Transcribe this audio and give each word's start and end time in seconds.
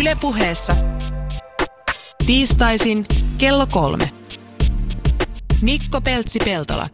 Ylepuheessa 0.00 0.72
tiistaisin 2.26 3.04
kello 3.40 3.64
kolme. 3.72 4.04
Mikko 5.62 6.00
Peltsi-Peltola. 6.04 6.86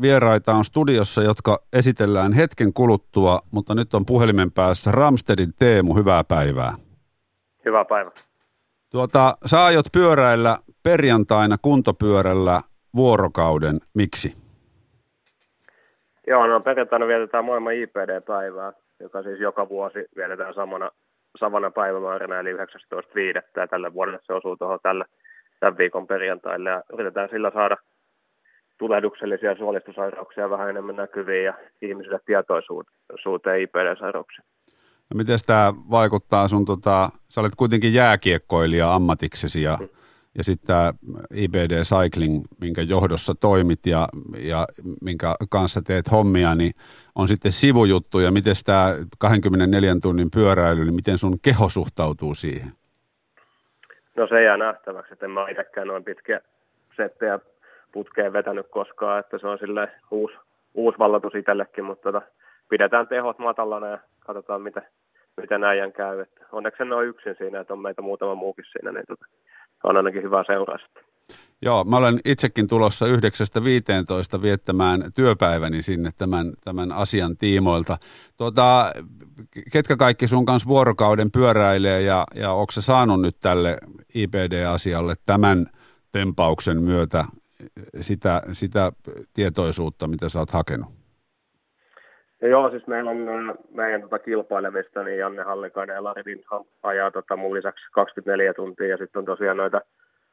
Vieraita 0.00 0.54
on 0.54 0.64
studiossa, 0.64 1.22
jotka 1.22 1.58
esitellään 1.72 2.32
hetken 2.32 2.72
kuluttua, 2.72 3.40
mutta 3.50 3.74
nyt 3.74 3.94
on 3.94 4.06
puhelimen 4.06 4.52
päässä 4.52 4.90
Ramstedin 4.92 5.52
Teemu. 5.58 5.94
Hyvää 5.94 6.24
päivää. 6.24 6.74
Hyvää 7.64 7.84
päivää. 7.84 8.12
Tuota, 8.90 9.36
sä 9.46 9.64
aiot 9.64 9.86
pyöräillä 9.92 10.58
perjantaina 10.82 11.56
kuntopyörällä 11.62 12.60
vuorokauden. 12.96 13.80
Miksi? 13.94 14.36
Joo, 16.26 16.46
no 16.46 16.60
perjantaina 16.60 17.06
vietetään 17.06 17.44
maailman 17.44 17.74
IPD-päivää, 17.74 18.72
joka 19.00 19.22
siis 19.22 19.40
joka 19.40 19.68
vuosi 19.68 19.98
vietetään 20.16 20.54
samana, 20.54 20.90
samana 21.40 21.70
päivämääränä, 21.70 22.40
eli 22.40 22.52
19.5. 22.52 22.58
Ja 23.56 23.68
tälle 23.68 23.94
vuodelle 23.94 24.18
se 24.22 24.32
osuu 24.32 24.56
tuohon 24.56 24.78
tälle, 24.82 25.04
tämän 25.60 25.78
viikon 25.78 26.06
perjantaille. 26.06 26.70
Ja 26.70 26.82
yritetään 26.92 27.28
sillä 27.28 27.50
saada 27.54 27.76
tulehduksellisia 28.78 29.56
suolistosairauksia 29.56 30.50
vähän 30.50 30.70
enemmän 30.70 30.96
näkyviin 30.96 31.44
ja 31.44 31.54
ihmisille 31.82 32.20
tietoisuuteen 32.26 33.60
IPD-sairauksiin. 33.60 34.44
No 35.10 35.14
miten 35.14 35.38
tämä 35.46 35.72
vaikuttaa 35.90 36.48
sun, 36.48 36.64
tota, 36.64 37.10
sä 37.28 37.40
olet 37.40 37.52
kuitenkin 37.56 37.94
jääkiekkoilija 37.94 38.94
ammatiksesi 38.94 39.62
ja 39.62 39.76
mm 39.80 39.88
ja 40.38 40.44
sitten 40.44 40.66
tämä 40.66 40.92
IBD 41.34 41.82
Cycling, 41.82 42.44
minkä 42.60 42.82
johdossa 42.82 43.34
toimit 43.40 43.86
ja, 43.86 44.08
ja 44.38 44.66
minkä 45.02 45.34
kanssa 45.50 45.82
teet 45.82 46.10
hommia, 46.10 46.54
niin 46.54 46.72
on 47.14 47.28
sitten 47.28 47.52
sivujuttu. 47.52 48.20
Ja 48.20 48.30
miten 48.30 48.54
tämä 48.66 48.94
24 49.18 49.96
tunnin 50.02 50.30
pyöräily, 50.34 50.84
niin 50.84 50.94
miten 50.94 51.18
sun 51.18 51.40
keho 51.40 51.68
suhtautuu 51.68 52.34
siihen? 52.34 52.72
No 54.16 54.26
se 54.26 54.42
jää 54.42 54.56
nähtäväksi, 54.56 55.12
että 55.12 55.26
en 55.26 55.30
mä 55.30 55.48
itsekään 55.48 55.86
noin 55.86 56.04
pitkiä 56.04 56.40
settejä 56.96 57.38
putkeen 57.92 58.32
vetänyt 58.32 58.66
koskaan, 58.70 59.20
että 59.20 59.38
se 59.38 59.46
on 59.46 59.58
sille 59.58 59.88
uusi, 60.10 60.36
uusi 60.74 60.98
vallatus 60.98 61.34
itsellekin, 61.34 61.84
mutta 61.84 62.12
tota, 62.12 62.26
pidetään 62.68 63.08
tehot 63.08 63.38
matalana 63.38 63.86
ja 63.86 63.98
katsotaan, 64.20 64.62
miten, 64.62 64.82
miten 65.40 65.64
äijän 65.64 65.92
käy. 65.92 66.20
Että 66.20 66.46
onneksi 66.52 66.82
en 66.82 66.92
ole 66.92 67.04
yksin 67.04 67.34
siinä, 67.38 67.60
että 67.60 67.72
on 67.72 67.82
meitä 67.82 68.02
muutama 68.02 68.34
muukin 68.34 68.64
siinä, 68.72 68.92
niin 68.92 69.04
tota, 69.08 69.26
on 69.84 69.96
ainakin 69.96 70.22
hyvä 70.22 70.44
seuraa 70.46 70.78
Joo, 71.62 71.84
mä 71.84 71.96
olen 71.96 72.20
itsekin 72.24 72.68
tulossa 72.68 73.06
9.15 73.06 74.42
viettämään 74.42 75.12
työpäiväni 75.16 75.82
sinne 75.82 76.10
tämän, 76.16 76.52
tämän 76.64 76.92
asian 76.92 77.36
tiimoilta. 77.36 77.98
Tuota, 78.36 78.92
ketkä 79.72 79.96
kaikki 79.96 80.28
sun 80.28 80.44
kanssa 80.44 80.68
vuorokauden 80.68 81.30
pyöräilee 81.30 82.02
ja, 82.02 82.26
ja 82.34 82.52
onko 82.52 82.72
se 82.72 82.82
saanut 82.82 83.20
nyt 83.20 83.36
tälle 83.40 83.78
IPD-asialle 84.14 85.14
tämän 85.26 85.66
tempauksen 86.12 86.82
myötä 86.82 87.24
sitä, 88.00 88.42
sitä 88.52 88.92
tietoisuutta, 89.32 90.08
mitä 90.08 90.28
sä 90.28 90.38
oot 90.38 90.50
hakenut? 90.50 90.97
Ja 92.42 92.48
joo, 92.48 92.70
siis 92.70 92.86
meillä 92.86 93.10
on 93.10 93.28
äh, 93.28 93.56
meidän 93.74 94.02
tota 94.02 94.18
kilpailevista, 94.18 95.02
niin 95.02 95.18
Janne 95.18 95.42
Hallikainen 95.42 95.94
ja 95.94 96.04
Lari 96.04 96.22
Windham 96.26 96.64
ajaa 96.82 97.10
tota 97.10 97.36
mun 97.36 97.54
lisäksi 97.54 97.84
24 97.92 98.54
tuntia, 98.54 98.86
ja 98.86 98.96
sitten 98.96 99.18
on 99.20 99.24
tosiaan 99.24 99.56
noita, 99.56 99.80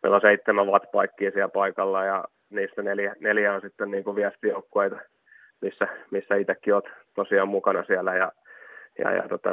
meillä 0.03 0.15
on 0.15 0.21
seitsemän 0.21 0.67
wattpaikkia 0.67 1.31
siellä 1.31 1.49
paikalla, 1.49 2.03
ja 2.03 2.23
niistä 2.49 2.81
neljä, 2.81 3.15
neljä 3.19 3.53
on 3.53 3.61
sitten 3.61 3.91
niin 3.91 4.03
kuin 4.03 4.15
viestijoukkueita, 4.15 4.95
missä, 5.61 5.87
missä 6.11 6.35
itsekin 6.35 6.73
olet 6.73 6.85
tosiaan 7.15 7.47
mukana 7.47 7.83
siellä, 7.83 8.15
ja, 8.15 8.31
ja, 8.99 9.11
ja 9.11 9.23
tota, 9.29 9.49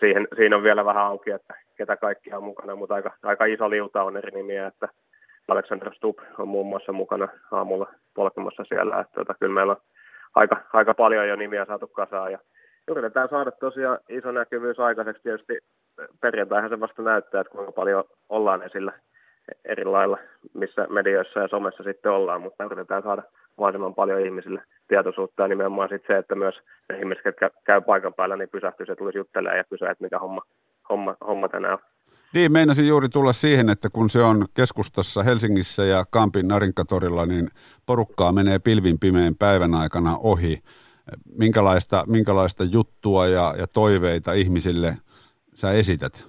siihen, 0.00 0.28
siinä 0.36 0.56
on 0.56 0.62
vielä 0.62 0.84
vähän 0.84 1.04
auki, 1.04 1.30
että 1.30 1.54
ketä 1.76 1.96
kaikki 1.96 2.32
on 2.32 2.44
mukana, 2.44 2.76
mutta 2.76 2.94
aika, 2.94 3.12
aika 3.22 3.44
iso 3.44 3.70
liuta 3.70 4.02
on 4.02 4.16
eri 4.16 4.30
nimiä, 4.30 4.66
että 4.66 4.88
Alexander 5.48 5.94
Stubb 5.94 6.18
on 6.38 6.48
muun 6.48 6.66
muassa 6.66 6.92
mukana 6.92 7.28
aamulla 7.52 7.86
polkemassa 8.14 8.64
siellä, 8.64 9.00
että 9.00 9.14
tota, 9.14 9.34
kyllä 9.40 9.54
meillä 9.54 9.72
on 9.72 9.82
aika, 10.36 10.56
aika 10.72 10.94
paljon 10.94 11.28
jo 11.28 11.36
nimiä 11.36 11.64
saatu 11.64 11.86
kasaan 11.86 12.32
ja 12.32 12.38
yritetään 12.88 13.28
saada 13.28 13.50
tosiaan 13.50 13.98
iso 14.08 14.32
näkyvyys 14.32 14.80
aikaiseksi. 14.80 15.22
Tietysti 15.22 15.58
perjantaihan 16.20 16.70
se 16.70 16.80
vasta 16.80 17.02
näyttää, 17.02 17.40
että 17.40 17.50
kuinka 17.50 17.72
paljon 17.72 18.04
ollaan 18.28 18.62
esillä 18.62 18.92
eri 19.64 19.84
lailla, 19.84 20.18
missä 20.54 20.86
medioissa 20.90 21.40
ja 21.40 21.48
somessa 21.48 21.82
sitten 21.82 22.12
ollaan, 22.12 22.42
mutta 22.42 22.64
yritetään 22.64 23.02
saada 23.02 23.22
mahdollisimman 23.56 23.94
paljon 23.94 24.20
ihmisille 24.20 24.62
tietoisuutta 24.88 25.42
ja 25.42 25.48
nimenomaan 25.48 25.88
sitten 25.88 26.14
se, 26.14 26.18
että 26.18 26.34
myös 26.34 26.60
ne 26.88 26.98
ihmiset, 26.98 27.24
jotka 27.24 27.50
käy 27.64 27.80
paikan 27.80 28.14
päällä, 28.14 28.36
niin 28.36 28.48
pysähtyisi 28.48 28.92
ja 28.92 28.96
tulisi 28.96 29.18
juttelemaan 29.18 29.58
ja 29.58 29.64
kysyä, 29.64 29.90
että 29.90 30.04
mikä 30.04 30.18
homma, 30.18 30.42
homma, 30.88 31.16
homma 31.26 31.48
tänään 31.48 31.74
on. 31.74 31.95
Niin, 32.36 32.52
meinasin 32.52 32.88
juuri 32.88 33.08
tulla 33.08 33.32
siihen, 33.32 33.68
että 33.68 33.88
kun 33.90 34.10
se 34.10 34.22
on 34.22 34.44
keskustassa 34.56 35.22
Helsingissä 35.22 35.84
ja 35.84 36.04
Kampin 36.10 36.48
Narinkatorilla, 36.48 37.26
niin 37.26 37.48
porukkaa 37.86 38.32
menee 38.32 38.58
pilvin 38.58 38.98
pimeän 38.98 39.34
päivän 39.34 39.74
aikana 39.74 40.16
ohi. 40.16 40.58
Minkälaista, 41.38 42.04
minkälaista 42.06 42.64
juttua 42.64 43.26
ja, 43.26 43.54
ja 43.58 43.66
toiveita 43.66 44.32
ihmisille 44.32 44.94
sä 45.54 45.72
esität? 45.72 46.26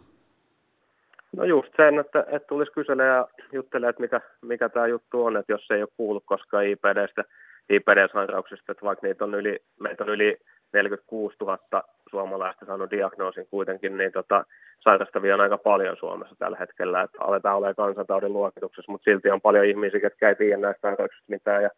No 1.38 1.44
just 1.44 1.70
sen, 1.78 2.00
että, 2.00 2.20
että 2.20 2.48
tulisi 2.48 2.72
kysellä 2.72 3.04
ja 3.04 3.28
juttelemaan, 3.52 3.90
että 3.90 4.02
mikä, 4.02 4.22
mikä 4.42 4.70
tämä 4.70 4.88
juttu 4.88 5.26
on, 5.26 5.38
että 5.38 5.54
jos 5.54 5.72
ei 5.72 5.82
ole 5.82 5.90
kuullut 5.98 6.24
koskaan 6.26 6.66
IPDstä, 6.66 7.24
IPD-sairauksista, 7.70 8.72
että 8.72 8.86
vaikka 8.86 9.08
niitä 9.08 9.24
on 9.24 9.36
yli, 9.36 9.60
meitä 9.80 10.04
on 10.04 10.10
yli 10.10 10.38
46 10.74 11.36
000 11.42 11.84
suomalaista 12.10 12.66
saanut 12.66 12.92
diagnoosin 12.92 13.48
kuitenkin, 13.52 13.98
niin 13.98 14.12
tota, 14.12 14.46
sairastavia 14.80 15.34
on 15.34 15.42
aika 15.42 15.58
paljon 15.58 15.98
Suomessa 15.98 16.36
tällä 16.40 16.58
hetkellä, 16.60 17.02
että 17.02 17.18
aletaan 17.22 17.58
olemaan 17.58 17.76
kansantaudin 17.76 18.34
luokituksessa, 18.34 18.92
mutta 18.92 19.04
silti 19.04 19.30
on 19.30 19.42
paljon 19.42 19.66
ihmisiä, 19.66 20.00
jotka 20.04 20.30
ei 20.30 20.36
tiedä 20.36 20.58
näistä 20.58 20.82
sairauksista 20.82 21.26
mitään, 21.28 21.64
ja, 21.64 21.70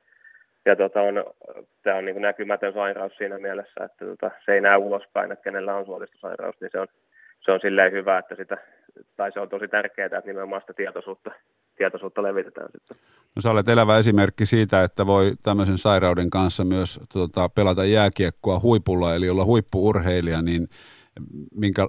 ja 0.65 0.75
tota 0.75 1.01
on, 1.01 1.23
tämä 1.83 1.97
on 1.97 2.05
niin 2.05 2.21
näkymätön 2.21 2.73
sairaus 2.73 3.17
siinä 3.17 3.39
mielessä, 3.39 3.83
että 3.85 4.05
tota, 4.05 4.31
se 4.45 4.53
ei 4.53 4.61
näy 4.61 4.77
ulospäin, 4.77 5.31
että 5.31 5.43
kenellä 5.43 5.75
on 5.75 5.85
suolistosairaus, 5.85 6.55
niin 6.61 6.69
se 6.71 6.79
on, 6.79 6.87
se 7.45 7.51
on 7.51 7.59
silleen 7.61 7.91
hyvä, 7.91 8.17
että 8.17 8.35
sitä, 8.35 8.57
tai 9.15 9.31
se 9.31 9.39
on 9.39 9.49
tosi 9.49 9.67
tärkeää, 9.67 10.05
että 10.05 10.21
nimenomaan 10.25 10.61
sitä 10.61 10.73
tietoisuutta, 10.73 11.31
tietoisuutta 11.77 12.23
levitetään 12.23 12.69
sitten. 12.71 12.97
No 13.35 13.41
sä 13.41 13.51
olet 13.51 13.69
elävä 13.69 13.97
esimerkki 13.97 14.45
siitä, 14.45 14.83
että 14.83 15.05
voi 15.05 15.31
tämmöisen 15.43 15.77
sairauden 15.77 16.29
kanssa 16.29 16.63
myös 16.63 16.99
tuota, 17.13 17.49
pelata 17.49 17.85
jääkiekkoa 17.85 18.59
huipulla, 18.59 19.15
eli 19.15 19.29
olla 19.29 19.45
huippuurheilija, 19.45 20.41
niin 20.41 20.67
minkä, 21.55 21.87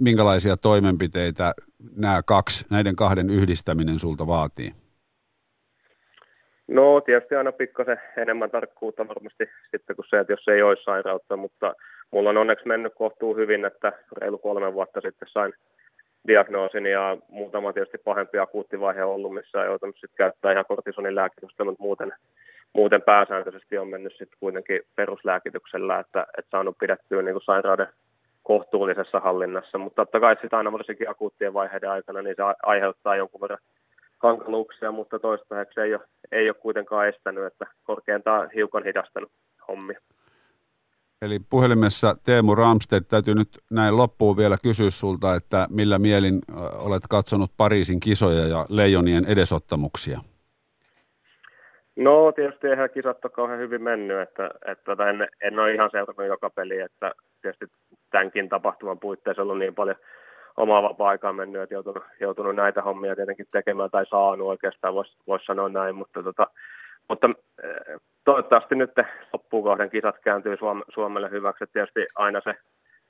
minkälaisia 0.00 0.56
toimenpiteitä 0.56 1.52
nämä 1.96 2.20
kaksi, 2.26 2.66
näiden 2.70 2.96
kahden 2.96 3.30
yhdistäminen 3.30 3.98
sulta 3.98 4.26
vaatii? 4.26 4.72
No 6.68 7.00
tietysti 7.00 7.34
aina 7.34 7.52
pikkasen 7.52 8.00
enemmän 8.16 8.50
tarkkuutta 8.50 9.08
varmasti 9.08 9.44
sitten 9.70 9.96
kuin 9.96 10.06
se, 10.10 10.18
että 10.18 10.32
jos 10.32 10.48
ei 10.48 10.62
olisi 10.62 10.84
sairautta, 10.84 11.36
mutta 11.36 11.74
mulla 12.10 12.30
on 12.30 12.36
onneksi 12.36 12.68
mennyt 12.68 12.92
kohtuu 12.94 13.36
hyvin, 13.36 13.64
että 13.64 13.92
reilu 14.16 14.38
kolme 14.38 14.74
vuotta 14.74 15.00
sitten 15.00 15.28
sain 15.28 15.52
diagnoosin 16.26 16.86
ja 16.86 17.16
muutama 17.28 17.72
tietysti 17.72 17.98
pahempi 17.98 18.38
akuuttivaihe 18.38 19.04
ollut, 19.04 19.34
missä 19.34 19.58
on 19.58 19.66
joutunut 19.66 19.96
sitten 19.96 20.16
käyttää 20.16 20.52
ihan 20.52 20.64
kortisonin 20.68 21.14
lääkitystä, 21.14 21.64
mutta 21.64 21.82
muuten, 21.82 22.12
muuten 22.72 23.02
pääsääntöisesti 23.02 23.78
on 23.78 23.88
mennyt 23.88 24.12
sitten 24.12 24.38
kuitenkin 24.40 24.80
peruslääkityksellä, 24.96 25.98
että, 25.98 26.26
että 26.38 26.50
saanut 26.50 26.78
pidettyä 26.78 27.22
niin 27.22 27.34
kuin 27.34 27.44
sairauden 27.44 27.86
kohtuullisessa 28.42 29.20
hallinnassa, 29.20 29.78
mutta 29.78 30.04
totta 30.04 30.20
kai 30.20 30.36
sitä 30.42 30.56
aina 30.56 30.72
varsinkin 30.72 31.10
akuuttien 31.10 31.54
vaiheiden 31.54 31.90
aikana, 31.90 32.22
niin 32.22 32.36
se 32.36 32.42
aiheuttaa 32.62 33.16
jonkun 33.16 33.40
verran 33.40 33.58
hankaluuksia, 34.18 34.92
mutta 34.92 35.18
toistaiseksi 35.18 35.80
ei 35.80 35.94
ole, 35.94 36.02
ei 36.32 36.48
ole 36.48 36.54
kuitenkaan 36.54 37.08
estänyt, 37.08 37.44
että 37.44 37.66
korkeintaan 37.84 38.50
hiukan 38.54 38.84
hidastanut 38.84 39.30
hommia. 39.68 40.00
Eli 41.22 41.38
puhelimessa 41.50 42.14
Teemu 42.24 42.54
Ramsted, 42.54 43.02
täytyy 43.08 43.34
nyt 43.34 43.48
näin 43.70 43.96
loppuun 43.96 44.36
vielä 44.36 44.56
kysyä 44.62 44.90
sulta, 44.90 45.34
että 45.34 45.66
millä 45.70 45.98
mielin 45.98 46.38
olet 46.78 47.02
katsonut 47.10 47.50
Pariisin 47.56 48.00
kisoja 48.00 48.46
ja 48.46 48.66
leijonien 48.68 49.24
edesottamuksia? 49.24 50.18
No 51.96 52.32
tietysti 52.32 52.66
eihän 52.66 52.90
kisat 52.90 53.24
ole 53.24 53.32
kauhean 53.32 53.58
hyvin 53.58 53.82
mennyt, 53.82 54.20
että, 54.20 54.50
että, 54.66 54.84
tota, 54.84 55.08
en, 55.08 55.28
en 55.42 55.58
ole 55.58 55.74
ihan 55.74 55.90
seurannut 55.90 56.26
joka 56.26 56.50
peli, 56.50 56.80
että 56.80 57.12
tietysti 57.42 57.66
tämänkin 58.10 58.48
tapahtuman 58.48 58.98
puitteissa 58.98 59.42
ollut 59.42 59.58
niin 59.58 59.74
paljon 59.74 59.96
omaa 60.56 60.82
vapaa-aikaa 60.82 61.32
mennyt, 61.32 61.62
että 61.62 61.74
joutunut, 61.74 62.04
joutunut 62.20 62.56
näitä 62.56 62.82
hommia 62.82 63.16
tietenkin 63.16 63.46
tekemään 63.52 63.90
tai 63.90 64.06
saanut 64.06 64.48
oikeastaan, 64.48 64.94
voisi 64.94 65.16
vois 65.26 65.44
sanoa 65.44 65.68
näin, 65.68 65.94
mutta, 65.94 66.22
tota, 66.22 66.46
mutta 67.08 67.30
toivottavasti 68.28 68.74
nyt 68.74 68.90
loppukohden 69.32 69.90
kisat 69.90 70.18
kääntyy 70.18 70.56
Suomelle 70.94 71.30
hyväksi, 71.30 71.64
että 71.64 71.72
tietysti 71.72 72.00
aina 72.14 72.40
se 72.44 72.54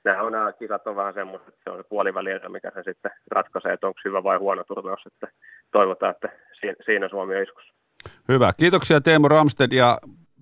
nämä, 0.03 0.21
on, 0.21 0.31
nämä 0.31 0.51
kisat 0.51 0.87
on 0.87 0.95
vähän 0.95 1.13
semmoista, 1.13 1.49
että 1.49 1.61
se 1.63 1.69
on 1.69 1.77
se 1.77 1.83
puoliväli, 1.89 2.29
mikä 2.49 2.71
se 2.73 2.83
sitten 2.83 3.11
ratkaisee, 3.31 3.73
että 3.73 3.87
onko 3.87 3.99
hyvä 4.05 4.23
vai 4.23 4.37
huono 4.37 4.63
turnaus, 4.63 5.05
että 5.05 5.27
toivotaan, 5.71 6.11
että 6.11 6.29
siinä 6.85 7.09
Suomi 7.09 7.35
on 7.35 7.43
iskussa. 7.43 7.73
Hyvä. 8.27 8.51
Kiitoksia 8.59 9.01
Teemu 9.01 9.27
Ramsted 9.27 9.71
ja 9.71 9.97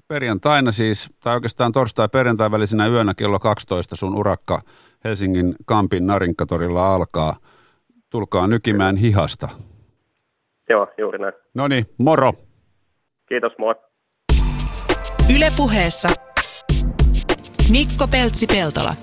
perjantaina 0.07 0.71
siis, 0.71 1.17
tai 1.23 1.35
oikeastaan 1.35 1.71
torstai-perjantai 1.71 2.51
välisenä 2.51 2.87
yönä 2.87 3.13
kello 3.17 3.39
12 3.39 3.95
sun 3.95 4.17
urakka 4.17 4.59
Helsingin 5.03 5.55
Kampin 5.65 6.07
Narinkatorilla 6.07 6.95
alkaa. 6.95 7.35
Tulkaa 8.09 8.47
nykimään 8.47 8.95
hihasta. 8.95 9.49
Joo, 10.69 10.87
juuri 10.97 11.19
näin. 11.19 11.33
No 11.53 11.67
niin, 11.67 11.85
moro! 11.97 12.31
Kiitos, 13.29 13.57
moi. 13.57 13.75
Yle 15.35 15.51
puheessa 15.57 16.09
Mikko 17.69 18.07
Peltsi-Peltola. 18.07 18.93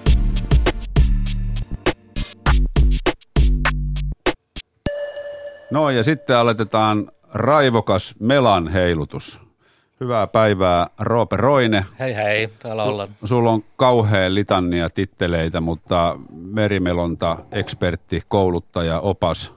No 5.71 5.91
ja 5.91 6.03
sitten 6.03 6.37
aloitetaan 6.37 7.11
raivokas 7.35 8.15
melan 8.21 8.69
heilutus. 8.69 9.41
Hyvää 10.00 10.26
päivää 10.26 10.87
Roope 10.99 11.37
Roine. 11.37 11.85
Hei 11.99 12.15
hei, 12.15 12.49
täällä 12.59 12.82
ollaan. 12.82 13.09
Sulla 13.25 13.50
on 13.50 13.65
kauhean 13.77 14.35
litannia 14.35 14.91
titteleitä, 14.91 15.61
mutta 15.61 16.19
merimelonta, 16.32 17.37
ekspertti, 17.53 18.23
kouluttaja, 18.29 19.00
opas. 19.00 19.53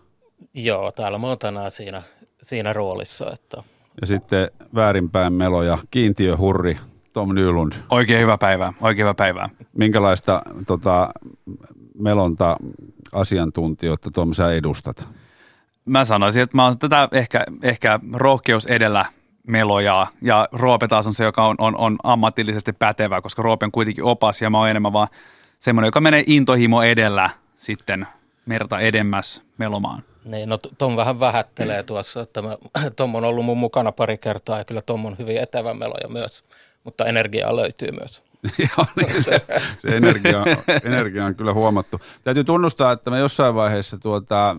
Joo, 0.54 0.92
täällä 0.92 1.18
mä 1.18 1.28
oon 1.28 1.40
tänään 1.40 1.72
siinä, 1.72 2.04
siinä 2.42 2.74
roolissa. 2.74 3.32
Että... 3.34 3.64
Ja 4.02 4.08
sitten 4.08 4.52
väärinpäin 4.76 5.34
meloja, 5.34 5.78
kiintiöhurri, 5.92 6.76
Tom 7.14 7.36
Nylund. 7.36 7.74
Oikein 7.90 8.22
hyvä 8.22 8.38
päivää, 8.38 8.74
oikein 8.82 9.04
hyvä 9.04 9.14
päivää. 9.14 9.50
Minkälaista 9.78 10.42
tota, 10.68 11.10
melonta 12.00 12.58
asiantuntijoita 13.12 14.12
Tom 14.12 14.34
sä 14.34 14.52
edustat? 14.52 15.08
Mä 15.86 16.06
sanoisin, 16.06 16.44
että 16.44 16.58
mä 16.58 16.66
oon 16.66 16.78
tätä 16.78 17.10
ehkä, 17.12 17.46
ehkä 17.62 18.00
rohkeus 18.14 18.66
edellä 18.66 19.06
melojaa 19.48 20.08
ja 20.22 20.48
Roope 20.52 20.88
taas 20.88 21.08
on 21.08 21.14
se, 21.14 21.24
joka 21.24 21.46
on, 21.48 21.56
on, 21.60 21.78
on 21.78 21.98
ammatillisesti 22.04 22.74
pätevä, 22.74 23.22
koska 23.22 23.42
Roope 23.42 23.66
on 23.66 23.72
kuitenkin 23.72 24.04
opas 24.04 24.42
ja 24.42 24.50
mä 24.50 24.58
oon 24.58 24.70
enemmän 24.70 24.94
vaan 24.94 25.08
semmoinen, 25.60 25.88
joka 25.88 26.02
menee 26.02 26.24
intohimo 26.28 26.82
edellä 26.82 27.30
sitten 27.58 28.08
merta 28.46 28.80
edemmäs 28.80 29.42
melomaan. 29.58 30.04
Niin, 30.28 30.50
no 30.50 30.58
Tom 30.78 30.96
vähän 30.96 31.20
vähättelee 31.20 31.84
tuossa, 31.84 32.22
että 32.22 32.42
mä, 32.42 32.58
Tom 32.96 33.16
on 33.16 33.24
ollut 33.24 33.46
mun 33.46 33.58
mukana 33.58 33.92
pari 33.92 34.18
kertaa 34.18 34.58
ja 34.58 34.66
kyllä 34.66 34.82
Tom 34.82 35.06
on 35.06 35.16
hyvin 35.20 35.38
etävä 35.38 35.74
meloja 35.74 36.08
myös, 36.10 36.44
mutta 36.84 37.06
energiaa 37.06 37.56
löytyy 37.56 37.92
myös. 37.92 38.24
Joo, 38.78 38.86
niin 38.96 39.24
se, 39.24 39.42
se 39.80 39.88
energia, 39.88 40.46
energia 40.84 41.26
on 41.26 41.36
kyllä 41.36 41.54
huomattu. 41.54 42.02
Täytyy 42.24 42.44
tunnustaa, 42.44 42.92
että 42.92 43.10
mä 43.10 43.18
jossain 43.18 43.56
vaiheessa 43.56 43.98
tuota, 43.98 44.56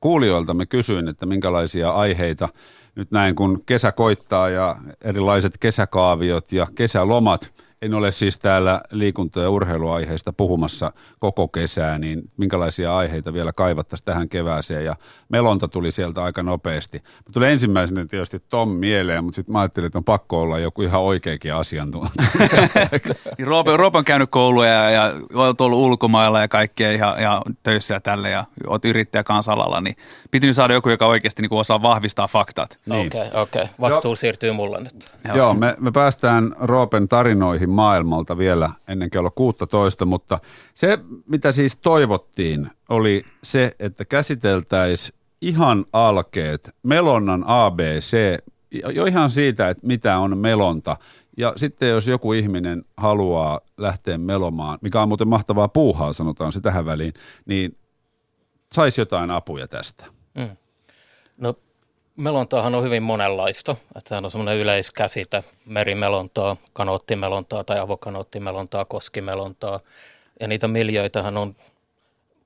kuulijoilta 0.00 0.54
me 0.54 0.66
kysyin, 0.66 1.08
että 1.08 1.26
minkälaisia 1.26 1.90
aiheita 1.90 2.48
nyt 2.94 3.10
näin 3.10 3.34
kun 3.34 3.62
kesä 3.66 3.92
koittaa 3.92 4.48
ja 4.48 4.76
erilaiset 5.02 5.58
kesäkaaviot 5.58 6.52
ja 6.52 6.66
kesälomat– 6.74 7.52
en 7.82 7.94
ole 7.94 8.12
siis 8.12 8.38
täällä 8.38 8.80
liikunta- 8.90 9.40
ja 9.40 9.50
urheiluaiheista 9.50 10.32
puhumassa 10.32 10.92
koko 11.18 11.48
kesää, 11.48 11.98
niin 11.98 12.30
minkälaisia 12.36 12.96
aiheita 12.96 13.32
vielä 13.32 13.52
kaivattaisiin 13.52 14.04
tähän 14.04 14.28
kevääseen. 14.28 14.84
Ja 14.84 14.96
melonta 15.28 15.68
tuli 15.68 15.90
sieltä 15.90 16.24
aika 16.24 16.42
nopeasti. 16.42 16.98
Mä 16.98 17.32
tuli 17.32 17.46
ensimmäisenä 17.46 18.06
tietysti 18.06 18.42
Tom 18.48 18.68
mieleen, 18.68 19.24
mutta 19.24 19.36
sitten 19.36 19.52
mä 19.52 19.60
ajattelin, 19.60 19.86
että 19.86 19.98
on 19.98 20.04
pakko 20.04 20.40
olla 20.42 20.58
joku 20.58 20.82
ihan 20.82 21.00
oikeakin 21.00 21.54
asiantuntija. 21.54 22.28
Roope, 23.46 23.76
Roope 23.76 23.98
on 23.98 24.04
käynyt 24.04 24.30
kouluja 24.30 24.72
ja, 24.72 24.90
ja 24.90 25.12
olet 25.34 25.60
ollut 25.60 25.78
ulkomailla 25.78 26.40
ja 26.40 26.48
kaikkea 26.48 26.92
ja, 26.92 27.16
ja 27.20 27.42
töissä 27.62 27.94
ja 27.94 28.00
tälle 28.00 28.30
ja 28.30 28.44
olet 28.66 28.84
yrittäjä 28.84 29.24
kansalalla, 29.24 29.80
niin 29.80 29.96
piti 30.30 30.54
saada 30.54 30.74
joku, 30.74 30.88
joka 30.88 31.06
oikeasti 31.06 31.42
niin 31.42 31.52
osaa 31.52 31.82
vahvistaa 31.82 32.28
faktat. 32.28 32.78
Okei, 32.90 32.98
niin. 32.98 33.06
okei. 33.06 33.28
Okay, 33.28 33.42
okay. 33.42 33.66
Vastuu 33.80 34.12
jo. 34.12 34.16
siirtyy 34.16 34.52
mulle 34.52 34.80
nyt. 34.80 35.12
Joo, 35.24 35.36
Joo 35.36 35.54
me, 35.54 35.76
me 35.78 35.90
päästään 35.90 36.54
Roopen 36.60 37.08
tarinoihin 37.08 37.67
takaisin 37.68 37.76
maailmalta 37.76 38.38
vielä 38.38 38.70
ennen 38.88 39.10
kello 39.10 39.30
16, 39.30 40.06
mutta 40.06 40.40
se, 40.74 40.98
mitä 41.26 41.52
siis 41.52 41.76
toivottiin, 41.76 42.70
oli 42.88 43.24
se, 43.42 43.72
että 43.78 44.04
käsiteltäisiin 44.04 45.18
ihan 45.40 45.84
alkeet, 45.92 46.70
melonnan 46.82 47.44
ABC, 47.46 48.38
jo 48.94 49.04
ihan 49.04 49.30
siitä, 49.30 49.68
että 49.68 49.86
mitä 49.86 50.18
on 50.18 50.38
melonta. 50.38 50.96
Ja 51.36 51.52
sitten 51.56 51.88
jos 51.88 52.08
joku 52.08 52.32
ihminen 52.32 52.84
haluaa 52.96 53.60
lähteä 53.76 54.18
melomaan, 54.18 54.78
mikä 54.82 55.02
on 55.02 55.08
muuten 55.08 55.28
mahtavaa 55.28 55.68
puuhaa, 55.68 56.12
sanotaan 56.12 56.52
se 56.52 56.60
tähän 56.60 56.84
väliin, 56.84 57.14
niin 57.46 57.76
saisi 58.72 59.00
jotain 59.00 59.30
apuja 59.30 59.68
tästä. 59.68 60.06
Mm. 60.34 60.56
No 61.36 61.54
Melontaahan 62.18 62.74
on 62.74 62.84
hyvin 62.84 63.02
monenlaista. 63.02 63.76
Että 63.96 64.08
sehän 64.08 64.24
on 64.24 64.30
semmoinen 64.30 64.56
yleiskäsite, 64.56 65.44
merimelontaa, 65.64 66.56
kanoottimelontaa 66.72 67.64
tai 67.64 67.78
avokanoottimelontaa, 67.78 68.84
koskimelontaa. 68.84 69.80
Ja 70.40 70.48
niitä 70.48 70.68
miljöitähän 70.68 71.36
on 71.36 71.56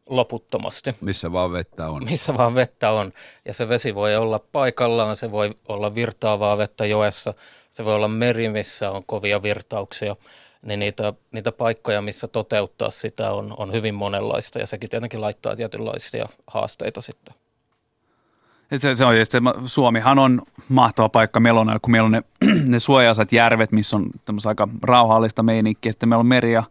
loputtomasti. 0.06 0.90
Missä 1.00 1.32
vaan 1.32 1.52
vettä 1.52 1.88
on. 1.88 2.04
Missä 2.04 2.36
vaan 2.36 2.54
vettä 2.54 2.90
on. 2.90 3.12
Ja 3.44 3.54
se 3.54 3.68
vesi 3.68 3.94
voi 3.94 4.16
olla 4.16 4.38
paikallaan, 4.52 5.16
se 5.16 5.30
voi 5.30 5.54
olla 5.68 5.94
virtaavaa 5.94 6.58
vettä 6.58 6.86
joessa, 6.86 7.34
se 7.70 7.84
voi 7.84 7.94
olla 7.94 8.08
meri, 8.08 8.48
missä 8.48 8.90
on 8.90 9.04
kovia 9.06 9.42
virtauksia. 9.42 10.16
Niin 10.62 10.80
niitä, 10.80 11.12
niitä 11.30 11.52
paikkoja, 11.52 12.02
missä 12.02 12.28
toteuttaa 12.28 12.90
sitä 12.90 13.32
on, 13.32 13.54
on 13.56 13.72
hyvin 13.72 13.94
monenlaista 13.94 14.58
ja 14.58 14.66
sekin 14.66 14.90
tietenkin 14.90 15.20
laittaa 15.20 15.56
tietynlaisia 15.56 16.28
haasteita 16.46 17.00
sitten. 17.00 17.41
Se, 18.78 18.94
se 18.94 19.04
on 19.04 19.18
just, 19.18 19.32
Suomihan 19.66 20.18
on 20.18 20.42
mahtava 20.68 21.08
paikka 21.08 21.40
Melonella, 21.40 21.80
kun 21.82 21.92
meillä 21.92 22.06
on 22.06 22.12
ne, 22.12 22.22
ne 22.66 22.78
suojaisat 22.78 23.32
järvet, 23.32 23.72
missä 23.72 23.96
on 23.96 24.10
aika 24.46 24.68
rauhallista 24.82 25.42
meininkiä. 25.42 25.92
Sitten 25.92 26.08
meillä 26.08 26.20
on 26.20 26.26
meri 26.26 26.52
ja 26.52 26.62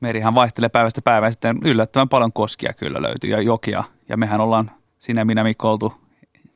merihan 0.00 0.34
vaihtelee 0.34 0.68
päivästä 0.68 1.02
päivään. 1.02 1.32
Sitten 1.32 1.58
yllättävän 1.64 2.08
paljon 2.08 2.32
koskia 2.32 2.72
kyllä 2.72 3.02
löytyy 3.02 3.30
ja 3.30 3.40
jokia. 3.40 3.84
Ja 4.08 4.16
mehän 4.16 4.40
ollaan 4.40 4.70
sinä 4.98 5.20
ja 5.20 5.24
minä 5.24 5.44
Mikko 5.44 5.70
oltu 5.70 5.94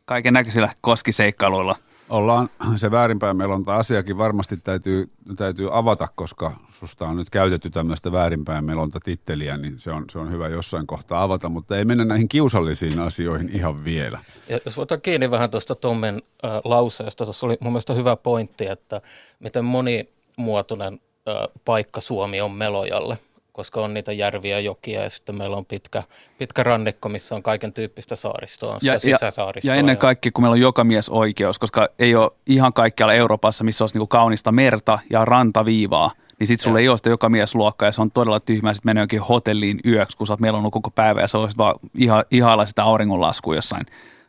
kaiken 0.04 0.34
näköisillä 0.34 0.68
koskiseikkailuilla– 0.80 1.76
ollaan 2.08 2.50
se 2.76 2.90
väärinpäin 2.90 3.36
melonta 3.36 3.76
asiakin 3.76 4.18
varmasti 4.18 4.56
täytyy, 4.56 5.10
täytyy 5.36 5.78
avata, 5.78 6.08
koska 6.14 6.52
susta 6.72 7.08
on 7.08 7.16
nyt 7.16 7.30
käytetty 7.30 7.70
tämmöistä 7.70 8.12
väärinpäin 8.12 8.64
melonta 8.64 9.00
titteliä, 9.00 9.56
niin 9.56 9.80
se 9.80 9.90
on, 9.90 10.04
se 10.10 10.18
on 10.18 10.30
hyvä 10.30 10.48
jossain 10.48 10.86
kohtaa 10.86 11.22
avata, 11.22 11.48
mutta 11.48 11.76
ei 11.76 11.84
mennä 11.84 12.04
näihin 12.04 12.28
kiusallisiin 12.28 13.00
asioihin 13.00 13.50
ihan 13.52 13.84
vielä. 13.84 14.18
Ja 14.48 14.58
jos 14.64 14.76
voidaan 14.76 15.00
kiinni 15.00 15.30
vähän 15.30 15.50
tuosta 15.50 15.74
Tommen 15.74 16.22
äh, 16.44 16.50
lauseesta, 16.64 17.24
tuossa 17.24 17.46
oli 17.46 17.56
mun 17.60 17.72
mielestä 17.72 17.94
hyvä 17.94 18.16
pointti, 18.16 18.66
että 18.66 19.00
miten 19.40 19.64
monimuotoinen 19.64 21.00
äh, 21.28 21.34
paikka 21.64 22.00
Suomi 22.00 22.40
on 22.40 22.52
melojalle 22.52 23.18
koska 23.58 23.80
on 23.80 23.94
niitä 23.94 24.12
järviä 24.12 24.56
ja 24.56 24.60
jokia 24.60 25.02
ja 25.02 25.10
sitten 25.10 25.34
meillä 25.34 25.56
on 25.56 25.64
pitkä, 25.64 26.02
pitkä 26.38 26.62
rannikko, 26.62 27.08
missä 27.08 27.34
on 27.34 27.42
kaiken 27.42 27.72
tyyppistä 27.72 28.16
saaristoa, 28.16 28.78
ja, 28.82 28.98
sisäsaaristoa. 28.98 29.70
Ja, 29.70 29.76
ja 29.76 29.80
ennen 29.80 29.96
kaikkea, 29.96 30.32
kun 30.34 30.44
meillä 30.44 30.52
on 30.52 30.60
joka 30.60 30.84
mies 30.84 31.08
oikeus, 31.08 31.58
koska 31.58 31.88
ei 31.98 32.14
ole 32.14 32.30
ihan 32.46 32.72
kaikkialla 32.72 33.14
Euroopassa, 33.14 33.64
missä 33.64 33.84
olisi 33.84 33.94
niinku 33.94 34.06
kaunista 34.06 34.52
merta 34.52 34.98
ja 35.10 35.24
rantaviivaa, 35.24 36.10
niin 36.38 36.46
sitten 36.46 36.64
sulla 36.64 36.78
ja. 36.78 36.82
ei 36.82 36.88
ole 36.88 36.96
sitä 36.96 37.10
joka 37.10 37.28
mies 37.28 37.54
luokka 37.54 37.86
ja 37.86 37.92
se 37.92 38.02
on 38.02 38.10
todella 38.10 38.40
tyhmää 38.40 38.74
sitten 38.74 38.88
mennä 38.88 39.00
jonkin 39.00 39.20
hotelliin 39.20 39.80
yöksi, 39.86 40.16
kun 40.16 40.26
sä 40.26 40.32
oot 40.32 40.40
melonnut 40.40 40.72
koko 40.72 40.90
päivä 40.90 41.20
ja 41.20 41.28
se 41.28 41.38
olisi 41.38 41.56
vaan 41.56 41.74
iha, 41.94 42.24
ihailla 42.30 42.66
sitä 42.66 42.82
auringonlaskua 42.82 43.54
jossain 43.54 43.86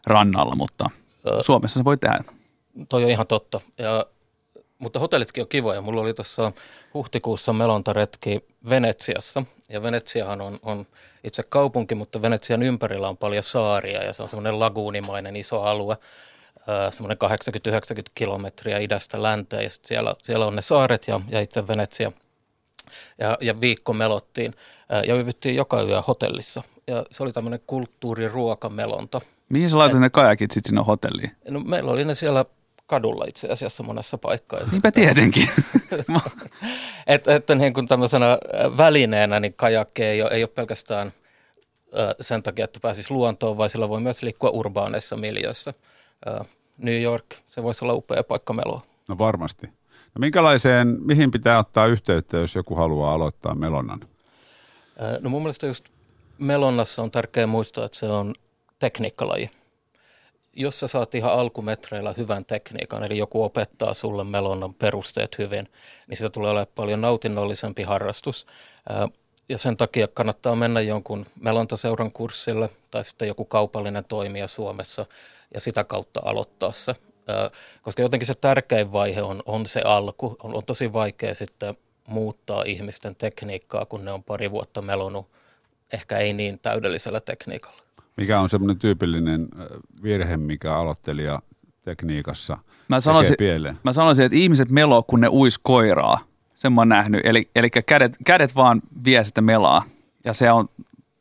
rannalla, 0.07 0.55
mutta 0.55 0.89
Suomessa 1.41 1.79
se 1.79 1.85
voi 1.85 1.97
tehdä. 1.97 2.23
Toi 2.89 3.03
on 3.03 3.09
ihan 3.09 3.27
totta. 3.27 3.61
Ja 3.77 4.05
mutta 4.79 4.99
hotellitkin 4.99 5.41
on 5.41 5.47
kivoja. 5.47 5.81
Mulla 5.81 6.01
oli 6.01 6.13
tuossa 6.13 6.51
huhtikuussa 6.93 7.53
melontaretki 7.53 8.45
Venetsiassa. 8.69 9.43
Ja 9.69 9.83
Venetsiahan 9.83 10.41
on, 10.41 10.59
on 10.61 10.87
itse 11.23 11.43
kaupunki, 11.49 11.95
mutta 11.95 12.21
Venetsian 12.21 12.63
ympärillä 12.63 13.09
on 13.09 13.17
paljon 13.17 13.43
saaria 13.43 14.03
ja 14.03 14.13
se 14.13 14.23
on 14.23 14.29
semmoinen 14.29 14.59
laguunimainen 14.59 15.35
iso 15.35 15.61
alue. 15.61 15.97
semmoinen 16.91 17.17
80-90 17.99 18.01
kilometriä 18.15 18.79
idästä 18.79 19.23
länteen 19.23 19.63
ja 19.63 19.69
siellä, 19.69 20.15
siellä 20.23 20.45
on 20.45 20.55
ne 20.55 20.61
saaret 20.61 21.07
ja, 21.07 21.21
ja 21.29 21.41
itse 21.41 21.67
Venetsia. 21.67 22.11
Ja, 23.17 23.37
ja 23.41 23.61
viikko 23.61 23.93
melottiin 23.93 24.53
ja 25.07 25.15
yvyttiin 25.15 25.55
joka 25.55 25.81
yö 25.81 26.01
hotellissa. 26.01 26.63
Ja 26.87 27.05
se 27.11 27.23
oli 27.23 27.31
tämmöinen 27.31 27.59
kulttuuriruokamelonta. 27.67 29.21
Mihin 29.49 29.69
sä 29.69 29.77
laitat 29.77 29.99
ne 29.99 30.09
kajakit 30.09 30.51
sitten 30.51 30.69
sinne 30.69 30.83
hotelliin? 30.87 31.31
No, 31.49 31.59
meillä 31.59 31.91
oli 31.91 32.05
ne 32.05 32.15
siellä 32.15 32.45
kadulla 32.89 33.25
itse 33.27 33.47
asiassa 33.47 33.83
monessa 33.83 34.17
paikkaa. 34.17 34.59
Niinpä 34.71 34.91
tietenkin. 34.91 35.47
että 37.07 37.35
et, 37.35 37.47
niin 37.55 37.73
kuin 37.73 37.87
tämmöisenä 37.87 38.37
välineenä 38.77 39.39
niin 39.39 39.53
kajakki 39.53 40.03
ei 40.03 40.21
ole, 40.21 40.31
ei 40.31 40.43
ole 40.43 40.49
pelkästään 40.55 41.13
sen 42.21 42.43
takia, 42.43 42.65
että 42.65 42.79
pääsisi 42.81 43.13
luontoon, 43.13 43.57
vaan 43.57 43.69
sillä 43.69 43.89
voi 43.89 44.01
myös 44.01 44.23
liikkua 44.23 44.49
urbaaneissa 44.49 45.17
miljöissä. 45.17 45.73
New 46.77 47.01
York, 47.01 47.25
se 47.47 47.63
voisi 47.63 47.85
olla 47.85 47.93
upea 47.93 48.23
paikka 48.23 48.53
meloa. 48.53 48.81
No 49.07 49.17
varmasti. 49.17 49.67
No 50.15 50.19
minkälaiseen, 50.19 50.97
mihin 50.99 51.31
pitää 51.31 51.59
ottaa 51.59 51.85
yhteyttä, 51.85 52.37
jos 52.37 52.55
joku 52.55 52.75
haluaa 52.75 53.13
aloittaa 53.13 53.55
melonnan? 53.55 53.99
No 55.19 55.29
mun 55.29 55.41
mielestä 55.41 55.67
just 55.67 55.85
melonnassa 56.37 57.03
on 57.03 57.11
tärkeää 57.11 57.47
muistaa, 57.47 57.85
että 57.85 57.97
se 57.97 58.05
on 58.05 58.35
tekniikkalaji. 58.79 59.49
Jos 60.59 60.79
sä 60.79 60.87
saat 60.87 61.15
ihan 61.15 61.33
alkumetreillä 61.33 62.13
hyvän 62.17 62.45
tekniikan, 62.45 63.03
eli 63.03 63.17
joku 63.17 63.43
opettaa 63.43 63.93
sulle 63.93 64.23
melonnan 64.23 64.73
perusteet 64.73 65.37
hyvin, 65.37 65.69
niin 66.07 66.17
se 66.17 66.29
tulee 66.29 66.51
olemaan 66.51 66.67
paljon 66.75 67.01
nautinnollisempi 67.01 67.83
harrastus. 67.83 68.47
Ja 69.49 69.57
sen 69.57 69.77
takia 69.77 70.07
kannattaa 70.07 70.55
mennä 70.55 70.81
jonkun 70.81 71.25
melontaseuran 71.41 72.11
kurssille 72.11 72.69
tai 72.91 73.05
sitten 73.05 73.27
joku 73.27 73.45
kaupallinen 73.45 74.05
toimija 74.05 74.47
Suomessa 74.47 75.05
ja 75.53 75.61
sitä 75.61 75.83
kautta 75.83 76.21
aloittaa 76.25 76.71
se. 76.71 76.95
Koska 77.81 78.01
jotenkin 78.01 78.27
se 78.27 78.33
tärkein 78.33 78.91
vaihe 78.91 79.21
on, 79.21 79.43
on 79.45 79.65
se 79.65 79.81
alku. 79.85 80.35
On, 80.43 80.55
on 80.55 80.65
tosi 80.65 80.93
vaikea 80.93 81.35
sitten 81.35 81.77
muuttaa 82.07 82.63
ihmisten 82.63 83.15
tekniikkaa, 83.15 83.85
kun 83.85 84.05
ne 84.05 84.11
on 84.11 84.23
pari 84.23 84.51
vuotta 84.51 84.81
melonut 84.81 85.27
ehkä 85.93 86.17
ei 86.17 86.33
niin 86.33 86.59
täydellisellä 86.59 87.19
tekniikalla. 87.19 87.81
Mikä 88.17 88.39
on 88.39 88.49
semmoinen 88.49 88.79
tyypillinen 88.79 89.47
virhe, 90.03 90.37
mikä 90.37 90.75
aloittelija 90.75 91.41
tekniikassa 91.81 92.57
mä 92.87 92.99
sanoisin, 92.99 93.35
pieleen? 93.37 93.77
Mä 93.83 93.93
sanoisin, 93.93 94.25
että 94.25 94.37
ihmiset 94.37 94.69
meloo, 94.69 95.03
kun 95.03 95.21
ne 95.21 95.27
uis 95.29 95.57
koiraa. 95.57 96.19
Sen 96.53 96.73
mä 96.73 96.81
oon 96.81 96.89
nähnyt. 96.89 97.21
Eli, 97.23 97.49
eli 97.55 97.69
kädet, 97.69 98.17
kädet 98.25 98.55
vaan 98.55 98.81
vie 99.05 99.23
sitä 99.23 99.41
melaa. 99.41 99.83
Ja 100.25 100.33
se 100.33 100.51
on 100.51 100.69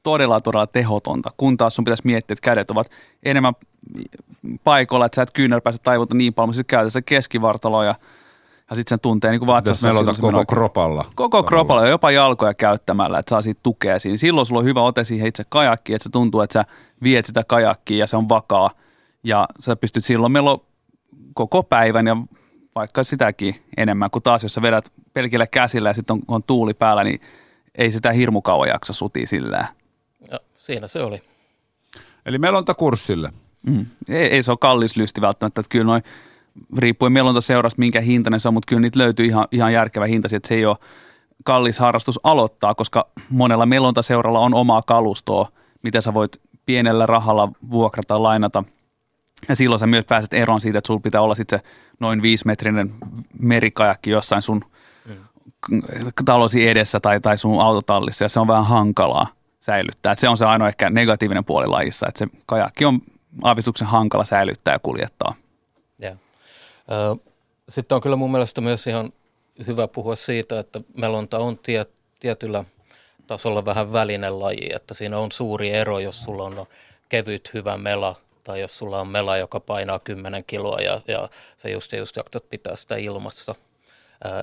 todella, 0.03 0.41
todella 0.41 0.67
tehotonta. 0.67 1.31
Kun 1.37 1.57
taas 1.57 1.75
sun 1.75 1.85
pitäisi 1.85 2.03
miettiä, 2.07 2.33
että 2.33 2.45
kädet 2.45 2.71
ovat 2.71 2.91
enemmän 3.23 3.55
paikoilla, 4.65 5.07
että 5.07 5.17
sä 5.17 5.23
et 5.23 5.31
kyynärpäässä 5.31 5.83
taivuta 5.83 6.15
niin 6.15 6.35
paljon, 6.35 6.49
mutta 6.49 6.57
sitten 6.57 6.77
käytä 6.77 6.91
se 6.91 7.03
keskivartalo 7.03 7.83
ja, 7.83 7.95
ja 8.71 8.77
sitten 8.77 8.89
sen 8.91 9.01
tuntee 9.01 9.31
niin 9.31 9.39
kuin 9.39 9.47
vatsassa. 9.47 9.89
melota 9.89 10.13
koko 10.13 10.27
menoo, 10.27 10.45
kropalla. 10.47 11.05
Koko 11.15 11.43
kropalla 11.43 11.83
ja 11.83 11.89
jopa 11.89 12.11
jalkoja 12.11 12.55
käyttämällä, 12.55 13.19
että 13.19 13.31
saa 13.31 13.43
siitä 13.43 13.61
tukea 13.63 13.99
siinä. 13.99 14.17
Silloin 14.17 14.47
sulla 14.47 14.59
on 14.59 14.65
hyvä 14.65 14.83
ote 14.83 15.05
siihen 15.05 15.29
itse 15.29 15.45
kajakkiin, 15.49 15.97
että 15.97 16.05
se 16.05 16.11
tuntuu, 16.11 16.41
että 16.41 16.53
sä 16.53 16.65
viet 17.03 17.27
sitä 17.27 17.45
kajakkiin 17.45 17.99
ja 17.99 18.07
se 18.07 18.17
on 18.17 18.29
vakaa. 18.29 18.71
Ja 19.25 19.49
sä 19.61 19.77
pystyt 19.77 20.05
silloin 20.05 20.33
melo 20.33 20.67
koko 21.35 21.63
päivän 21.63 22.07
ja 22.07 22.17
vaikka 22.75 23.05
sitäkin 23.05 23.57
enemmän, 23.77 24.11
kuin 24.11 24.23
taas 24.23 24.43
jos 24.43 24.55
sä 24.55 24.63
vedät 24.63 24.93
pelkillä 25.13 25.47
käsillä 25.47 25.91
ja 25.91 25.95
sitten 25.95 26.15
on, 26.15 26.23
on 26.29 26.43
tuuli 26.43 26.75
päällä, 26.75 27.05
niin 27.05 27.21
ei 27.75 27.91
sitä 27.91 28.13
hirmu 28.13 28.43
kauan 28.43 28.69
jaksa 28.69 28.93
sutia 28.93 29.27
sillä. 29.27 29.67
Ja 30.31 30.41
siinä 30.57 30.87
se 30.87 31.03
oli. 31.03 31.23
Eli 32.27 32.39
melontakurssille. 32.39 33.33
Mm. 33.67 33.87
Ei, 34.09 34.27
ei, 34.27 34.43
se 34.43 34.51
ole 34.51 34.59
kallis 34.61 34.97
lysti 34.97 35.21
välttämättä, 35.21 35.61
että 35.61 35.71
kyllä 35.71 35.85
noin 35.85 36.03
riippuen 36.79 37.13
melontaseurasta, 37.13 37.79
minkä 37.79 38.01
hintainen 38.01 38.41
se 38.41 38.49
on, 38.49 38.55
mutta 38.55 38.69
kyllä 38.69 38.81
niitä 38.81 38.99
löytyy 38.99 39.27
ihan, 39.27 39.49
ihan 39.53 39.73
järkevä 39.73 40.07
hinta, 40.07 40.29
että 40.37 40.49
se 40.49 40.55
ei 40.55 40.67
ole 40.67 40.77
kallis 41.45 41.79
harrastus 41.79 42.21
aloittaa, 42.23 42.75
koska 42.75 43.09
monella 43.31 43.67
melontaseuralla 43.67 44.41
on 44.41 44.55
omaa 44.55 44.83
kalustoa, 44.83 45.49
mitä 45.83 46.01
sä 46.01 46.15
voit 46.15 46.41
pienellä 46.67 47.07
rahalla 47.07 47.53
vuokrata, 47.71 48.23
lainata. 48.23 48.65
Ja 49.49 49.57
silloin 49.57 49.79
sä 49.79 49.87
myös 49.87 50.05
pääset 50.05 50.33
eroon 50.33 50.61
siitä, 50.61 50.79
että 50.79 50.87
sulla 50.87 51.01
pitää 51.01 51.21
olla 51.21 51.35
sitten 51.35 51.59
se 51.59 51.65
noin 52.01 52.23
viisimetrinen 52.23 52.95
merikajakki 53.39 54.11
jossain 54.11 54.43
sun 54.43 54.61
mm. 55.07 55.83
talosi 56.25 56.69
edessä 56.69 57.01
tai, 57.01 57.21
tai 57.21 57.39
sun 57.39 57.61
autotallissa, 57.61 58.25
ja 58.25 58.29
se 58.29 58.41
on 58.41 58.47
vähän 58.47 58.67
hankalaa 58.67 59.27
säilyttää. 59.61 60.13
Et 60.13 60.19
se 60.19 60.29
on 60.29 60.37
se 60.37 60.45
ainoa 60.45 60.69
ehkä 60.69 60.91
negatiivinen 60.91 61.45
puoli 61.45 61.67
lajissa, 61.67 62.07
että 62.09 62.19
se 62.19 62.27
kajakki 62.47 62.85
on 62.85 63.01
aavistuksen 63.43 63.89
hankala 63.89 64.25
säilyttää 64.25 64.75
ja 64.75 64.79
kuljettaa. 64.79 65.35
Sitten 67.69 67.97
on 67.97 68.03
kyllä 68.03 68.17
mun 68.17 68.33
mielestä 68.33 68.61
myös 68.61 68.87
ihan 68.87 69.13
hyvä 69.67 69.89
puhua 69.89 70.17
siitä, 70.17 70.59
että 70.59 70.81
melonta 70.95 71.39
on 71.39 71.59
tie, 71.59 71.87
tietyllä 72.21 72.65
tasolla 73.27 73.65
vähän 73.65 73.93
välinen 73.93 74.41
laji, 74.41 74.71
että 74.75 74.95
siinä 74.95 75.19
on 75.19 75.33
suuri 75.33 75.71
ero, 75.71 75.99
jos 75.99 76.23
sulla 76.25 76.45
on 76.45 76.67
kevyt 77.09 77.51
hyvä 77.55 77.77
mela 77.77 78.17
tai 78.45 78.61
jos 78.61 78.79
sulla 78.79 79.01
on 79.01 79.09
mela, 79.09 79.37
joka 79.37 79.61
painaa 79.61 79.99
10 79.99 80.45
kiloa 80.45 80.81
ja, 80.81 81.01
ja 81.09 81.29
se 81.57 81.71
just, 81.71 81.93
just 81.93 82.17
jaksat 82.17 82.51
pitää 82.51 82.77
sitä 82.77 82.97
ilmassa– 82.97 83.55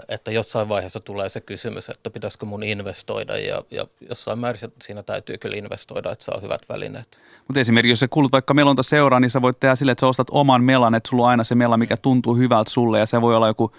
että 0.09 0.31
jossain 0.31 0.69
vaiheessa 0.69 0.99
tulee 0.99 1.29
se 1.29 1.41
kysymys, 1.41 1.89
että 1.89 2.09
pitäisikö 2.09 2.45
mun 2.45 2.63
investoida 2.63 3.37
ja, 3.37 3.63
ja 3.71 3.87
jossain 4.09 4.39
määrin 4.39 4.71
siinä 4.81 5.03
täytyy 5.03 5.37
kyllä 5.37 5.57
investoida, 5.57 6.11
että 6.11 6.25
saa 6.25 6.39
hyvät 6.41 6.61
välineet. 6.69 7.19
Mutta 7.47 7.59
esimerkiksi 7.59 7.91
jos 7.91 7.99
sä 7.99 8.07
kuulut 8.07 8.31
vaikka 8.31 8.53
melonta 8.53 8.83
seuraa, 8.83 9.19
niin 9.19 9.29
sä 9.29 9.41
voit 9.41 9.59
tehdä 9.59 9.75
sille, 9.75 9.91
että 9.91 9.99
sä 9.99 10.07
ostat 10.07 10.27
oman 10.31 10.63
melan, 10.63 10.95
että 10.95 11.09
sulla 11.09 11.23
on 11.23 11.29
aina 11.29 11.43
se 11.43 11.55
mela, 11.55 11.77
mikä 11.77 11.97
tuntuu 11.97 12.35
hyvältä 12.35 12.71
sulle 12.71 12.99
ja 12.99 13.05
se 13.05 13.21
voi 13.21 13.35
olla 13.35 13.47
joku 13.47 13.71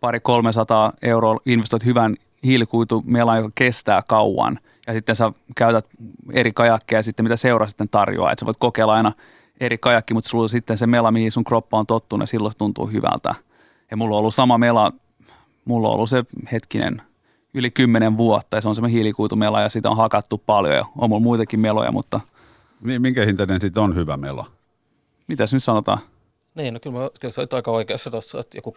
pari 0.00 0.20
300 0.20 0.92
euroa, 1.02 1.40
investoit 1.46 1.84
hyvän 1.84 2.16
hiilikuitumelan, 2.44 3.36
joka 3.36 3.50
kestää 3.54 4.02
kauan 4.08 4.58
ja 4.86 4.92
sitten 4.92 5.16
sä 5.16 5.32
käytät 5.56 5.86
eri 6.32 6.52
kajakkeja 6.52 7.02
sitten 7.02 7.24
mitä 7.24 7.36
seura 7.36 7.68
sitten 7.68 7.88
tarjoaa, 7.88 8.32
että 8.32 8.40
sä 8.40 8.46
voit 8.46 8.56
kokeilla 8.60 8.94
aina 8.94 9.12
eri 9.60 9.78
kajakki, 9.78 10.14
mutta 10.14 10.30
sulla 10.30 10.42
on 10.42 10.48
sitten 10.48 10.78
se 10.78 10.86
mela, 10.86 11.10
mihin 11.10 11.30
sun 11.30 11.44
kroppa 11.44 11.78
on 11.78 11.86
tottunut 11.86 12.22
ja 12.22 12.26
silloin 12.26 12.54
tuntuu 12.58 12.86
hyvältä. 12.86 13.34
Ja 13.90 13.96
mulla 13.96 14.16
on 14.16 14.18
ollut 14.18 14.34
sama 14.34 14.58
mela 14.58 14.92
mulla 15.64 15.88
on 15.88 15.94
ollut 15.94 16.10
se 16.10 16.24
hetkinen 16.52 17.02
yli 17.54 17.70
kymmenen 17.70 18.16
vuotta 18.16 18.56
ja 18.56 18.60
se 18.60 18.68
on 18.68 18.74
semmoinen 18.74 18.94
hiilikuitumela 18.94 19.60
ja 19.60 19.68
sitä 19.68 19.90
on 19.90 19.96
hakattu 19.96 20.42
paljon 20.46 20.74
ja 20.74 20.84
on 20.98 21.08
mulla 21.08 21.22
muitakin 21.22 21.60
meloja, 21.60 21.92
mutta... 21.92 22.20
Minkä 22.80 23.24
hintainen 23.24 23.60
sitten 23.60 23.82
on 23.82 23.94
hyvä 23.94 24.16
melo? 24.16 24.46
Mitäs 25.26 25.52
nyt 25.52 25.62
sanotaan? 25.62 25.98
Niin, 26.54 26.74
no 26.74 26.80
kyllä, 26.80 26.98
mä, 26.98 27.10
kyllä 27.20 27.32
sä 27.32 27.40
olit 27.40 27.52
aika 27.52 27.70
oikeassa 27.70 28.10
tuossa, 28.10 28.40
että 28.40 28.58
joku 28.58 28.74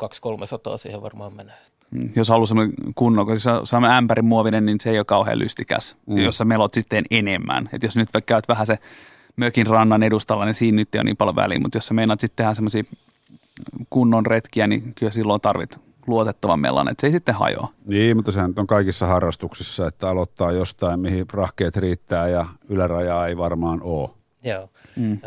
200-300 0.74 0.78
siihen 0.78 1.02
varmaan 1.02 1.36
menee. 1.36 1.56
Mm, 1.92 2.10
jos 2.16 2.30
haluaa 2.30 2.48
semmoinen 2.48 2.76
kunnon, 2.96 3.26
kun 3.26 3.40
se 3.40 3.76
on 3.78 3.86
ämpärin 3.86 4.26
muovinen, 4.26 4.66
niin 4.66 4.80
se 4.80 4.90
ei 4.90 5.00
ole 5.00 5.06
kauhean 5.06 5.40
lystikäs. 5.40 5.96
Mm. 6.06 6.18
Jos 6.18 6.38
sä 6.38 6.46
melot 6.46 6.74
sitten 6.74 7.06
enemmän. 7.12 7.70
että 7.74 7.88
jos 7.88 7.96
nyt 7.98 8.10
käyt 8.26 8.48
vähän 8.48 8.66
se 8.66 8.80
mökin 9.36 9.68
rannan 9.68 10.04
edustalla, 10.04 10.46
niin 10.46 10.56
siinä 10.56 10.76
nyt 10.76 10.96
ei 10.96 11.00
ole 11.00 11.04
niin 11.04 11.18
paljon 11.18 11.36
väliä. 11.36 11.60
Mutta 11.60 11.78
jos 11.78 11.88
sä 11.88 11.94
meinaat 11.94 12.20
sitten 12.20 12.44
tehdä 12.44 12.54
semmoisia 12.54 12.84
kunnon 13.90 14.26
retkiä, 14.26 14.68
niin 14.68 14.94
kyllä 14.96 15.12
silloin 15.12 15.42
tarvit 15.42 15.80
luotettavan 16.08 16.60
melan, 16.60 16.90
että 16.90 17.02
se 17.02 17.08
ei 17.08 17.12
sitten 17.12 17.36
hajoa. 17.36 17.68
Niin, 17.90 18.18
mutta 18.18 18.32
sehän 18.32 18.54
on 18.58 18.68
kaikissa 18.68 19.06
harrastuksissa, 19.06 19.88
että 19.88 20.10
aloittaa 20.10 20.52
jostain, 20.52 21.00
mihin 21.00 21.26
rahkeet 21.34 21.78
riittää 21.78 22.28
ja 22.28 22.46
ylärajaa 22.70 23.28
ei 23.28 23.38
varmaan 23.38 23.82
ole. 23.82 24.10
Joo. 24.44 24.70
Mm. 24.96 25.20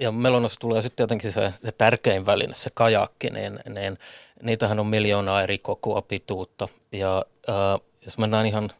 Ja 0.00 0.12
melonassa 0.12 0.60
tulee 0.60 0.82
sitten 0.82 1.04
jotenkin 1.04 1.32
se, 1.32 1.52
se 1.56 1.72
tärkein 1.72 2.26
väline, 2.26 2.54
se 2.54 2.70
kajakki, 2.74 3.30
niin, 3.30 3.60
niin 3.68 3.98
niitähän 4.42 4.80
on 4.80 4.86
miljoonaa 4.86 5.42
eri 5.42 5.58
kokoa 5.58 6.02
pituutta. 6.02 6.68
Ja 6.92 7.24
äh, 7.48 7.80
jos 8.04 8.18
mennään 8.18 8.46
ihan 8.46 8.70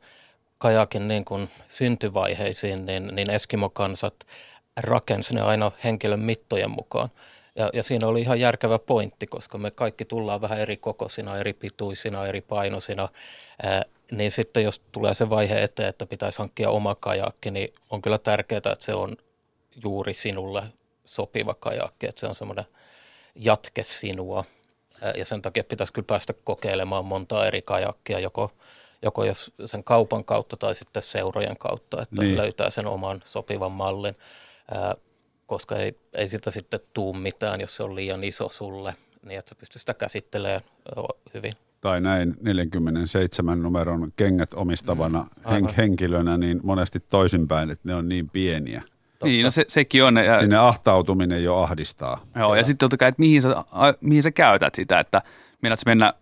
kajakin 0.58 1.08
niin 1.08 1.24
kuin 1.24 1.48
syntyvaiheisiin, 1.68 2.86
niin, 2.86 3.10
niin 3.12 3.30
Eskimo-kansat 3.30 4.14
rakensi 4.76 5.34
ne 5.34 5.40
aina 5.40 5.72
henkilön 5.84 6.20
mittojen 6.20 6.70
mukaan. 6.70 7.08
Ja, 7.56 7.70
ja 7.72 7.82
siinä 7.82 8.06
oli 8.06 8.20
ihan 8.20 8.40
järkevä 8.40 8.78
pointti, 8.78 9.26
koska 9.26 9.58
me 9.58 9.70
kaikki 9.70 10.04
tullaan 10.04 10.40
vähän 10.40 10.60
eri 10.60 10.76
kokoisina, 10.76 11.38
eri 11.38 11.52
pituisina, 11.52 12.26
eri 12.26 12.40
painoisina. 12.40 13.08
Ää, 13.62 13.84
niin 14.10 14.30
sitten 14.30 14.64
jos 14.64 14.82
tulee 14.92 15.14
se 15.14 15.30
vaihe 15.30 15.62
eteen, 15.62 15.88
että 15.88 16.06
pitäisi 16.06 16.38
hankkia 16.38 16.70
oma 16.70 16.94
kajakki, 16.94 17.50
niin 17.50 17.74
on 17.90 18.02
kyllä 18.02 18.18
tärkeää, 18.18 18.58
että 18.58 18.76
se 18.78 18.94
on 18.94 19.16
juuri 19.84 20.14
sinulle 20.14 20.62
sopiva 21.04 21.54
kajakki, 21.54 22.06
että 22.06 22.20
se 22.20 22.26
on 22.26 22.34
semmoinen 22.34 22.64
jatke 23.34 23.82
sinua. 23.82 24.44
Ää, 25.00 25.12
ja 25.16 25.24
sen 25.24 25.42
takia 25.42 25.64
pitäisi 25.64 25.92
kyllä 25.92 26.06
päästä 26.06 26.32
kokeilemaan 26.44 27.04
monta 27.04 27.46
eri 27.46 27.62
kajakkia, 27.62 28.18
joko, 28.18 28.52
joko 29.02 29.24
jos 29.24 29.52
sen 29.66 29.84
kaupan 29.84 30.24
kautta 30.24 30.56
tai 30.56 30.74
sitten 30.74 31.02
seurojen 31.02 31.56
kautta, 31.58 32.02
että 32.02 32.22
niin. 32.22 32.36
löytää 32.36 32.70
sen 32.70 32.86
oman 32.86 33.20
sopivan 33.24 33.72
mallin. 33.72 34.16
Ää, 34.74 34.94
koska 35.52 35.76
ei, 35.76 35.98
ei 36.12 36.28
sitä 36.28 36.50
sitten 36.50 36.80
tuu 36.92 37.12
mitään, 37.12 37.60
jos 37.60 37.76
se 37.76 37.82
on 37.82 37.94
liian 37.94 38.24
iso 38.24 38.48
sulle, 38.48 38.94
niin 39.26 39.38
että 39.38 39.48
sä 39.48 39.54
pystyt 39.54 39.80
sitä 39.80 39.94
käsittelemään 39.94 40.60
hyvin. 41.34 41.52
Tai 41.80 42.00
näin 42.00 42.34
47 42.40 43.62
numeron 43.62 44.12
kengät 44.16 44.54
omistavana 44.54 45.20
mm, 45.22 45.52
hen- 45.52 45.74
henkilönä, 45.76 46.36
niin 46.36 46.60
monesti 46.62 47.00
toisinpäin, 47.00 47.70
että 47.70 47.88
ne 47.88 47.94
on 47.94 48.08
niin 48.08 48.28
pieniä. 48.30 48.80
Totta. 48.80 49.26
Niin, 49.26 49.44
no 49.44 49.50
se, 49.50 49.64
sekin 49.68 50.04
on. 50.04 50.16
Ja, 50.16 50.38
Sinne 50.38 50.56
ahtautuminen 50.56 51.44
jo 51.44 51.56
ahdistaa. 51.56 52.26
Joo, 52.36 52.54
ja, 52.54 52.60
ja 52.60 52.64
sitten 52.64 52.78
totta 52.78 52.96
kai, 52.96 53.08
että 53.08 53.20
mihin 53.20 53.42
sä, 53.42 53.64
mihin 54.00 54.22
sä 54.22 54.30
käytät 54.30 54.74
sitä, 54.74 55.00
että 55.00 55.22
meinaatko 55.62 55.82
mennä 55.86 56.14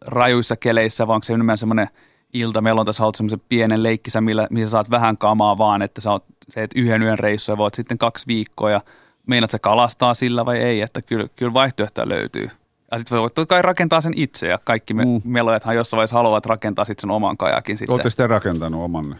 rajuissa 0.00 0.56
keleissä, 0.56 1.06
vai 1.06 1.14
onko 1.14 1.24
se 1.24 1.32
enemmän 1.32 1.58
semmoinen– 1.58 1.88
ilta. 2.40 2.60
Meillä 2.60 2.80
on 2.80 2.86
tässä 2.86 3.02
ollut 3.02 3.16
semmoisen 3.16 3.42
pienen 3.48 3.82
leikkisä, 3.82 4.20
millä, 4.20 4.46
missä 4.50 4.70
saat 4.70 4.90
vähän 4.90 5.18
kamaa 5.18 5.58
vaan, 5.58 5.82
että 5.82 6.00
sä 6.00 6.10
oot, 6.10 6.24
et 6.56 6.70
yhden 6.74 7.02
yön 7.02 7.18
reissu 7.18 7.52
ja 7.52 7.56
voit 7.56 7.74
sitten 7.74 7.98
kaksi 7.98 8.26
viikkoa 8.26 8.70
ja 8.70 8.80
meinaat 9.26 9.50
sä 9.50 9.58
kalastaa 9.58 10.14
sillä 10.14 10.46
vai 10.46 10.58
ei, 10.58 10.80
että 10.80 11.02
kyllä, 11.02 11.28
kyllä 11.36 11.54
vaihtoehtoja 11.54 12.08
löytyy. 12.08 12.50
Ja 12.92 12.98
sitten 12.98 13.18
voit 13.18 13.48
kai 13.48 13.62
rakentaa 13.62 14.00
sen 14.00 14.12
itse 14.16 14.48
ja 14.48 14.58
kaikki 14.64 14.94
me, 14.94 15.04
mm. 15.04 15.20
melojathan 15.24 15.76
jossain 15.76 15.98
vaiheessa 15.98 16.16
haluavat 16.16 16.46
rakentaa 16.46 16.84
sitten 16.84 17.00
sen 17.00 17.10
oman 17.10 17.36
kajakin 17.36 17.78
sitten. 17.78 17.92
Olette 17.92 18.10
sitten 18.10 18.30
rakentanut 18.30 18.82
omanne? 18.82 19.16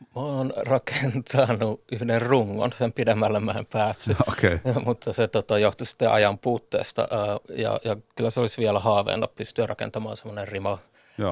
Mä 0.00 0.22
oon 0.22 0.52
rakentanut 0.56 1.80
yhden 1.92 2.22
rungon, 2.22 2.72
sen 2.72 2.92
pidemmälle 2.92 3.40
mä 3.40 3.52
en 3.52 3.66
päässyt, 3.66 4.16
okay. 4.32 4.58
mutta 4.86 5.12
se 5.12 5.26
tota, 5.26 5.58
johtui 5.58 5.86
sitten 5.86 6.10
ajan 6.10 6.38
puutteesta 6.38 7.08
ja, 7.56 7.80
ja 7.84 7.96
kyllä 8.16 8.30
se 8.30 8.40
olisi 8.40 8.60
vielä 8.60 8.78
haaveena 8.78 9.26
pystyä 9.26 9.66
rakentamaan 9.66 10.16
semmoinen 10.16 10.48
rima, 10.48 10.78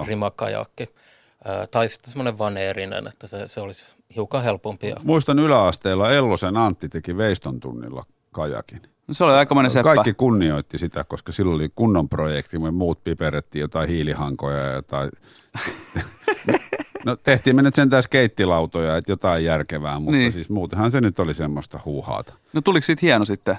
rimakajakki 0.07 0.89
tai 1.71 1.89
sitten 1.89 2.11
semmoinen 2.11 2.39
vaneerinen, 2.39 3.07
että 3.07 3.27
se, 3.27 3.49
se 3.49 3.61
olisi 3.61 3.85
hiukan 4.15 4.43
helpompi. 4.43 4.93
Muistan 5.05 5.39
yläasteella 5.39 6.11
Ellosen 6.11 6.57
Antti 6.57 6.89
teki 6.89 7.17
veiston 7.17 7.61
tunnilla 7.61 8.05
kajakin. 8.33 8.83
No 9.09 9.15
se 9.15 9.25
oli 9.25 9.35
aikamoinen 9.35 9.71
seppä. 9.71 9.95
Kaikki 9.95 10.15
kunnioitti 10.15 10.79
sitä, 10.79 11.05
koska 11.05 11.33
silloin 11.33 11.55
oli 11.55 11.69
kunnon 11.75 12.09
projekti, 12.09 12.59
me 12.59 12.71
muut 12.71 13.05
piperettiin 13.05 13.61
jotain 13.61 13.89
hiilihankoja 13.89 14.59
ja 14.59 14.73
jotain. 14.73 15.11
no 17.07 17.17
tehtiin 17.17 17.57
me 17.57 17.63
nyt 17.63 17.75
sentään 17.75 18.03
skeittilautoja, 18.03 18.97
että 18.97 19.13
jotain 19.13 19.45
järkevää, 19.45 19.99
mutta 19.99 20.17
niin. 20.17 20.33
siis 20.33 20.51
muutenhan 20.51 20.91
se 20.91 21.01
nyt 21.01 21.19
oli 21.19 21.35
semmoista 21.35 21.81
huuhaata. 21.85 22.35
No 22.53 22.61
tuliko 22.61 22.85
siitä 22.85 23.01
hieno 23.03 23.25
sitten? 23.25 23.59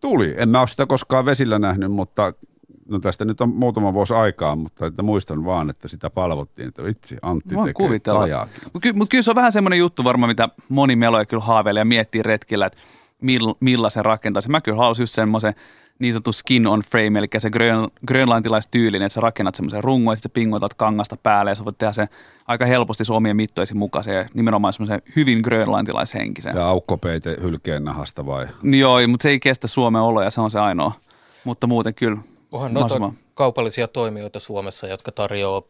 Tuli. 0.00 0.34
En 0.36 0.48
mä 0.48 0.60
ole 0.60 0.68
sitä 0.68 0.86
koskaan 0.86 1.24
vesillä 1.24 1.58
nähnyt, 1.58 1.92
mutta 1.92 2.32
no 2.88 2.98
tästä 2.98 3.24
nyt 3.24 3.40
on 3.40 3.54
muutama 3.54 3.92
vuosi 3.92 4.14
aikaa, 4.14 4.56
mutta 4.56 4.86
että 4.86 5.02
muistan 5.02 5.44
vaan, 5.44 5.70
että 5.70 5.88
sitä 5.88 6.10
palvottiin, 6.10 6.68
että 6.68 6.84
vitsi, 6.84 7.16
Antti 7.22 7.54
Voin 7.54 7.66
tekee. 7.66 7.88
Mutta 8.64 8.80
ky- 8.80 8.92
mut 8.92 9.08
kyllä 9.08 9.22
se 9.22 9.30
on 9.30 9.36
vähän 9.36 9.52
semmoinen 9.52 9.78
juttu 9.78 10.04
varmaan, 10.04 10.30
mitä 10.30 10.48
moni 10.68 10.96
meloja 10.96 11.24
kyllä 11.26 11.44
haaveilee 11.44 11.80
ja 11.80 11.84
miettii 11.84 12.22
retkillä, 12.22 12.66
että 12.66 12.78
mill, 13.22 13.52
millaisen 13.60 14.04
rakentaisi. 14.04 14.50
Mä 14.50 14.60
kyllä 14.60 14.78
haluaisin 14.78 15.02
just 15.02 15.14
semmoisen 15.14 15.54
niin 15.98 16.12
sanottu 16.12 16.32
skin 16.32 16.66
on 16.66 16.80
frame, 16.80 17.18
eli 17.18 17.26
se 17.38 17.50
grön, 17.50 17.88
grönlantilaistyylinen, 18.06 19.06
että 19.06 19.14
sä 19.14 19.20
rakennat 19.20 19.54
semmoisen 19.54 19.84
rungon 19.84 20.12
ja 20.12 20.16
sitten 20.16 20.30
pingotat 20.30 20.74
kangasta 20.74 21.16
päälle 21.16 21.50
ja 21.50 21.54
sä 21.54 21.64
voit 21.64 21.78
tehdä 21.78 21.92
sen 21.92 22.08
aika 22.46 22.66
helposti 22.66 23.04
sun 23.04 23.16
omien 23.16 23.36
mittoisi 23.36 23.74
mukaisen 23.74 24.14
ja 24.14 24.28
nimenomaan 24.34 24.72
semmoisen 24.72 25.02
hyvin 25.16 25.40
grönlantilaishenkisen. 25.40 26.56
Ja 26.56 26.66
aukkopeite 26.66 27.36
hylkeen 27.42 27.84
nahasta 27.84 28.26
vai? 28.26 28.46
Joo, 28.62 29.08
mutta 29.08 29.22
se 29.22 29.28
ei 29.28 29.40
kestä 29.40 29.66
Suomen 29.66 30.02
oloja, 30.02 30.30
se 30.30 30.40
on 30.40 30.50
se 30.50 30.58
ainoa. 30.58 30.92
Mutta 31.44 31.66
muuten 31.66 31.94
kyllä. 31.94 32.18
Onhan 32.52 32.74
noita 32.74 33.12
kaupallisia 33.34 33.88
toimijoita 33.88 34.40
Suomessa, 34.40 34.86
jotka 34.86 35.12
tarjoaa 35.12 35.62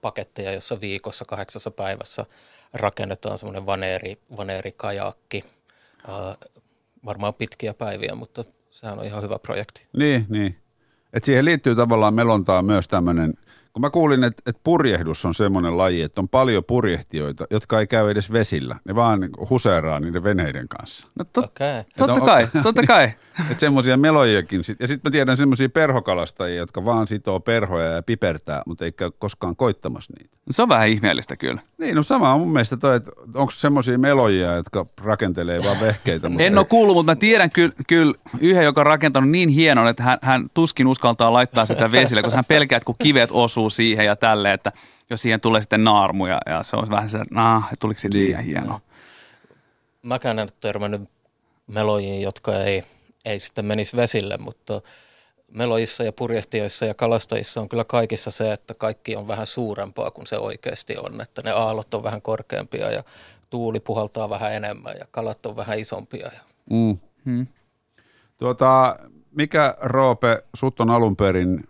paketteja, 0.00 0.52
jossa 0.52 0.80
viikossa 0.80 1.24
kahdeksassa 1.24 1.70
päivässä 1.70 2.26
rakennetaan 2.74 3.38
semmoinen 3.38 3.66
vaneeri, 3.66 4.18
vaneerikajakki. 4.36 5.44
varmaan 7.04 7.34
pitkiä 7.34 7.74
päiviä, 7.74 8.14
mutta 8.14 8.44
sehän 8.70 8.98
on 8.98 9.04
ihan 9.04 9.22
hyvä 9.22 9.38
projekti. 9.38 9.86
Niin, 9.96 10.26
niin. 10.28 10.56
Et 11.12 11.24
siihen 11.24 11.44
liittyy 11.44 11.74
tavallaan 11.76 12.14
melontaa 12.14 12.62
myös 12.62 12.88
tämmöinen– 12.88 13.34
kun 13.72 13.80
mä 13.80 13.90
kuulin, 13.90 14.24
että, 14.24 14.42
että 14.46 14.60
purjehdus 14.64 15.24
on 15.24 15.34
semmoinen 15.34 15.78
laji, 15.78 16.02
että 16.02 16.20
on 16.20 16.28
paljon 16.28 16.64
purjehtijoita, 16.64 17.46
jotka 17.50 17.80
ei 17.80 17.86
käy 17.86 18.10
edes 18.10 18.32
vesillä. 18.32 18.76
Ne 18.84 18.94
vaan 18.94 19.28
huseeraa 19.50 20.00
niiden 20.00 20.24
veneiden 20.24 20.68
kanssa. 20.68 21.08
No 21.18 21.24
to, 21.32 21.40
okay. 21.40 21.84
totta 21.96 22.20
kai, 22.20 22.48
totta 22.62 22.82
kai. 22.86 23.10
Että 23.50 23.60
semmoisia 23.60 23.96
melojiakin. 23.96 24.60
Ja 24.80 24.88
sitten 24.88 25.10
mä 25.10 25.12
tiedän 25.12 25.36
semmoisia 25.36 25.68
perhokalastajia, 25.68 26.56
jotka 26.56 26.84
vaan 26.84 27.06
sitoo 27.06 27.40
perhoja 27.40 27.86
ja 27.86 28.02
pipertää, 28.02 28.62
mutta 28.66 28.84
ei 28.84 28.92
käy 28.92 29.10
koskaan 29.18 29.56
koittamassa 29.56 30.12
niitä. 30.18 30.36
No 30.46 30.52
se 30.52 30.62
on 30.62 30.68
vähän 30.68 30.88
ihmeellistä 30.88 31.36
kyllä. 31.36 31.60
Niin, 31.78 31.96
no 31.96 32.02
sama 32.02 32.34
on 32.34 32.40
mun 32.40 32.52
mielestä 32.52 32.76
toi, 32.76 32.96
että 32.96 33.10
onko 33.34 33.50
semmoisia 33.50 33.98
melojia, 33.98 34.54
jotka 34.54 34.86
rakentelee 35.00 35.64
vaan 35.64 35.80
vehkeitä. 35.80 36.26
en 36.26 36.40
ei. 36.40 36.56
ole 36.56 36.64
kuullut, 36.64 36.96
mutta 36.96 37.12
mä 37.12 37.16
tiedän 37.16 37.50
kyllä, 37.50 37.74
kyllä 37.86 38.14
yhden, 38.40 38.64
joka 38.64 38.80
on 38.80 38.86
rakentanut 38.86 39.30
niin 39.30 39.48
hienon, 39.48 39.88
että 39.88 40.02
hän, 40.02 40.18
hän 40.22 40.50
tuskin 40.54 40.86
uskaltaa 40.86 41.32
laittaa 41.32 41.66
sitä 41.66 41.92
vesille, 41.92 42.22
koska 42.22 42.36
hän 42.36 42.44
pelkää, 42.44 42.76
että 42.76 42.86
kun 42.86 42.96
kivet 43.02 43.30
osuu 43.32 43.70
siihen 43.70 44.06
ja 44.06 44.16
tälle, 44.16 44.52
että 44.52 44.72
jos 45.10 45.22
siihen 45.22 45.40
tulee 45.40 45.60
sitten 45.60 45.84
naarmu 45.84 46.26
ja, 46.26 46.62
se 46.62 46.76
on 46.76 46.90
vähän 46.90 47.10
se, 47.10 47.18
että 47.18 47.34
nah, 47.34 47.68
tuliko 47.80 48.00
siitä 48.00 48.18
liian 48.18 48.40
niin. 48.40 48.46
hieno. 48.46 48.80
Mäkään 50.02 50.38
en 50.38 50.48
törmännyt 50.60 51.02
melojiin, 51.66 52.22
jotka 52.22 52.56
ei, 52.56 52.84
ei 53.24 53.40
sitten 53.40 53.64
menisi 53.64 53.96
vesille, 53.96 54.36
mutta 54.36 54.82
melojissa 55.48 56.04
ja 56.04 56.12
purjehtijoissa 56.12 56.86
ja 56.86 56.94
kalastajissa 56.94 57.60
on 57.60 57.68
kyllä 57.68 57.84
kaikissa 57.84 58.30
se, 58.30 58.52
että 58.52 58.74
kaikki 58.74 59.16
on 59.16 59.28
vähän 59.28 59.46
suurempaa 59.46 60.10
kuin 60.10 60.26
se 60.26 60.38
oikeasti 60.38 60.96
on, 60.96 61.20
että 61.20 61.42
ne 61.42 61.50
aallot 61.50 61.94
on 61.94 62.02
vähän 62.02 62.22
korkeampia 62.22 62.90
ja 62.90 63.04
tuuli 63.50 63.80
puhaltaa 63.80 64.30
vähän 64.30 64.54
enemmän 64.54 64.94
ja 64.98 65.06
kalat 65.10 65.46
on 65.46 65.56
vähän 65.56 65.78
isompia. 65.78 66.26
Ja... 66.26 66.40
Mm. 66.70 66.98
Hmm. 67.24 67.46
Tuota, 68.38 68.96
mikä 69.30 69.74
Roope, 69.80 70.44
sut 70.54 70.80
on 70.80 70.90
alun 70.90 71.16
perin 71.16 71.68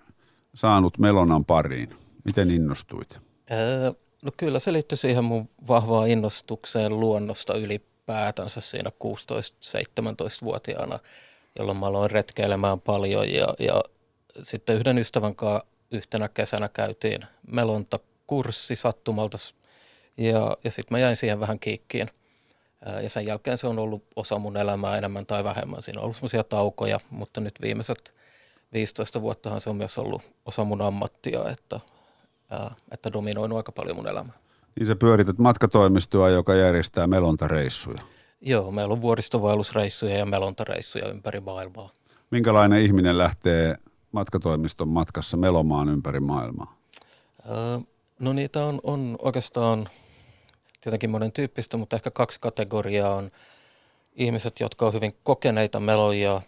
saanut 0.54 0.98
Melonan 0.98 1.44
pariin? 1.44 1.96
Miten 2.24 2.50
innostuit? 2.50 3.20
Öö, 3.50 3.92
no 4.22 4.32
kyllä 4.36 4.58
se 4.58 4.72
liittyy 4.72 4.96
siihen 4.96 5.24
mun 5.24 5.48
vahvaan 5.68 6.08
innostukseen 6.08 7.00
luonnosta 7.00 7.54
ylipäätänsä 7.54 8.60
siinä 8.60 8.90
16-17-vuotiaana, 8.90 10.98
jolloin 11.58 11.78
mä 11.78 11.86
aloin 11.86 12.10
retkeilemään 12.10 12.80
paljon 12.80 13.32
ja, 13.32 13.54
ja 13.58 13.82
sitten 14.42 14.76
yhden 14.76 14.98
ystävän 14.98 15.34
kanssa 15.34 15.66
yhtenä 15.90 16.28
kesänä 16.28 16.68
käytiin 16.68 17.20
melontakurssi 17.46 18.76
sattumalta 18.76 19.38
ja, 20.16 20.56
ja 20.64 20.70
sitten 20.70 20.94
mä 20.94 20.98
jäin 20.98 21.16
siihen 21.16 21.40
vähän 21.40 21.58
kiikkiin. 21.58 22.10
Ja 23.02 23.10
sen 23.10 23.26
jälkeen 23.26 23.58
se 23.58 23.66
on 23.66 23.78
ollut 23.78 24.04
osa 24.16 24.38
mun 24.38 24.56
elämää 24.56 24.98
enemmän 24.98 25.26
tai 25.26 25.44
vähemmän. 25.44 25.82
Siinä 25.82 26.00
on 26.00 26.04
ollut 26.04 26.16
semmoisia 26.16 26.44
taukoja, 26.44 27.00
mutta 27.10 27.40
nyt 27.40 27.54
viimeiset 27.62 28.14
15 28.72 29.20
vuottahan 29.20 29.60
se 29.60 29.70
on 29.70 29.76
myös 29.76 29.98
ollut 29.98 30.22
osa 30.46 30.64
mun 30.64 30.82
ammattia, 30.82 31.48
että 31.48 31.80
että 32.92 33.12
dominoinut 33.12 33.56
aika 33.56 33.72
paljon 33.72 33.96
mun 33.96 34.08
elämää. 34.08 34.38
Niin 34.78 34.86
sä 34.86 34.96
pyörität 34.96 35.38
matkatoimistoa, 35.38 36.30
joka 36.30 36.54
järjestää 36.54 37.06
melontareissuja. 37.06 38.02
Joo, 38.40 38.70
meillä 38.70 38.92
on 38.92 39.02
vuoristovaellusreissuja 39.02 40.18
ja 40.18 40.26
melontareissuja 40.26 41.08
ympäri 41.08 41.40
maailmaa. 41.40 41.90
Minkälainen 42.30 42.80
ihminen 42.80 43.18
lähtee 43.18 43.76
matkatoimiston 44.12 44.88
matkassa 44.88 45.36
melomaan 45.36 45.88
ympäri 45.88 46.20
maailmaa? 46.20 46.78
Öö, 47.48 47.78
no 48.18 48.32
niitä 48.32 48.64
on, 48.64 48.80
on 48.82 49.16
oikeastaan 49.22 49.88
tietenkin 50.80 51.10
monen 51.10 51.32
tyyppistä, 51.32 51.76
mutta 51.76 51.96
ehkä 51.96 52.10
kaksi 52.10 52.40
kategoriaa 52.40 53.14
on 53.14 53.30
ihmiset, 54.14 54.60
jotka 54.60 54.86
on 54.86 54.92
hyvin 54.92 55.12
kokeneita 55.22 55.80
meloja 55.80 56.40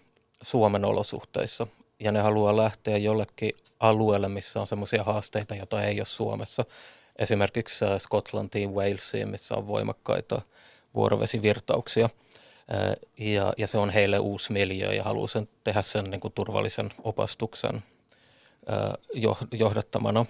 Suomen 0.43 0.85
olosuhteissa 0.85 1.67
ja 2.01 2.13
ne 2.13 2.21
haluaa 2.21 2.57
lähteä 2.57 2.97
jollekin 2.97 3.53
alueelle, 3.81 4.29
missä 4.29 4.61
on 4.61 4.67
semmoisia 4.67 5.05
haasteita, 5.05 5.55
joita 5.55 5.83
ei 5.83 6.01
ole 6.01 6.05
Suomessa. 6.05 6.65
Esimerkiksi 7.19 7.85
äh, 7.85 7.99
Skotlantiin, 7.99 8.71
Walesiin, 8.71 9.29
missä 9.29 9.55
on 9.55 9.69
voimakkaita 9.69 10.43
vuorovesivirtauksia. 10.95 12.09
Ja, 13.19 13.53
ja 13.59 13.67
se 13.67 13.79
on 13.79 13.91
heille 13.91 14.19
uusi 14.19 14.53
miljö 14.53 14.93
ja 14.93 15.03
haluaa 15.03 15.29
sen, 15.29 15.49
tehdä 15.65 15.83
sen 15.83 16.05
niin 16.05 16.21
kuin 16.21 16.33
turvallisen 16.33 16.91
opastuksen 17.03 17.83
johdattamana. 19.53 20.27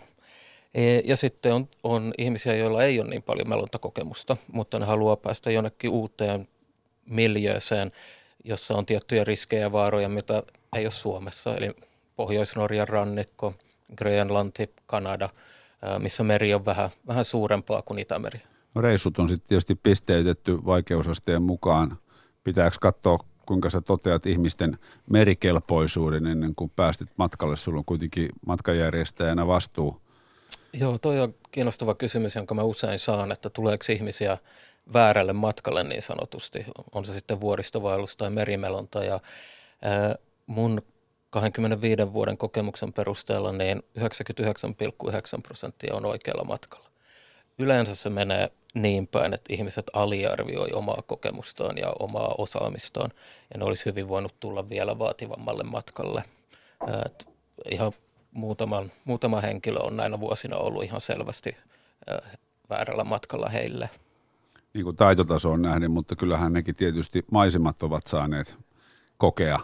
E, 0.74 1.00
ja 1.04 1.16
sitten 1.16 1.54
on, 1.54 1.68
on 1.82 2.12
ihmisiä, 2.18 2.54
joilla 2.54 2.84
ei 2.84 3.00
ole 3.00 3.10
niin 3.10 3.22
paljon 3.22 3.48
melontakokemusta, 3.48 4.36
mutta 4.52 4.78
ne 4.78 4.86
haluaa 4.86 5.16
päästä 5.16 5.50
jonnekin 5.50 5.90
uuteen 5.90 6.48
miljööseen, 7.06 7.92
jossa 8.44 8.74
on 8.74 8.86
tiettyjä 8.86 9.24
riskejä 9.24 9.62
ja 9.62 9.72
vaaroja, 9.72 10.08
mitä 10.08 10.42
ei 10.76 10.84
ole 10.84 10.90
Suomessa. 10.90 11.56
Eli 11.56 11.70
Pohjois-Norjan 12.16 12.88
rannikko, 12.88 13.54
Grönlanti, 13.96 14.70
Kanada, 14.86 15.28
missä 15.98 16.22
meri 16.22 16.54
on 16.54 16.64
vähän, 16.64 16.90
vähän 17.06 17.24
suurempaa 17.24 17.82
kuin 17.82 17.98
Itämeri. 17.98 18.40
Reissut 18.80 19.18
on 19.18 19.28
sitten 19.28 19.48
tietysti 19.48 19.74
pisteytetty 19.74 20.64
vaikeusasteen 20.66 21.42
mukaan. 21.42 21.98
Pitääkö 22.44 22.76
katsoa, 22.80 23.18
kuinka 23.46 23.70
sä 23.70 23.80
toteat 23.80 24.26
ihmisten 24.26 24.78
merikelpoisuuden 25.10 26.26
ennen 26.26 26.54
kuin 26.54 26.72
päästit 26.76 27.08
matkalle? 27.18 27.56
Sulla 27.56 27.78
on 27.78 27.84
kuitenkin 27.84 28.28
matkajärjestäjänä 28.46 29.46
vastuu. 29.46 30.00
Joo, 30.72 30.98
toi 30.98 31.20
on 31.20 31.34
kiinnostava 31.50 31.94
kysymys, 31.94 32.34
jonka 32.36 32.54
mä 32.54 32.62
usein 32.62 32.98
saan, 32.98 33.32
että 33.32 33.50
tuleeko 33.50 33.84
ihmisiä 33.92 34.38
väärälle 34.92 35.32
matkalle 35.32 35.84
niin 35.84 36.02
sanotusti. 36.02 36.64
On 36.92 37.04
se 37.04 37.14
sitten 37.14 37.40
vuoristovaellus 37.40 38.16
tai 38.16 38.30
merimelonta. 38.30 39.04
Ja, 39.04 39.20
ää, 39.82 40.14
mun 40.46 40.82
25 41.30 42.12
vuoden 42.12 42.38
kokemuksen 42.38 42.92
perusteella 42.92 43.52
niin 43.52 43.82
99,9 43.98 45.42
prosenttia 45.42 45.94
on 45.94 46.06
oikealla 46.06 46.44
matkalla. 46.44 46.91
Yleensä 47.58 47.94
se 47.94 48.10
menee 48.10 48.50
niin 48.74 49.06
päin, 49.06 49.34
että 49.34 49.52
ihmiset 49.52 49.86
aliarvioi 49.92 50.68
omaa 50.72 51.02
kokemustaan 51.06 51.78
ja 51.78 51.92
omaa 51.98 52.34
osaamistaan, 52.38 53.10
ja 53.52 53.58
ne 53.58 53.64
olisi 53.64 53.84
hyvin 53.84 54.08
voinut 54.08 54.34
tulla 54.40 54.68
vielä 54.68 54.98
vaativammalle 54.98 55.62
matkalle. 55.62 56.24
Et 57.06 57.28
ihan 57.70 57.92
muutaman, 58.30 58.92
muutama 59.04 59.40
henkilö 59.40 59.78
on 59.78 59.96
näinä 59.96 60.20
vuosina 60.20 60.56
ollut 60.56 60.84
ihan 60.84 61.00
selvästi 61.00 61.56
väärällä 62.70 63.04
matkalla 63.04 63.48
heille. 63.48 63.90
Niin 64.74 64.84
kuin 64.84 64.96
taitotaso 64.96 65.50
on 65.50 65.62
nähnyt, 65.62 65.92
mutta 65.92 66.16
kyllähän 66.16 66.52
nekin 66.52 66.74
tietysti 66.74 67.24
maisemat 67.30 67.82
ovat 67.82 68.06
saaneet 68.06 68.56
kokea 69.18 69.60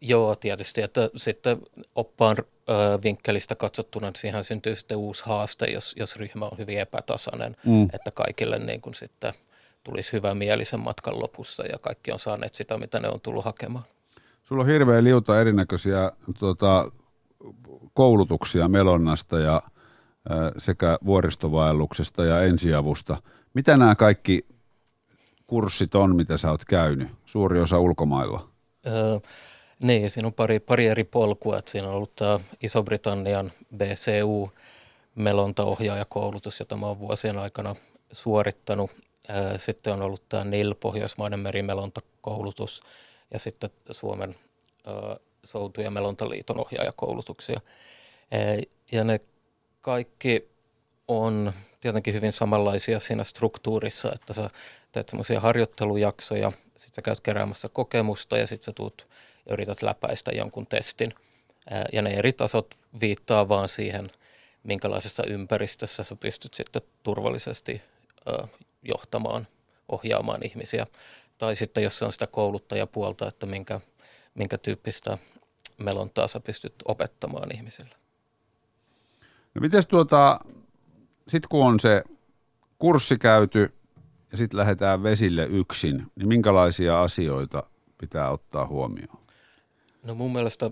Joo, 0.00 0.36
tietysti, 0.36 0.82
että 0.82 1.10
sitten 1.16 1.62
oppaan 1.94 2.36
vinkkelistä 3.04 3.54
katsottuna 3.54 4.12
siihen 4.16 4.44
syntyy 4.44 4.74
sitten 4.74 4.96
uusi 4.96 5.24
haaste, 5.26 5.66
jos, 5.66 5.94
jos 5.98 6.16
ryhmä 6.16 6.44
on 6.44 6.58
hyvin 6.58 6.78
epätasainen, 6.78 7.56
mm. 7.66 7.84
että 7.92 8.10
kaikille 8.14 8.58
niin 8.58 8.80
kuin 8.80 8.94
sitten 8.94 9.32
tulisi 9.84 10.12
hyvä 10.12 10.34
mielisen 10.34 10.80
matkan 10.80 11.20
lopussa 11.20 11.66
ja 11.66 11.78
kaikki 11.78 12.12
on 12.12 12.18
saaneet 12.18 12.54
sitä, 12.54 12.78
mitä 12.78 13.00
ne 13.00 13.08
on 13.08 13.20
tullut 13.20 13.44
hakemaan. 13.44 13.84
Sulla 14.42 14.62
on 14.62 14.68
hirveän 14.68 15.04
liuta 15.04 15.40
erinäköisiä 15.40 16.12
tuota, 16.38 16.92
koulutuksia 17.94 18.68
melonnasta 18.68 19.38
ja 19.38 19.62
sekä 20.58 20.98
vuoristovaelluksesta 21.06 22.24
ja 22.24 22.42
ensiavusta. 22.42 23.22
Mitä 23.54 23.76
nämä 23.76 23.94
kaikki 23.94 24.46
kurssit 25.46 25.94
on, 25.94 26.16
mitä 26.16 26.38
sä 26.38 26.50
oot 26.50 26.64
käynyt? 26.64 27.08
Suuri 27.24 27.60
osa 27.60 27.78
ulkomailla. 27.78 28.48
Öö, 28.86 29.18
niin, 29.82 30.10
siinä 30.10 30.26
on 30.26 30.34
pari, 30.34 30.60
pari 30.60 30.86
eri 30.86 31.04
polkua. 31.04 31.58
Että 31.58 31.70
siinä 31.70 31.88
on 31.88 31.94
ollut 31.94 32.16
tämä 32.16 32.40
Iso-Britannian 32.62 33.52
BCU 33.76 34.52
melontaohjaajakoulutus, 35.14 36.60
jota 36.60 36.76
mä 36.76 36.86
oon 36.86 36.98
vuosien 36.98 37.38
aikana 37.38 37.76
suorittanut. 38.12 38.90
Sitten 39.56 39.92
on 39.92 40.02
ollut 40.02 40.28
tämä 40.28 40.44
NIL, 40.44 40.74
Pohjoismaiden 40.74 41.40
merimelontakoulutus, 41.40 42.80
ja 43.32 43.38
sitten 43.38 43.70
Suomen 43.90 44.36
Soutu- 45.44 45.80
ja 45.80 45.90
Melontaliiton 45.90 46.60
ohjaajakoulutuksia. 46.60 47.60
Ja 48.92 49.04
ne 49.04 49.20
kaikki 49.80 50.48
on 51.08 51.52
tietenkin 51.80 52.14
hyvin 52.14 52.32
samanlaisia 52.32 53.00
siinä 53.00 53.24
struktuurissa, 53.24 54.12
että 54.14 54.32
sä 54.32 54.50
teet 54.92 55.08
semmoisia 55.08 55.40
harjoittelujaksoja, 55.40 56.52
sitten 56.76 56.94
sä 56.94 57.02
käyt 57.02 57.20
keräämässä 57.20 57.68
kokemusta 57.72 58.38
ja 58.38 58.46
sitten 58.46 58.64
sä 58.64 58.72
tuut 58.72 59.08
yrität 59.48 59.82
läpäistä 59.82 60.30
jonkun 60.34 60.66
testin. 60.66 61.14
Ja 61.92 62.02
ne 62.02 62.10
eri 62.10 62.32
tasot 62.32 62.74
viittaa 63.00 63.48
vaan 63.48 63.68
siihen, 63.68 64.10
minkälaisessa 64.62 65.22
ympäristössä 65.26 66.02
sä 66.02 66.16
pystyt 66.16 66.54
sitten 66.54 66.82
turvallisesti 67.02 67.82
johtamaan, 68.82 69.46
ohjaamaan 69.88 70.40
ihmisiä. 70.44 70.86
Tai 71.38 71.56
sitten 71.56 71.84
jos 71.84 71.98
se 71.98 72.04
on 72.04 72.12
sitä 72.12 72.26
kouluttajapuolta, 72.26 73.28
että 73.28 73.46
minkä, 73.46 73.80
minkä 74.34 74.58
tyyppistä 74.58 75.18
melontaa 75.78 76.28
sä 76.28 76.40
pystyt 76.40 76.74
opettamaan 76.84 77.54
ihmisille. 77.54 77.94
No 79.54 79.60
miten 79.60 79.82
tuota, 79.88 80.40
sitten 81.28 81.48
kun 81.48 81.66
on 81.66 81.80
se 81.80 82.04
kurssi 82.78 83.18
käyty 83.18 83.74
ja 84.32 84.38
sitten 84.38 84.58
lähdetään 84.58 85.02
vesille 85.02 85.44
yksin, 85.44 86.06
niin 86.16 86.28
minkälaisia 86.28 87.02
asioita 87.02 87.62
pitää 87.98 88.30
ottaa 88.30 88.66
huomioon? 88.66 89.17
No 90.02 90.14
mun 90.14 90.32
mielestä 90.32 90.70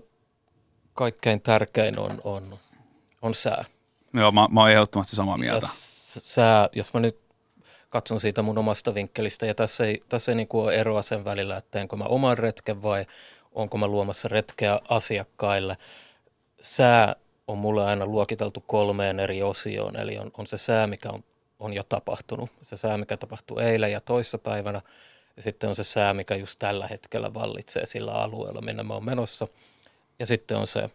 kaikkein 0.93 1.41
tärkein 1.41 1.99
on, 1.99 2.21
on, 2.23 2.59
on 3.21 3.35
sää. 3.35 3.65
Joo, 4.13 4.31
mä, 4.31 4.47
mä 4.51 4.59
oon 4.59 4.71
ehdottomasti 4.71 5.15
samaa 5.15 5.37
mieltä. 5.37 5.65
Ja 5.65 5.71
sää, 6.21 6.69
jos 6.73 6.93
mä 6.93 6.99
nyt 6.99 7.19
katson 7.89 8.19
siitä 8.19 8.41
mun 8.41 8.57
omasta 8.57 8.93
vinkkelistä, 8.93 9.45
ja 9.45 9.55
tässä 9.55 9.85
ei, 9.85 10.01
tässä 10.09 10.31
ei 10.31 10.35
niin 10.35 10.47
kuin 10.47 10.63
ole 10.63 10.75
eroa 10.75 11.01
sen 11.01 11.25
välillä, 11.25 11.57
että 11.57 11.71
teenkö 11.71 11.95
mä 11.95 12.03
oman 12.03 12.37
retken 12.37 12.83
vai 12.83 13.05
onko 13.51 13.77
mä 13.77 13.87
luomassa 13.87 14.27
retkeä 14.27 14.79
asiakkaille. 14.89 15.77
Sää 16.61 17.15
on 17.47 17.57
mulle 17.57 17.85
aina 17.85 18.05
luokiteltu 18.05 18.63
kolmeen 18.67 19.19
eri 19.19 19.43
osioon, 19.43 19.95
eli 19.95 20.17
on, 20.17 20.31
on 20.37 20.47
se 20.47 20.57
sää, 20.57 20.87
mikä 20.87 21.09
on, 21.09 21.23
on 21.59 21.73
jo 21.73 21.83
tapahtunut, 21.83 22.49
se 22.61 22.77
sää, 22.77 22.97
mikä 22.97 23.17
tapahtuu 23.17 23.59
eilen 23.59 23.91
ja 23.91 24.01
toissapäivänä, 24.01 24.81
ja 25.37 25.43
sitten 25.43 25.69
on 25.69 25.75
se 25.75 25.83
sää, 25.83 26.13
mikä 26.13 26.35
just 26.35 26.59
tällä 26.59 26.87
hetkellä 26.87 27.33
vallitsee 27.33 27.85
sillä 27.85 28.11
alueella, 28.11 28.61
minne 28.61 28.83
mä 28.83 28.93
oon 28.93 29.05
menossa, 29.05 29.47
ja 30.19 30.25
sitten 30.25 30.57
on 30.57 30.67
se 30.67 30.89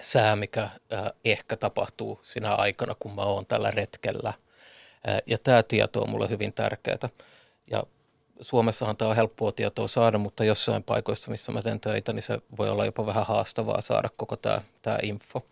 sää, 0.00 0.36
mikä 0.36 0.62
äh, 0.62 1.12
ehkä 1.24 1.56
tapahtuu 1.56 2.20
sinä 2.22 2.54
aikana, 2.54 2.94
kun 2.98 3.14
mä 3.14 3.22
oon 3.22 3.46
tällä 3.46 3.70
retkellä. 3.70 4.28
Äh, 5.08 5.22
ja 5.26 5.38
tämä 5.38 5.62
tieto 5.62 6.02
on 6.02 6.10
mulle 6.10 6.28
hyvin 6.28 6.52
tärkeää. 6.52 7.08
Ja 7.70 7.82
Suomessahan 8.40 8.96
tämä 8.96 9.08
on 9.08 9.16
helppoa 9.16 9.52
tietoa 9.52 9.88
saada, 9.88 10.18
mutta 10.18 10.44
jossain 10.44 10.82
paikoissa, 10.82 11.30
missä 11.30 11.52
mä 11.52 11.62
teen 11.62 11.80
töitä, 11.80 12.12
niin 12.12 12.22
se 12.22 12.38
voi 12.58 12.70
olla 12.70 12.84
jopa 12.84 13.06
vähän 13.06 13.26
haastavaa 13.26 13.80
saada 13.80 14.08
koko 14.16 14.36
tämä 14.36 14.98
info. 15.02 15.44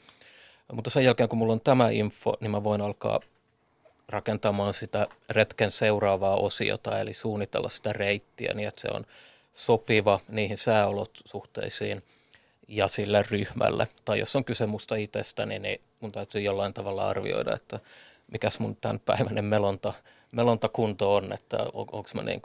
Mutta 0.73 0.91
sen 0.91 1.05
jälkeen, 1.05 1.29
kun 1.29 1.39
mulla 1.39 1.53
on 1.53 1.61
tämä 1.61 1.91
info, 1.91 2.35
niin 2.41 2.51
mä 2.51 2.65
voin 2.65 2.81
alkaa 2.81 3.21
rakentamaan 4.11 4.75
sitä 4.75 5.07
retken 5.31 5.71
seuraavaa 5.71 6.37
osiota, 6.37 7.01
eli 7.01 7.13
suunnitella 7.13 7.69
sitä 7.69 7.93
reittiä 7.93 8.55
niin, 8.55 8.69
että 8.69 8.81
se 8.81 8.89
on 8.93 9.07
sopiva 9.53 10.21
niihin 10.29 10.59
sääolosuhteisiin 10.59 12.03
ja 12.69 12.89
sille 12.89 13.25
ryhmälle. 13.31 13.89
Tai 14.05 14.19
jos 14.19 14.37
on 14.37 14.45
kyse 14.45 14.67
musta 14.67 14.97
itsestäni, 14.97 15.59
niin 15.59 15.81
mun 16.01 16.13
täytyy 16.13 16.41
jollain 16.41 16.75
tavalla 16.75 17.07
arvioida, 17.07 17.55
että 17.55 17.81
mikäs 18.33 18.59
mun 18.59 18.77
tämän 18.77 19.01
päiväinen 19.01 19.45
melonta, 19.45 19.93
melontakunto 20.33 21.15
on, 21.15 21.33
että 21.33 21.57
on, 21.73 21.87
onko 21.93 22.23
niin 22.23 22.43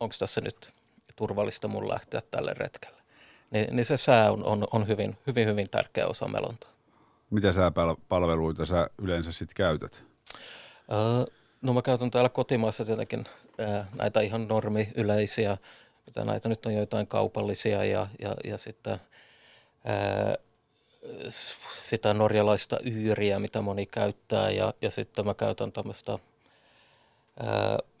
onko 0.00 0.14
tässä 0.18 0.40
nyt 0.40 0.72
turvallista 1.16 1.68
mun 1.68 1.88
lähteä 1.88 2.20
tälle 2.30 2.54
retkelle. 2.54 3.02
Ni, 3.50 3.66
niin 3.70 3.84
se 3.84 3.96
sää 3.96 4.32
on, 4.32 4.44
on, 4.44 4.66
on 4.72 4.88
hyvin, 4.88 5.16
hyvin, 5.26 5.48
hyvin 5.48 5.70
tärkeä 5.70 6.06
osa 6.06 6.28
melontaa. 6.28 6.70
Mitä 7.30 7.52
sääpalveluita 7.52 8.66
sä 8.66 8.90
yleensä 8.98 9.32
sitten 9.32 9.54
käytät? 9.56 10.04
Öö, 10.92 11.24
no 11.62 11.72
mä 11.72 11.82
käytän 11.82 12.10
täällä 12.10 12.28
kotimaassa 12.28 12.84
tietenkin 12.84 13.24
ää, 13.58 13.86
näitä 13.94 14.20
ihan 14.20 14.48
normi-yleisiä, 14.48 15.56
mitä 16.06 16.24
näitä 16.24 16.48
nyt 16.48 16.66
on 16.66 16.74
joitain 16.74 17.06
kaupallisia 17.06 17.84
ja, 17.84 18.06
ja, 18.18 18.34
ja 18.44 18.58
sitten 18.58 19.00
ää, 19.84 20.36
sitä 21.82 22.14
norjalaista 22.14 22.78
yyriä, 22.84 23.38
mitä 23.38 23.60
moni 23.60 23.86
käyttää 23.86 24.50
ja, 24.50 24.74
ja 24.82 24.90
sitten 24.90 25.26
mä 25.26 25.34
käytän 25.34 25.72
tämmöistä– 25.72 26.18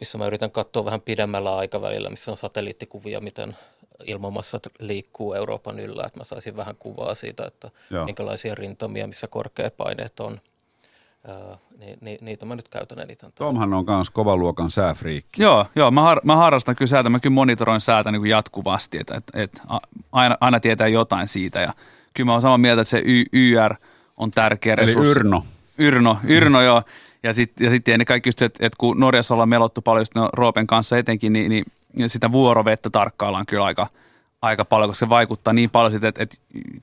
missä 0.00 0.18
mä 0.18 0.26
yritän 0.26 0.50
katsoa 0.50 0.84
vähän 0.84 1.00
pidemmällä 1.00 1.56
aikavälillä, 1.56 2.10
missä 2.10 2.30
on 2.30 2.36
satelliittikuvia, 2.36 3.20
miten 3.20 3.56
ilmamassat 4.04 4.62
liikkuu 4.80 5.34
Euroopan 5.34 5.78
yllä, 5.78 6.04
että 6.06 6.20
mä 6.20 6.24
saisin 6.24 6.56
vähän 6.56 6.76
kuvaa 6.76 7.14
siitä, 7.14 7.46
että 7.46 7.70
Joo. 7.90 8.04
minkälaisia 8.04 8.54
rintamia, 8.54 9.06
missä 9.06 9.26
korkeapaineet 9.28 10.20
on. 10.20 10.40
Ni, 11.78 11.96
ni, 12.00 12.18
niitä 12.20 12.46
mä 12.46 12.56
nyt 12.56 12.68
käytän 12.68 12.98
eniten. 12.98 13.32
Tomhan 13.34 13.74
on 13.74 13.84
myös 13.88 14.10
kovan 14.10 14.38
luokan 14.38 14.70
sääfriikki. 14.70 15.42
Joo, 15.42 15.66
joo 15.76 15.90
mä, 15.90 16.02
har, 16.02 16.20
mä 16.24 16.36
harrastan 16.36 16.76
kyllä 16.76 16.88
säätä, 16.88 17.10
mä 17.10 17.20
kyllä 17.20 17.34
monitoroin 17.34 17.80
säätä 17.80 18.12
niin 18.12 18.20
kuin 18.20 18.30
jatkuvasti, 18.30 18.98
että, 18.98 19.14
että, 19.14 19.42
että 19.42 19.62
aina, 20.12 20.36
aina 20.40 20.60
tietää 20.60 20.88
jotain 20.88 21.28
siitä 21.28 21.60
ja 21.60 21.74
kyllä 22.14 22.26
mä 22.26 22.32
oon 22.32 22.42
samaa 22.42 22.58
mieltä, 22.58 22.82
että 22.82 22.90
se 22.90 23.02
y, 23.04 23.24
YR 23.32 23.74
on 24.16 24.30
tärkeä 24.30 24.74
Eli 24.74 24.86
resurssi. 24.86 25.10
Yrno. 25.10 25.44
Yrno, 25.78 26.18
Yrno 26.24 26.62
joo. 26.62 26.82
Ja 27.22 27.32
sitten 27.32 27.64
ja 27.64 27.70
sit 27.70 27.88
ennen 27.88 28.06
kaikkea 28.06 28.28
just, 28.28 28.42
että, 28.42 28.66
että 28.66 28.76
kun 28.78 29.00
Norjassa 29.00 29.34
ollaan 29.34 29.48
melottu 29.48 29.82
paljon 29.82 30.00
just 30.00 30.14
no, 30.14 30.28
Roopen 30.32 30.66
kanssa 30.66 30.98
etenkin, 30.98 31.32
niin, 31.32 31.50
niin 31.50 31.64
sitä 32.10 32.32
vuorovettä 32.32 32.90
tarkkaillaan 32.90 33.46
kyllä 33.46 33.64
aika, 33.64 33.86
aika 34.42 34.64
paljon, 34.64 34.90
koska 34.90 35.06
se 35.06 35.10
vaikuttaa 35.10 35.52
niin 35.52 35.70
paljon, 35.70 35.94
että, 35.94 36.08
että, 36.08 36.22
että 36.22 36.36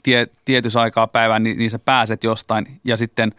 tie, 0.04 0.28
tietyssä 0.46 0.82
aikaa 0.82 1.08
päivään 1.08 1.44
niin, 1.44 1.58
niin 1.58 1.72
sä 1.72 1.80
pääset 1.80 2.24
jostain 2.24 2.80
ja 2.84 2.98
sitten 2.98 3.34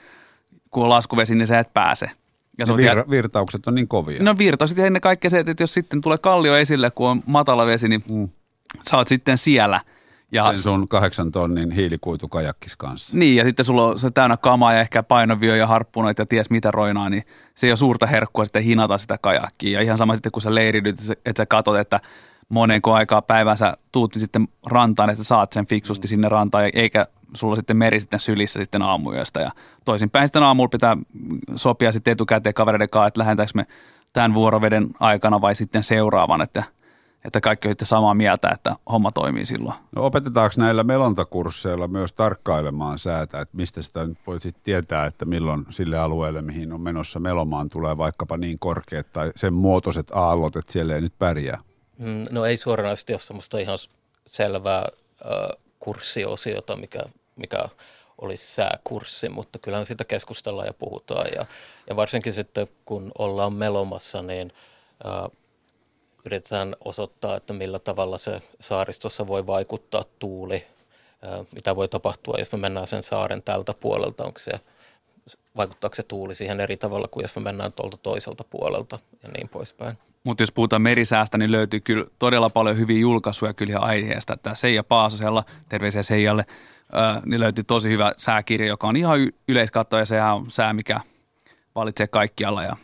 kun 0.75 0.85
on 0.85 0.91
laskuvesi, 0.91 1.35
niin 1.35 1.47
sä 1.47 1.59
et 1.59 1.75
pääse. 1.75 2.11
Ja 2.59 2.67
niin 2.67 2.77
vir, 2.77 3.05
virtaukset 3.11 3.67
on 3.67 3.75
niin 3.75 3.89
kovia. 3.89 4.23
No 4.23 4.39
virtaukset 4.39 4.79
ja 4.79 4.87
ennen 4.87 5.03
kaikkea 5.03 5.31
se, 5.31 5.39
että 5.39 5.63
jos 5.63 5.75
sitten 5.75 6.01
tulee 6.01 6.19
kallio 6.19 6.57
esille, 6.57 6.91
kun 6.91 7.09
on 7.09 7.23
matala 7.27 7.67
vesi, 7.67 7.89
niin 7.89 8.03
mm. 8.09 8.29
sä 8.91 8.97
oot 8.97 9.09
sitten 9.09 9.39
siellä– 9.39 9.81
ja 10.35 10.45
Sen 10.45 10.59
sun 10.59 10.89
kahdeksan 10.89 11.33
tonnin 11.33 11.71
hiilikuitukajakkis 11.71 12.77
kanssa. 12.77 13.17
Niin, 13.17 13.37
ja 13.37 13.45
sitten 13.45 13.65
sulla 13.65 13.85
on 13.85 13.99
se 13.99 14.11
täynnä 14.11 14.37
kamaa 14.37 14.73
ja 14.73 14.81
ehkä 14.81 15.03
painovio 15.03 15.55
ja 15.55 15.67
harppunoita 15.67 16.23
ja 16.23 16.27
ties 16.27 16.51
mitä 16.51 16.71
roinaa, 16.71 17.11
niin 17.11 17.23
se 17.55 17.67
ei 17.67 17.71
ole 17.71 17.77
suurta 17.77 18.07
herkkua 18.07 18.45
sitten 18.45 18.63
hinata 18.63 18.99
sitä 18.99 19.19
kajakkia. 19.19 19.79
Ja 19.79 19.85
ihan 19.85 19.99
sama 19.99 20.15
sitten, 20.15 20.33
kun 20.33 20.43
sä 20.43 20.55
leiridyt, 20.55 20.97
että 21.11 21.41
sä 21.43 21.47
katot, 21.47 21.77
että 21.77 22.01
monenko 22.49 22.93
aikaa 22.93 23.23
päivänsä 23.23 23.77
tuut 23.93 24.15
sitten 24.15 24.49
rantaan, 24.67 25.11
että 25.11 25.25
saat 25.25 25.53
sen 25.53 25.67
fiksusti 25.67 26.07
mm. 26.07 26.09
sinne 26.09 26.29
rantaan, 26.29 26.71
eikä 26.75 27.07
sulla 27.37 27.57
sitten 27.57 27.77
meri 27.77 28.01
sitten 28.01 28.21
sylissä 28.21 28.61
sitten 28.61 28.83
aamuyöstä. 28.83 29.41
Ja 29.41 29.51
toisinpäin 29.85 30.29
sitten 30.29 30.43
aamulla 30.43 30.69
pitää 30.69 30.97
sopia 31.55 31.93
sitten 31.93 32.13
etukäteen 32.13 32.55
kavereiden 32.55 32.91
kanssa, 32.91 33.07
että 33.07 33.21
lähdetäänkö 33.21 33.53
me 33.55 33.67
tämän 34.13 34.35
vuoroveden 34.35 34.89
aikana 35.01 35.41
vai 35.41 35.55
sitten 35.55 35.83
seuraavan, 35.83 36.41
että– 36.41 36.63
että 37.25 37.41
kaikki 37.41 37.69
on 37.69 37.75
samaa 37.83 38.15
mieltä, 38.15 38.49
että 38.49 38.77
homma 38.93 39.13
toimii 39.13 39.47
silloin. 39.47 39.75
No 39.97 40.07
opetetaanko 40.07 40.55
näillä 40.59 40.85
melontakursseilla 40.85 41.89
myös 41.89 42.13
tarkkailemaan 42.13 42.99
säätä, 42.99 43.41
että 43.41 43.57
mistä 43.57 43.83
sitä 43.83 44.07
nyt 44.07 44.19
voi 44.27 44.41
sitten 44.41 44.63
tietää, 44.65 45.07
että 45.07 45.25
milloin 45.25 45.67
sille 45.71 45.99
alueelle, 45.99 46.43
mihin 46.43 46.73
on 46.73 46.81
menossa 46.81 47.21
melomaan, 47.21 47.69
tulee 47.69 47.97
vaikkapa 47.97 48.37
niin 48.37 48.59
korkeat 48.59 49.13
tai 49.13 49.33
sen 49.37 49.55
muotoiset 49.55 50.11
aallot, 50.15 50.57
että 50.57 50.73
siellä 50.73 50.95
ei 50.95 51.01
nyt 51.01 51.19
pärjää? 51.19 51.61
Mm, 51.99 52.25
no 52.31 52.45
ei 52.45 52.57
suoranaisesti 52.57 53.13
ole 53.13 53.21
semmoista 53.21 53.59
ihan 53.59 53.79
selvää 54.27 54.89
äh, 55.25 55.57
kurssiosiota, 55.79 56.77
mikä, 56.77 57.03
mikä 57.37 57.69
olisi 58.19 58.55
sääkurssi, 58.55 59.29
mutta 59.29 59.59
kyllähän 59.59 59.87
siitä 59.87 60.05
keskustellaan 60.05 60.67
ja 60.67 60.75
puhutaan. 60.75 61.27
Ja, 61.37 61.47
ja 61.89 61.97
varsinkin 61.97 62.33
sitten, 62.33 62.69
kun 62.85 63.13
ollaan 63.19 63.53
melomassa, 63.53 64.23
niin 64.23 64.53
äh, 65.07 65.31
yritetään 66.27 66.77
osoittaa, 66.85 67.37
että 67.37 67.53
millä 67.53 67.79
tavalla 67.79 68.19
se 68.19 68.43
saaristossa 68.61 69.27
voi 69.27 69.47
vaikuttaa 69.47 70.05
tuuli, 70.19 70.67
mitä 71.55 71.77
voi 71.77 71.89
tapahtua, 71.89 72.39
jos 72.39 72.53
me 72.53 72.59
mennään 72.59 72.87
sen 72.87 73.03
saaren 73.03 73.43
tältä 73.43 73.75
puolelta, 73.81 74.25
onko 74.25 74.39
se, 74.39 74.53
vaikuttaako 75.57 75.95
se 75.95 76.03
tuuli 76.03 76.35
siihen 76.35 76.61
eri 76.61 76.77
tavalla 76.77 77.09
kuin 77.09 77.25
jos 77.25 77.37
me 77.37 77.43
mennään 77.43 77.73
tuolta 77.73 77.97
toiselta 77.97 78.45
puolelta 78.51 78.99
ja 79.23 79.29
niin 79.29 79.49
poispäin. 79.49 79.99
Mutta 80.25 80.43
jos 80.43 80.53
puhutaan 80.53 80.83
merisäästä, 80.83 81.39
niin 81.39 81.53
löytyy 81.53 81.81
kyllä 81.81 82.05
todella 82.19 82.51
paljon 82.51 82.77
hyviä 82.77 82.99
julkaisuja 82.99 83.55
kyllä 83.55 83.79
aiheesta. 83.79 84.37
Tämä 84.37 84.55
Seija 84.55 84.85
Paasasella, 84.85 85.45
terveisiä 85.69 86.03
Seijalle, 86.03 86.47
niin 87.27 87.41
löytyy 87.41 87.65
tosi 87.65 87.89
hyvä 87.89 88.13
sääkirja, 88.17 88.69
joka 88.69 88.89
on 88.89 88.97
ihan 88.97 89.19
yleiskatto 89.49 89.99
ja 89.99 90.07
se 90.07 90.23
on 90.23 90.51
sää, 90.51 90.73
mikä 90.73 91.01
valitsee 91.75 92.07
kaikkialla 92.07 92.63
ja 92.63 92.77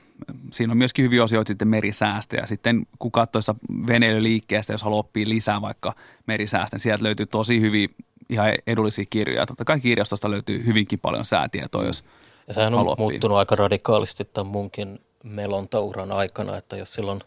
siinä 0.52 0.70
on 0.70 0.76
myöskin 0.76 1.04
hyviä 1.04 1.24
osioita 1.24 1.48
sitten 1.48 1.68
merisäästä 1.68 2.36
ja 2.36 2.46
sitten 2.46 2.86
kun 2.98 3.12
katsoessa 3.12 3.54
veneilyliikkeestä, 3.86 4.72
jos 4.72 4.82
haluaa 4.82 5.00
oppia 5.00 5.28
lisää 5.28 5.62
vaikka 5.62 5.94
merisäästä, 6.26 6.74
niin 6.74 6.80
sieltä 6.80 7.04
löytyy 7.04 7.26
tosi 7.26 7.60
hyviä 7.60 7.88
ihan 8.28 8.52
edullisia 8.66 9.04
kirjoja. 9.10 9.46
Totta 9.46 9.64
kai 9.64 9.80
kirjastosta 9.80 10.30
löytyy 10.30 10.66
hyvinkin 10.66 10.98
paljon 10.98 11.24
säätietoa, 11.24 11.84
jos 11.84 12.04
Ja 12.48 12.54
sehän 12.54 12.74
on 12.74 12.96
muuttunut 12.98 13.38
aika 13.38 13.56
radikaalisti 13.56 14.24
tämän 14.24 14.52
munkin 14.52 15.00
melontauran 15.24 16.12
aikana, 16.12 16.56
että 16.56 16.76
jos 16.76 16.94
silloin, 16.94 17.20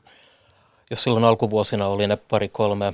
jos 0.92 1.04
silloin 1.04 1.24
alkuvuosina 1.24 1.88
oli 1.88 2.08
ne 2.08 2.16
pari-kolme 2.16 2.94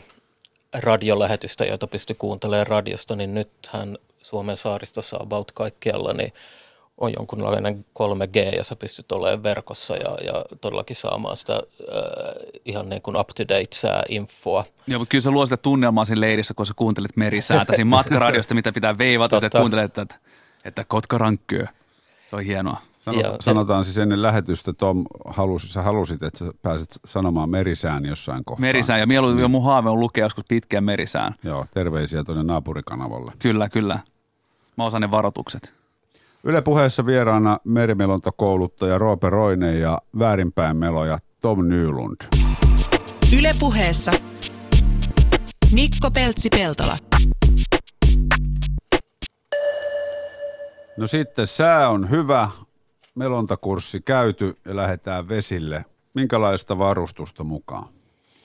radiolähetystä, 0.73 1.65
joita 1.65 1.87
pystyi 1.87 2.15
kuuntelemaan 2.19 2.67
radiosta, 2.67 3.15
niin 3.15 3.33
nythän 3.33 3.97
Suomen 4.21 4.57
saaristossa 4.57 5.17
about 5.19 5.51
kaikkialla, 5.51 6.13
niin 6.13 6.33
on 6.97 7.13
jonkunlainen 7.17 7.85
3G 7.99 8.55
ja 8.55 8.63
sä 8.63 8.75
pystyt 8.75 9.11
olemaan 9.11 9.43
verkossa 9.43 9.95
ja, 9.95 10.17
ja 10.25 10.45
todellakin 10.61 10.95
saamaan 10.95 11.37
sitä 11.37 11.53
äh, 11.53 11.61
ihan 12.65 12.89
niin 12.89 13.01
kuin 13.01 13.17
up-to-date 13.17 13.75
sää-infoa. 13.75 14.65
Joo, 14.87 14.99
mutta 14.99 15.11
kyllä 15.11 15.21
se 15.21 15.31
luo 15.31 15.45
sitä 15.45 15.57
tunnelmaa 15.57 16.05
siinä 16.05 16.21
leirissä, 16.21 16.53
kun 16.53 16.65
sä 16.65 16.73
kuuntelet 16.75 17.17
merisäätä 17.17 17.73
siinä 17.75 17.89
matkaradiosta, 17.89 18.55
mitä 18.55 18.71
pitää 18.71 18.97
veivata, 18.97 19.37
että 19.37 19.59
kuuntelet, 19.59 19.85
että, 19.85 20.01
että, 20.01 20.15
että 20.65 20.83
kotka 20.83 21.17
rankkyö. 21.17 21.65
Se 22.29 22.35
on 22.35 22.43
hienoa. 22.43 22.81
Sanot, 23.13 23.33
ja, 23.33 23.37
sanotaan 23.39 23.85
siis 23.85 23.97
ennen 23.97 24.21
lähetystä, 24.21 24.73
Tom, 24.73 25.05
halusi, 25.25 25.69
sä 25.69 25.81
halusit, 25.81 26.23
että 26.23 26.39
sä 26.39 26.51
pääset 26.61 26.99
sanomaan 27.05 27.49
merisään 27.49 28.05
jossain 28.05 28.45
kohtaa. 28.45 28.61
Merisään, 28.61 28.99
ja 28.99 29.07
mieluummin 29.07 29.45
mm. 29.45 29.51
mun 29.51 29.63
haave 29.63 29.89
on 29.89 29.99
lukea 29.99 30.25
joskus 30.25 30.45
pitkään 30.47 30.83
merisään. 30.83 31.35
Joo, 31.43 31.65
terveisiä 31.73 32.23
tuonne 32.23 32.43
naapurikanavalle. 32.43 33.31
Kyllä, 33.39 33.69
kyllä. 33.69 33.99
Mä 34.77 34.85
osaan 34.85 35.01
ne 35.01 35.11
varoitukset. 35.11 35.73
Yle 36.43 36.61
puheessa 36.61 37.05
vieraana 37.05 37.59
merimelontakouluttaja 37.63 38.97
Roope 38.97 39.29
Roine 39.29 39.73
ja 39.73 40.01
väärinpäin 40.19 40.77
meloja 40.77 41.17
Tom 41.41 41.67
Nylund. 41.67 42.15
Yle 43.37 43.51
puheessa 43.59 44.11
Mikko 45.71 46.11
Peltsi-Peltola. 46.11 46.97
No 50.97 51.07
sitten 51.07 51.47
sää 51.47 51.89
on 51.89 52.09
hyvä, 52.09 52.49
melontakurssi 53.15 54.01
käyty 54.01 54.57
ja 54.65 54.75
lähdetään 54.75 55.29
vesille. 55.29 55.85
Minkälaista 56.13 56.77
varustusta 56.77 57.43
mukaan? 57.43 57.87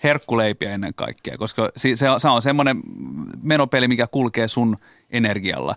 Herkkuleipiä 0.05 0.71
ennen 0.71 0.95
kaikkea, 0.95 1.39
koska 1.39 1.71
se, 1.77 1.97
se 1.97 2.29
on 2.29 2.43
semmoinen 2.43 2.81
menopeli, 3.43 3.89
mikä 3.89 4.07
kulkee 4.07 4.49
sun 4.49 4.77
energialla. 5.11 5.77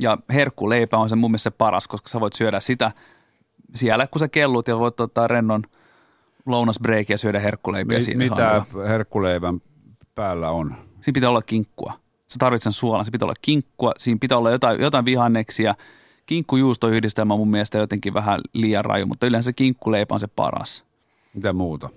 Ja 0.00 0.18
herkkuleipä 0.32 0.98
on 0.98 1.08
se 1.08 1.16
mun 1.16 1.30
mielestä 1.30 1.50
paras, 1.50 1.88
koska 1.88 2.08
sä 2.08 2.20
voit 2.20 2.32
syödä 2.32 2.60
sitä 2.60 2.92
siellä, 3.74 4.06
kun 4.06 4.20
sä 4.20 4.28
kellut 4.28 4.68
ja 4.68 4.78
voit 4.78 5.00
ottaa 5.00 5.26
rennon 5.26 5.62
lounasbreak 6.46 7.08
ja 7.08 7.18
syödä 7.18 7.40
herkkuleipiä 7.40 7.98
Mi- 7.98 8.02
siinä. 8.02 8.24
Mitä 8.24 8.64
herkkuleivän 8.88 9.60
päällä 10.14 10.50
on? 10.50 10.74
Siinä 11.00 11.14
pitää 11.14 11.30
olla 11.30 11.42
kinkkua. 11.42 11.92
Sä 12.26 12.36
tarvitset 12.38 12.74
suolan, 12.74 13.04
se 13.04 13.10
pitää 13.10 13.26
olla 13.26 13.38
kinkkua, 13.42 13.92
siinä 13.98 14.18
pitää 14.20 14.38
olla 14.38 14.50
jotain, 14.50 14.80
jotain 14.80 15.04
vihanneksia. 15.04 15.74
Kinkkujuustoyhdistelmä 16.28 17.34
on 17.34 17.40
mun 17.40 17.50
mielestä 17.50 17.78
jotenkin 17.78 18.14
vähän 18.14 18.40
liian 18.52 18.84
raju, 18.84 19.06
mutta 19.06 19.26
yleensä 19.26 19.46
se 19.46 19.52
kinkkuleipä 19.52 20.14
on 20.14 20.20
se 20.20 20.26
paras. 20.26 20.84
Mitä 21.34 21.52
muuta? 21.52 21.88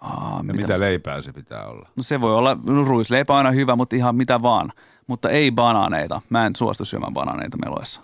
Aa, 0.00 0.36
ja 0.36 0.42
mitä, 0.42 0.60
mitä 0.60 0.80
leipää 0.80 1.20
se 1.20 1.32
pitää 1.32 1.66
olla? 1.66 1.88
No 1.96 2.02
se 2.02 2.20
voi 2.20 2.34
olla, 2.34 2.56
no 2.66 2.84
ruisleipä 2.84 3.32
on 3.32 3.36
aina 3.36 3.50
hyvä, 3.50 3.76
mutta 3.76 3.96
ihan 3.96 4.16
mitä 4.16 4.42
vaan. 4.42 4.72
Mutta 5.06 5.30
ei 5.30 5.50
banaaneita. 5.50 6.20
Mä 6.30 6.46
en 6.46 6.56
suostu 6.56 6.84
syömään 6.84 7.14
banaaneita 7.14 7.56
meloissa. 7.64 8.00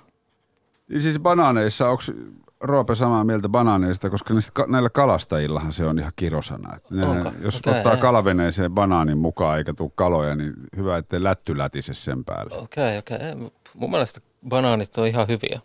Siis 1.01 1.19
banaaneissa, 1.19 1.89
onko 1.89 2.03
Roope 2.61 2.95
samaa 2.95 3.25
mieltä 3.25 3.49
banaaneista, 3.49 4.11
koska 4.11 4.35
niistä, 4.35 4.65
näillä 4.69 4.91
kalastajillahan 4.91 5.73
se 5.73 5.85
on 5.85 5.99
ihan 5.99 6.13
kirosana. 6.17 6.77
Että 6.77 6.95
ne, 6.95 7.07
jos 7.43 7.57
okay, 7.57 7.79
ottaa 7.79 7.97
kalaveneeseen 7.97 8.73
banaanin 8.73 9.19
mukaan 9.19 9.59
eikä 9.59 9.75
tule 9.75 9.91
kaloja, 9.95 10.35
niin 10.35 10.55
hyvä, 10.77 10.99
ettei 10.99 11.23
lätty 11.23 11.59
lätise 11.59 11.95
sen 11.95 12.25
päälle. 12.25 12.57
Okei, 12.57 12.99
okay, 12.99 13.17
okei. 13.17 13.33
Okay. 13.33 13.51
Mun 13.75 13.91
mielestä 13.91 14.21
banaanit 14.49 14.99
on 14.99 15.07
ihan 15.07 15.29
hyviä. 15.29 15.61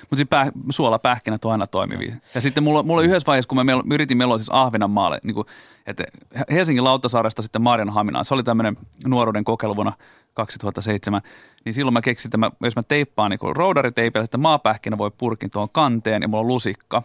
Mutta 0.00 0.16
siis 0.16 0.28
päh, 0.28 0.50
suolapähkinät 0.70 1.44
on 1.44 1.52
aina 1.52 1.66
toimivia. 1.66 2.16
Ja 2.34 2.40
sitten 2.40 2.64
mulla, 2.64 2.82
mulla 2.82 3.02
yhdessä 3.02 3.26
vaiheessa, 3.26 3.48
kun 3.48 3.56
mä 3.56 3.64
mel, 3.64 3.82
yritin 3.92 4.16
meloa 4.16 4.38
siis 4.38 4.50
Ahvenanmaalle, 4.52 5.20
niin 5.22 5.34
kuin, 5.34 5.46
että 5.86 6.04
Helsingin 6.50 6.84
Lauttasaaresta 6.84 7.42
sitten 7.42 7.62
Maarianhaminaan, 7.62 8.24
se 8.24 8.34
oli 8.34 8.42
tämmöinen 8.42 8.76
nuoruuden 9.06 9.44
kokeilu 9.44 9.76
vuonna 9.76 9.92
2007, 10.34 11.22
niin 11.64 11.74
silloin 11.74 11.92
mä 11.92 12.00
keksin, 12.00 12.28
että 12.28 12.36
mä, 12.36 12.50
jos 12.60 12.76
mä 12.76 12.82
teippaan 12.82 13.30
niin 13.30 13.56
roudariteipillä, 13.56 14.24
että 14.24 14.38
maapähkinä 14.38 14.98
voi 14.98 15.10
purkin 15.18 15.50
tuohon 15.50 15.70
kanteen 15.72 16.22
ja 16.22 16.28
mulla 16.28 16.40
on 16.40 16.46
lusikka, 16.46 17.02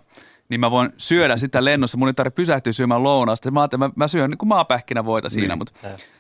niin 0.50 0.60
mä 0.60 0.72
voin 0.72 0.90
syödä 0.98 1.38
sitä 1.38 1.66
lennossa. 1.66 1.98
Mun 1.98 2.08
ei 2.08 2.14
tarvitse 2.14 2.36
pysähtyä 2.36 2.74
syömään 2.74 3.04
lounasta. 3.04 3.52
Mä 3.52 3.68
mä, 3.78 3.90
mä 3.96 4.08
syön 4.08 4.30
niin 4.30 4.38
kuin 4.38 4.50
maapähkinä 4.50 5.06
voita 5.06 5.30
siinä, 5.30 5.48
niin. 5.48 5.58
mutta 5.58 5.74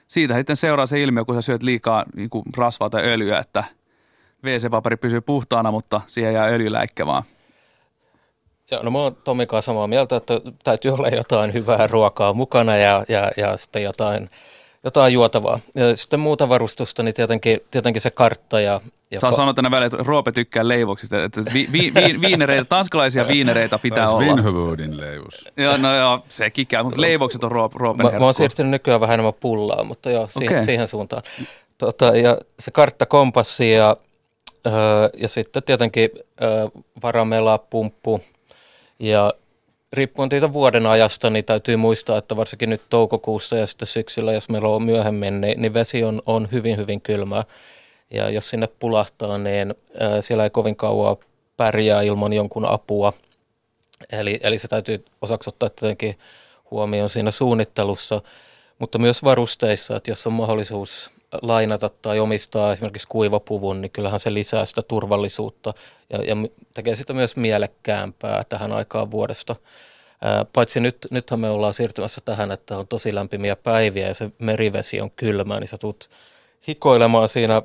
siitä 0.08 0.36
sitten 0.36 0.56
seuraa 0.56 0.88
se 0.88 1.04
ilmiö, 1.04 1.26
kun 1.26 1.36
sä 1.36 1.42
syöt 1.42 1.64
liikaa 1.64 2.06
niin 2.16 2.30
kuin 2.30 2.44
rasvaa 2.58 2.90
tai 2.90 3.04
öljyä, 3.04 3.40
että– 3.40 3.64
WC-paperi 4.43 4.97
pysyy 4.97 5.21
puhtaana, 5.21 5.71
mutta 5.71 6.01
siihen 6.08 6.34
jää 6.34 6.45
öljyläikkä 6.45 7.06
vaan. 7.06 7.23
Joo, 8.71 8.84
no 8.84 8.91
mä 8.91 8.97
oon 8.97 9.15
Tomi 9.23 9.45
kanssa 9.45 9.71
samaa 9.71 9.88
mieltä, 9.88 10.15
että 10.15 10.41
täytyy 10.63 10.91
olla 10.91 11.08
jotain 11.08 11.54
hyvää 11.54 11.88
ruokaa 11.88 12.34
mukana 12.34 12.77
ja, 12.77 13.06
ja, 13.10 13.32
ja 13.38 13.58
sitten 13.58 13.84
jotain, 13.84 14.30
jotain 14.84 15.13
juotavaa. 15.13 15.60
Ja 15.75 15.95
sitten 15.95 16.19
muuta 16.19 16.49
varustusta, 16.49 17.04
niin 17.04 17.13
tietenkin, 17.13 17.60
tietenkin 17.71 18.01
se 18.01 18.12
kartta 18.12 18.60
ja... 18.60 18.82
ja 19.12 19.19
Saa 19.19 19.32
sanoa 19.32 19.54
tänä 19.54 19.71
välillä, 19.71 19.86
että 19.86 19.97
Roope 20.04 20.32
tykkää 20.32 20.67
leivoksista, 20.67 21.23
että 21.23 21.41
vi, 21.54 21.67
vi, 21.71 21.91
vi, 21.93 22.21
viinereitä, 22.21 22.65
tanskalaisia 22.65 23.27
viinereitä 23.27 23.80
pitää 23.80 24.10
olla. 24.10 24.36
Vinhuvudin 24.36 24.97
leivus. 24.97 25.49
Joo, 25.58 25.77
no 25.77 25.95
joo, 25.95 26.23
sekin 26.27 26.67
käy, 26.67 26.84
mutta 26.84 27.01
leivokset 27.01 27.43
on 27.43 27.51
Roopen 27.51 28.06
mä, 28.06 28.19
mä 28.19 28.25
oon 28.25 28.34
siirtynyt 28.34 28.71
nykyään 28.71 29.01
vähän 29.01 29.13
enemmän 29.13 29.34
pullaa, 29.39 29.84
mutta 29.84 30.12
joo, 30.12 30.27
siihen, 30.27 30.54
okay. 30.54 30.65
siihen 30.65 30.88
suuntaan. 30.88 31.21
Tota, 31.77 32.06
ja 32.06 32.38
se 32.60 32.71
kartta, 32.71 33.06
kompassi 33.06 33.71
ja 33.71 33.97
ja 35.17 35.28
sitten 35.28 35.63
tietenkin 35.63 36.10
öö, 36.41 36.67
varamela, 37.04 37.58
pumppu 37.58 38.21
ja 39.00 39.34
riippuen 39.93 40.30
siitä 40.32 40.54
vuoden 40.54 40.86
ajasta, 40.86 41.30
niin 41.30 41.45
täytyy 41.45 41.76
muistaa, 41.76 42.17
että 42.17 42.36
varsinkin 42.36 42.69
nyt 42.69 42.82
toukokuussa 42.89 43.56
ja 43.56 43.67
sitten 43.67 43.88
syksyllä, 43.88 44.34
jos 44.34 44.50
meillä 44.50 44.67
on 44.67 44.84
myöhemmin, 44.84 45.41
niin, 45.41 45.62
niin 45.62 45.74
vesi 45.74 46.04
on, 46.04 46.21
on 46.26 46.50
hyvin, 46.52 46.78
hyvin 46.78 47.02
kylmää. 47.02 47.43
Ja 48.12 48.30
jos 48.30 48.50
sinne 48.50 48.67
pulahtaa, 48.80 49.38
niin 49.38 49.76
siellä 50.21 50.43
ei 50.43 50.50
kovin 50.50 50.76
kauan 50.76 51.17
pärjää 51.58 52.02
ilman 52.02 52.34
jonkun 52.34 52.65
apua. 52.65 53.13
Eli, 54.12 54.39
eli 54.43 54.60
se 54.60 54.67
täytyy 54.67 55.06
osaksi 55.21 55.50
ottaa 55.50 55.69
tietenkin 55.69 56.19
huomioon 56.71 57.10
siinä 57.10 57.32
suunnittelussa, 57.32 58.21
mutta 58.80 58.97
myös 58.97 59.24
varusteissa, 59.24 59.95
että 59.95 60.12
jos 60.12 60.28
on 60.28 60.34
mahdollisuus 60.34 61.12
lainata 61.41 61.89
tai 61.89 62.20
omistaa 62.20 62.74
esimerkiksi 62.74 63.08
kuivapuvun, 63.08 63.82
niin 63.82 63.91
kyllähän 63.91 64.20
se 64.20 64.34
lisää 64.34 64.65
sitä 64.65 64.82
turvallisuutta 64.82 65.74
ja, 66.10 66.24
ja 66.24 66.36
tekee 66.74 66.96
sitä 66.96 67.13
myös 67.13 67.36
mielekkäämpää 67.36 68.44
tähän 68.50 68.72
aikaan 68.72 69.12
vuodesta. 69.12 69.56
Paitsi 70.54 70.80
nyt, 70.80 70.98
nythän 71.12 71.39
me 71.39 71.50
ollaan 71.50 71.74
siirtymässä 71.74 72.22
tähän, 72.26 72.52
että 72.52 72.78
on 72.78 72.88
tosi 72.88 73.15
lämpimiä 73.15 73.56
päiviä 73.56 74.08
ja 74.08 74.13
se 74.13 74.32
merivesi 74.39 75.02
on 75.02 75.12
kylmää, 75.12 75.60
niin 75.60 75.67
sä 75.67 75.78
tulet 75.78 76.10
hikoilemaan 76.67 77.28
siinä 77.28 77.62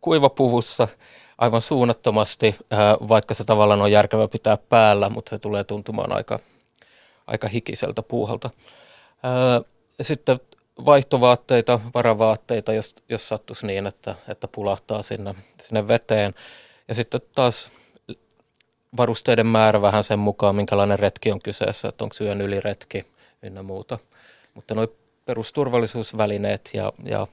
kuivapuvussa 0.00 0.88
aivan 1.38 1.62
suunnattomasti, 1.62 2.56
vaikka 3.08 3.34
se 3.34 3.44
tavallaan 3.44 3.82
on 3.82 3.92
järkevä 3.92 4.28
pitää 4.28 4.56
päällä, 4.56 5.10
mutta 5.10 5.30
se 5.30 5.38
tulee 5.38 5.64
tuntumaan 5.64 6.12
aika, 6.12 6.38
aika 7.26 7.48
hikiseltä 7.48 8.02
puuhalta. 8.02 8.50
Sitten 10.02 10.40
vaihtovaatteita, 10.84 11.80
varavaatteita, 11.94 12.72
jos, 12.72 12.94
jos 13.08 13.28
sattuisi 13.28 13.66
niin, 13.66 13.86
että, 13.86 14.14
että 14.28 14.48
pulahtaa 14.48 15.02
sinne, 15.02 15.34
sinne 15.62 15.88
veteen. 15.88 16.34
Ja 16.88 16.94
sitten 16.94 17.20
taas 17.34 17.70
varusteiden 18.96 19.46
määrä 19.46 19.82
vähän 19.82 20.04
sen 20.04 20.18
mukaan, 20.18 20.56
minkälainen 20.56 20.98
retki 20.98 21.32
on 21.32 21.40
kyseessä, 21.40 21.88
että 21.88 22.04
onko 22.04 22.16
yön 22.20 22.40
yliretki 22.40 23.06
ynnä 23.42 23.62
muuta. 23.62 23.98
Mutta 24.54 24.74
nuo 24.74 24.86
perusturvallisuusvälineet 25.24 26.70
ja, 26.74 26.92
ja 27.04 27.26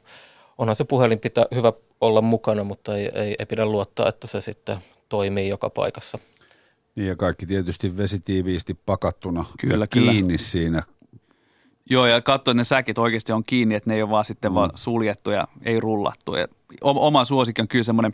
onhan 0.58 0.75
se 0.75 0.84
puhelin 0.84 1.19
pitää 1.19 1.45
hyvä 1.56 1.73
olla 2.01 2.21
mukana, 2.21 2.63
mutta 2.63 2.97
ei, 2.97 3.12
ei, 3.13 3.36
ei 3.39 3.45
pidä 3.45 3.65
luottaa, 3.65 4.10
että 4.10 4.27
se 4.27 4.41
sitten 4.41 4.77
toimii 5.10 5.49
joka 5.49 5.69
paikassa. 5.69 6.19
Niin 6.95 7.08
ja 7.08 7.15
kaikki 7.15 7.45
tietysti 7.45 7.97
vesitiiviisti 7.97 8.77
pakattuna 8.86 9.45
kyllä, 9.60 9.84
ja 9.84 9.88
kiinni 9.88 10.21
kyllä. 10.21 10.38
siinä 10.38 10.84
Joo, 11.89 12.06
ja 12.06 12.22
katso, 12.22 12.52
että 12.52 12.54
ne 12.54 12.63
säkit 12.63 12.98
oikeasti 12.98 13.32
on 13.32 13.43
kiinni, 13.43 13.76
että 13.76 13.89
ne 13.89 13.96
ei 13.96 14.02
ole 14.02 14.10
vaan 14.10 14.26
sitten 14.26 14.52
mm. 14.52 14.56
vaan 14.56 14.72
suljettu 14.76 15.32
ja 15.32 15.48
ei 15.62 15.80
rullattu. 15.80 16.36
Ja 16.36 16.48
oma 16.82 17.26
suosikki 17.26 17.62
on 17.62 17.67
kyllä 17.67 17.84
semmoinen 17.84 18.13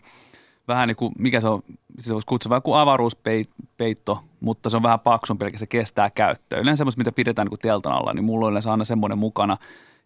vähän 0.68 0.88
niin 0.88 0.96
kuin, 0.96 1.14
mikä 1.20 1.42
se 1.42 1.48
on, 1.48 1.62
se 2.00 2.14
voisi 2.14 2.28
kutsua 2.28 2.50
vähän 2.50 2.62
kuin 2.62 2.80
avaruuspeitto, 2.80 4.20
mutta 4.40 4.70
se 4.70 4.78
on 4.78 4.84
vähän 4.84 5.00
paksumpi, 5.00 5.46
eli 5.46 5.58
se 5.58 5.68
kestää 5.68 6.10
käyttöä. 6.10 6.60
Yleensä 6.60 6.78
semmoista, 6.78 7.00
mitä 7.00 7.12
pidetään 7.12 7.46
niin 7.46 7.50
kuin 7.50 7.60
teltan 7.60 7.94
alla, 7.94 8.14
niin 8.14 8.24
mulla 8.24 8.46
on 8.46 8.52
yleensä 8.52 8.72
aina 8.72 8.86
semmoinen 8.86 9.18
mukana, 9.18 9.58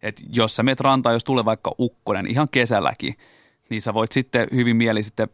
että 0.01 0.23
jos 0.33 0.55
sä 0.55 0.63
menet 0.63 0.79
rantaan, 0.79 1.15
jos 1.15 1.23
tulee 1.23 1.45
vaikka 1.45 1.75
ukkonen 1.79 2.27
ihan 2.27 2.49
kesälläkin, 2.49 3.15
niin 3.69 3.81
sä 3.81 3.93
voit 3.93 4.11
sitten 4.11 4.47
hyvin 4.53 4.75
mieli 4.75 5.03
sitten 5.03 5.27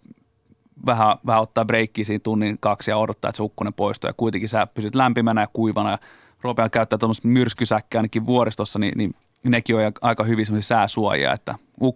vähän, 0.86 1.18
vähän 1.26 1.42
ottaa 1.42 1.65
breikkiä 1.65 2.06
siinä 2.06 2.22
tunnin 2.24 2.58
kaksi 2.60 2.92
ja 2.92 2.98
odottaa, 2.98 3.30
että 3.30 3.38
se 3.38 3.44
ukkonen 3.44 3.74
poistuu 3.74 4.08
ja 4.10 4.13
kuitenkin 4.13 4.50
sä 4.50 4.68
pysyt 4.68 4.96
lämpimänä 4.96 5.42
ja 5.42 5.48
kuivana 5.54 5.92
ja 5.92 5.98
Ropean 6.41 6.71
käyttää 6.71 6.99
tuommoista 6.99 7.28
myrskysäkkiä 7.28 7.99
ainakin 7.99 8.25
vuoristossa, 8.25 8.80
niin, 8.80 8.97
niin 8.97 9.15
nekin 9.43 9.75
on 9.75 9.82
aika 10.02 10.23
hyvin 10.23 10.45
semmoisia 10.45 10.67
sääsuojia, 10.67 11.34
että 11.34 11.56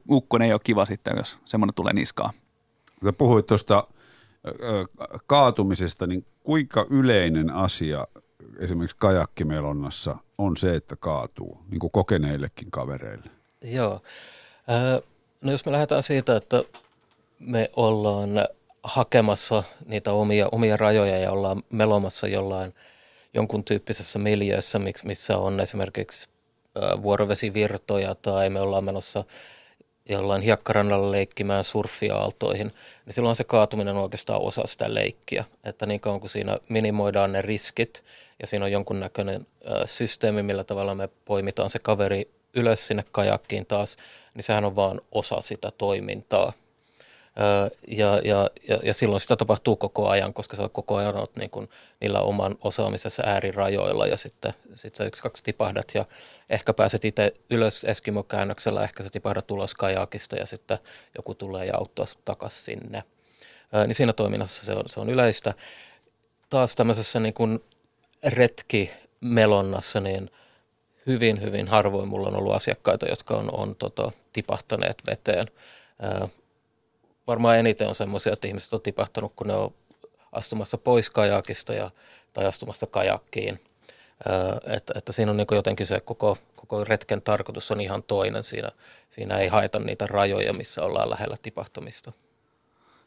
ukkonen 0.10 0.46
ei 0.46 0.54
ole 0.54 0.62
kiva 0.64 0.86
sitten, 0.86 1.18
jos 1.18 1.38
semmoinen 1.46 1.74
tulee 1.74 1.94
niskaa. 1.94 2.32
Sä 3.06 3.14
puhuit 3.14 3.46
tuosta 3.46 3.88
kaatumisesta, 5.28 6.08
niin 6.08 6.26
kuinka 6.44 6.86
yleinen 6.90 7.50
asia 7.50 8.08
esimerkiksi 8.60 8.98
kajakkimelonnassa 9.00 10.16
on 10.38 10.58
se, 10.58 10.76
että 10.76 10.96
kaatuu, 10.96 11.58
niin 11.72 11.80
kuin 11.80 11.92
kokeneillekin 11.92 12.72
kavereille? 12.72 13.30
Joo. 13.62 14.02
No 15.42 15.52
jos 15.52 15.66
me 15.66 15.72
lähdetään 15.72 16.04
siitä, 16.04 16.36
että 16.36 16.64
me 17.40 17.70
ollaan 17.76 18.30
hakemassa 18.84 19.64
niitä 19.86 20.12
omia, 20.14 20.50
omia 20.52 20.78
rajoja 20.78 21.18
ja 21.18 21.32
ollaan 21.32 21.64
melomassa 21.70 22.28
jollain 22.28 22.74
jonkun 23.34 23.64
tyyppisessä 23.64 24.20
miljöössä, 24.20 24.80
missä 25.04 25.38
on 25.38 25.60
esimerkiksi 25.60 26.30
vuorovesivirtoja 27.02 28.16
tai 28.16 28.50
me 28.50 28.62
ollaan 28.62 28.84
menossa 28.84 29.24
jollain 30.10 30.42
hiekkarannalla 30.42 31.12
leikkimään 31.12 31.64
surffiaaltoihin, 31.64 32.72
niin 33.06 33.14
silloin 33.14 33.36
se 33.36 33.44
kaatuminen 33.44 33.96
on 33.96 34.04
oikeastaan 34.04 34.42
osa 34.42 34.62
sitä 34.66 34.94
leikkiä. 34.94 35.46
Että 35.64 35.86
niin 35.86 36.00
kauan 36.00 36.20
kuin 36.20 36.30
siinä 36.30 36.58
minimoidaan 36.70 37.32
ne 37.32 37.42
riskit 37.42 38.04
ja 38.42 38.48
siinä 38.48 38.66
on 38.66 38.72
jonkunnäköinen 38.72 39.48
systeemi, 39.86 40.44
millä 40.44 40.64
tavalla 40.64 40.96
me 40.96 41.10
poimitaan 41.26 41.70
se 41.70 41.80
kaveri 41.80 42.32
ylös 42.54 42.88
sinne 42.88 43.06
kajakkiin 43.12 43.66
taas, 43.66 43.98
niin 44.36 44.44
sehän 44.44 44.66
on 44.66 44.76
vaan 44.76 45.02
osa 45.12 45.42
sitä 45.42 45.72
toimintaa. 45.78 46.54
Ja, 47.88 48.20
ja, 48.24 48.50
ja, 48.68 48.80
ja 48.84 48.94
silloin 48.94 49.22
sitä 49.22 49.36
tapahtuu 49.36 49.76
koko 49.76 50.10
ajan, 50.10 50.34
koska 50.34 50.56
sä 50.56 50.70
koko 50.72 50.96
ajan 50.96 51.16
olet 51.16 51.36
niin 51.36 51.50
kuin 51.50 51.70
niillä 52.02 52.22
oman 52.22 52.56
osaamisessa 52.62 53.24
äärirajoilla 53.26 54.08
ja 54.08 54.18
sitten 54.18 54.54
sit 54.76 54.96
sä 54.96 55.04
yksi 55.04 55.24
kaksi 55.24 55.44
tipahdat 55.44 55.92
ja 55.94 56.06
ehkä 56.50 56.74
pääset 56.74 57.06
itse 57.06 57.34
ylös 57.50 57.84
Eskimo-käännöksellä, 57.84 58.84
ehkä 58.84 59.04
sä 59.04 59.10
tipahdat 59.10 59.52
ulos 59.52 59.76
kajakista 59.76 60.36
ja 60.36 60.46
sitten 60.46 60.78
joku 61.18 61.36
tulee 61.36 61.66
ja 61.66 61.78
auttaa 61.78 62.06
sut 62.06 62.26
takaisin 62.26 62.64
sinne. 62.64 63.04
Niin 63.88 63.96
siinä 63.96 64.14
toiminnassa 64.14 64.66
se 64.66 64.74
on, 64.74 64.84
se 64.86 65.00
on 65.00 65.10
yleistä. 65.10 65.54
Taas 66.50 66.76
tämmöisessä 66.76 67.20
niin 67.20 67.34
kuin 67.34 67.64
retkimelonnassa, 68.24 70.00
niin 70.00 70.32
hyvin, 71.08 71.42
hyvin 71.42 71.68
harvoin 71.68 72.08
mulla 72.08 72.28
on 72.28 72.36
ollut 72.36 72.54
asiakkaita, 72.54 73.06
jotka 73.06 73.38
on, 73.38 73.54
on 73.54 73.76
tota, 73.76 74.12
tipahtaneet 74.34 74.98
veteen 75.08 75.48
varmaan 77.28 77.58
eniten 77.58 77.88
on 77.88 77.96
semmoisia, 77.96 78.34
että 78.34 78.48
ihmiset 78.48 78.74
on 78.74 78.82
tipahtanut, 78.82 79.34
kun 79.36 79.48
ne 79.48 79.54
on 79.54 79.74
astumassa 80.32 80.78
pois 80.78 81.10
kajakista 81.10 81.74
ja, 81.74 81.92
tai 82.34 82.46
astumassa 82.46 82.88
kajakkiin. 82.88 83.62
että, 84.66 84.94
että 84.98 85.12
siinä 85.12 85.32
on 85.32 85.38
niin 85.38 85.48
jotenkin 85.52 85.86
se 85.86 86.00
koko, 86.00 86.38
koko 86.56 86.84
retken 86.84 87.22
tarkoitus 87.22 87.72
on 87.72 87.82
ihan 87.82 88.04
toinen. 88.04 88.44
Siinä, 88.44 88.70
siinä 89.10 89.38
ei 89.38 89.48
haeta 89.48 89.80
niitä 89.80 90.08
rajoja, 90.08 90.54
missä 90.54 90.84
ollaan 90.84 91.10
lähellä 91.10 91.36
tipahtamista. 91.44 92.12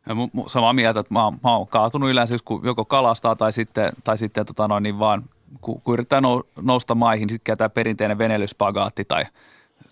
Ja 0.09 0.15
samaa 0.47 0.73
mieltä, 0.73 1.01
että 1.01 1.15
mä, 1.15 1.33
mä 1.45 1.57
oon 1.57 1.67
kaatunut 1.67 2.11
yleensä, 2.11 2.37
kun 2.45 2.61
joko 2.65 2.85
kalastaa 2.85 3.37
tai 3.37 3.53
sitten, 3.53 3.93
tai 4.05 4.19
sitten 4.19 4.47
tota 4.47 4.69
noin, 4.69 4.83
niin 4.83 4.99
vaan 4.99 5.25
kun, 5.61 5.81
kun 5.81 5.95
yrittää 5.95 6.21
nousta 6.63 6.95
maihin, 6.95 7.31
sitten 7.31 7.45
käytetään 7.45 7.71
perinteinen 7.71 8.19
venelyspagaatti 8.19 9.05
tai 9.05 9.25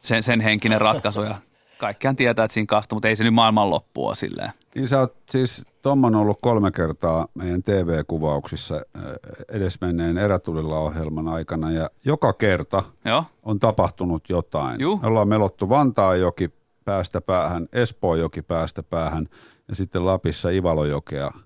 sen, 0.01 0.23
sen 0.23 0.41
henkinen 0.41 0.81
ratkaisu 0.81 1.23
ja 1.23 1.35
kaikkihan 1.79 2.17
tietää, 2.17 2.45
että 2.45 2.53
siinä 2.53 2.67
kastuu, 2.67 2.97
mutta 2.97 3.09
ei 3.09 3.17
se 3.17 3.25
nyt 3.25 3.35
maailman 3.35 3.71
loppua 3.71 4.15
silleen. 4.15 4.51
Niin 4.75 4.89
sä 4.89 5.01
oot 5.01 5.17
siis, 5.31 5.67
Tom 5.83 6.05
on 6.05 6.15
ollut 6.15 6.39
kolme 6.41 6.71
kertaa 6.71 7.29
meidän 7.35 7.63
TV-kuvauksissa 7.63 8.81
edesmenneen 9.49 10.19
erätulilla 10.19 10.79
ohjelman 10.79 11.29
aikana 11.29 11.71
ja 11.71 11.91
joka 12.05 12.33
kerta 12.33 12.83
Joo. 13.05 13.25
on 13.43 13.61
tapahtunut 13.61 14.29
jotain. 14.29 14.81
Juh. 14.81 15.03
Me 15.03 15.09
ollaan 15.09 15.29
melottu 15.29 15.69
Vantaajoki 15.69 16.51
päästä 16.85 17.21
päähän, 17.21 17.69
Espoonjoki 17.73 18.43
päästä 18.43 18.83
päähän 18.83 19.29
ja 19.69 19.77
sitten 19.77 20.07
Lapissa 20.07 20.51
Ivalojokea– 20.51 21.31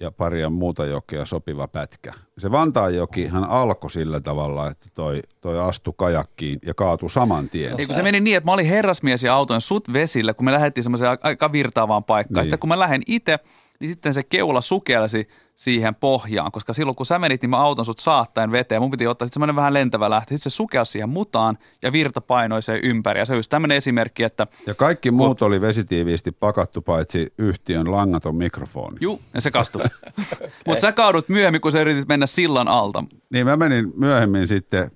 ja 0.00 0.10
paria 0.10 0.50
muuta 0.50 0.84
jokea 0.84 1.24
sopiva 1.24 1.68
pätkä. 1.68 2.12
Se 2.38 2.50
Vantaanjoki 2.50 3.26
hän 3.26 3.44
alkoi 3.44 3.90
sillä 3.90 4.20
tavalla, 4.20 4.68
että 4.70 4.86
toi, 4.94 5.22
toi 5.40 5.60
astui 5.60 5.94
kajakkiin 5.96 6.58
ja 6.66 6.74
kaatui 6.74 7.10
saman 7.10 7.48
tien. 7.48 7.80
Ei, 7.80 7.86
kun 7.86 7.94
se 7.94 8.02
meni 8.02 8.20
niin, 8.20 8.36
että 8.36 8.44
mä 8.44 8.52
olin 8.52 8.66
herrasmies 8.66 9.22
ja 9.22 9.34
autoin 9.34 9.60
sut 9.60 9.92
vesille, 9.92 10.34
kun 10.34 10.44
me 10.44 10.52
lähdettiin 10.52 10.84
semmoiseen 10.84 11.18
aika 11.22 11.52
virtaavaan 11.52 12.04
paikkaan. 12.04 12.34
Niin. 12.34 12.44
Sitten 12.44 12.58
kun 12.58 12.68
mä 12.68 12.78
lähden 12.78 13.02
itse, 13.06 13.38
niin 13.80 13.90
sitten 13.90 14.14
se 14.14 14.22
keula 14.22 14.60
sukelsi 14.60 15.28
siihen 15.58 15.94
pohjaan, 15.94 16.52
koska 16.52 16.72
silloin 16.72 16.96
kun 16.96 17.06
sä 17.06 17.18
menit, 17.18 17.42
niin 17.42 17.50
mä 17.50 17.56
auton 17.56 17.84
sut 17.84 17.98
saattaen 17.98 18.52
veteen. 18.52 18.82
Mun 18.82 18.90
piti 18.90 19.06
ottaa 19.06 19.26
sitten 19.26 19.34
semmoinen 19.34 19.56
vähän 19.56 19.74
lentävä 19.74 20.10
lähtö. 20.10 20.34
Sitten 20.34 20.50
se 20.50 20.56
sukelsi 20.56 20.92
siihen 20.92 21.08
mutaan 21.08 21.58
ja 21.82 21.92
virta 21.92 22.20
painoi 22.20 22.62
sen 22.62 22.80
ympäri. 22.84 23.20
Ja 23.20 23.24
se 23.24 23.34
olisi 23.34 23.50
tämmöinen 23.50 23.76
esimerkki, 23.76 24.22
että... 24.22 24.46
Ja 24.66 24.74
kaikki 24.74 25.10
muut 25.10 25.42
oli 25.42 25.60
vesitiiviisti 25.60 26.32
pakattu 26.32 26.82
paitsi 26.82 27.32
yhtiön 27.38 27.92
langaton 27.92 28.36
mikrofoni. 28.36 28.96
Juu, 29.00 29.20
ja 29.34 29.40
se 29.40 29.50
kastui. 29.50 29.82
Mutta 30.66 30.80
sä 30.80 30.92
kaadut 30.92 31.28
myöhemmin, 31.28 31.60
kun 31.60 31.72
sä 31.72 31.80
yritit 31.80 32.08
mennä 32.08 32.26
sillan 32.26 32.68
alta. 32.68 33.04
Niin 33.30 33.46
mä 33.46 33.56
menin 33.56 33.92
myöhemmin 33.96 34.48
sitten 34.48 34.90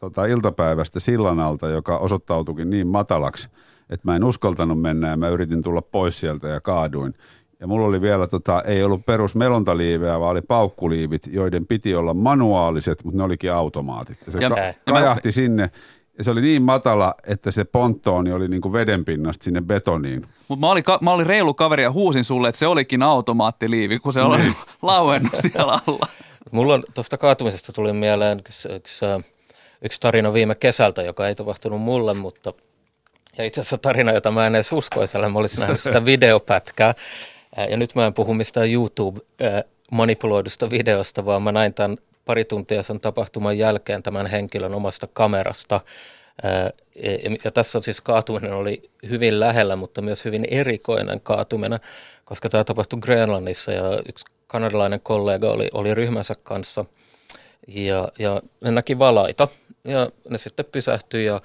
tota, 0.00 0.24
iltapäivästä 0.24 1.00
sillan 1.00 1.40
alta, 1.40 1.68
joka 1.68 1.98
osoittautuikin 1.98 2.70
niin 2.70 2.86
matalaksi, 2.86 3.48
että 3.90 4.08
mä 4.08 4.16
en 4.16 4.24
uskaltanut 4.24 4.80
mennä 4.80 5.08
ja 5.08 5.16
mä 5.16 5.28
yritin 5.28 5.62
tulla 5.62 5.82
pois 5.82 6.20
sieltä 6.20 6.48
ja 6.48 6.60
kaaduin. 6.60 7.14
Ja 7.60 7.66
mulla 7.66 7.86
oli 7.86 8.00
vielä, 8.00 8.26
tota, 8.26 8.62
ei 8.62 8.82
ollut 8.82 9.06
perus 9.06 9.34
melontaliiveä, 9.34 10.20
vaan 10.20 10.30
oli 10.30 10.42
paukkuliivit, 10.42 11.22
joiden 11.30 11.66
piti 11.66 11.94
olla 11.94 12.14
manuaaliset, 12.14 13.04
mutta 13.04 13.18
ne 13.18 13.24
olikin 13.24 13.52
automaatit. 13.52 14.18
Ja 14.26 14.32
se 14.32 14.38
ja, 14.38 14.50
ka- 14.50 14.92
kajahti 14.92 15.32
sinne, 15.32 15.70
ja 16.18 16.24
se 16.24 16.30
oli 16.30 16.40
niin 16.40 16.62
matala, 16.62 17.14
että 17.26 17.50
se 17.50 17.64
ponttooni 17.64 18.32
oli 18.32 18.48
niin 18.48 18.60
kuin 18.60 18.72
vedenpinnasta 18.72 19.44
sinne 19.44 19.60
betoniin. 19.60 20.26
Mutta 20.48 20.66
mä, 20.66 20.70
olin, 20.70 20.84
mä 21.00 21.12
olin 21.12 21.26
reilu 21.26 21.54
kaveri 21.54 21.82
ja 21.82 21.92
huusin 21.92 22.24
sulle, 22.24 22.48
että 22.48 22.58
se 22.58 22.66
olikin 22.66 23.02
automaattiliivi, 23.02 23.98
kun 23.98 24.12
se 24.12 24.20
oli 24.22 24.38
niin. 24.38 24.54
lauennut 24.82 25.32
siellä 25.40 25.78
alla. 25.86 26.06
Mulla 26.50 26.74
on 26.74 26.84
tuosta 26.94 27.18
kaatumisesta 27.18 27.72
tuli 27.72 27.92
mieleen 27.92 28.38
yksi, 28.38 28.68
yksi, 28.72 29.04
yksi 29.82 30.00
tarina 30.00 30.32
viime 30.32 30.54
kesältä, 30.54 31.02
joka 31.02 31.28
ei 31.28 31.34
tapahtunut 31.34 31.80
mulle, 31.80 32.14
mutta 32.14 32.52
ja 33.38 33.44
itse 33.44 33.60
asiassa 33.60 33.78
tarina, 33.78 34.12
jota 34.12 34.30
mä 34.30 34.46
en 34.46 34.54
edes 34.54 34.72
uskoiselle, 34.72 35.28
mä 35.28 35.38
olisin 35.38 35.60
nähnyt 35.60 35.80
sitä 35.80 36.04
videopätkää. 36.12 36.94
Ja 37.70 37.76
nyt 37.76 37.94
mä 37.94 38.06
en 38.06 38.14
puhu 38.14 38.34
mistään 38.34 38.68
YouTube-manipuloidusta 38.68 40.70
videosta, 40.70 41.24
vaan 41.24 41.42
mä 41.42 41.52
näin 41.52 41.74
tämän 41.74 41.96
pari 42.24 42.44
tuntia 42.44 42.82
sen 42.82 43.00
tapahtuman 43.00 43.58
jälkeen 43.58 44.02
tämän 44.02 44.26
henkilön 44.26 44.74
omasta 44.74 45.08
kamerasta. 45.12 45.80
Ja 47.44 47.50
tässä 47.50 47.78
on 47.78 47.82
siis 47.82 48.00
kaatuminen 48.00 48.52
oli 48.52 48.90
hyvin 49.08 49.40
lähellä, 49.40 49.76
mutta 49.76 50.02
myös 50.02 50.24
hyvin 50.24 50.46
erikoinen 50.50 51.20
kaatuminen, 51.20 51.80
koska 52.24 52.48
tämä 52.48 52.64
tapahtui 52.64 53.00
Grönlannissa 53.00 53.72
ja 53.72 54.02
yksi 54.08 54.24
kanadalainen 54.46 55.00
kollega 55.00 55.50
oli, 55.50 55.68
oli 55.72 55.94
ryhmänsä 55.94 56.34
kanssa 56.42 56.84
ja, 57.68 58.08
ja 58.18 58.42
ne 58.60 58.70
näki 58.70 58.98
valaita 58.98 59.48
ja 59.84 60.10
ne 60.28 60.38
sitten 60.38 60.64
pysähtyi 60.72 61.24
ja 61.24 61.40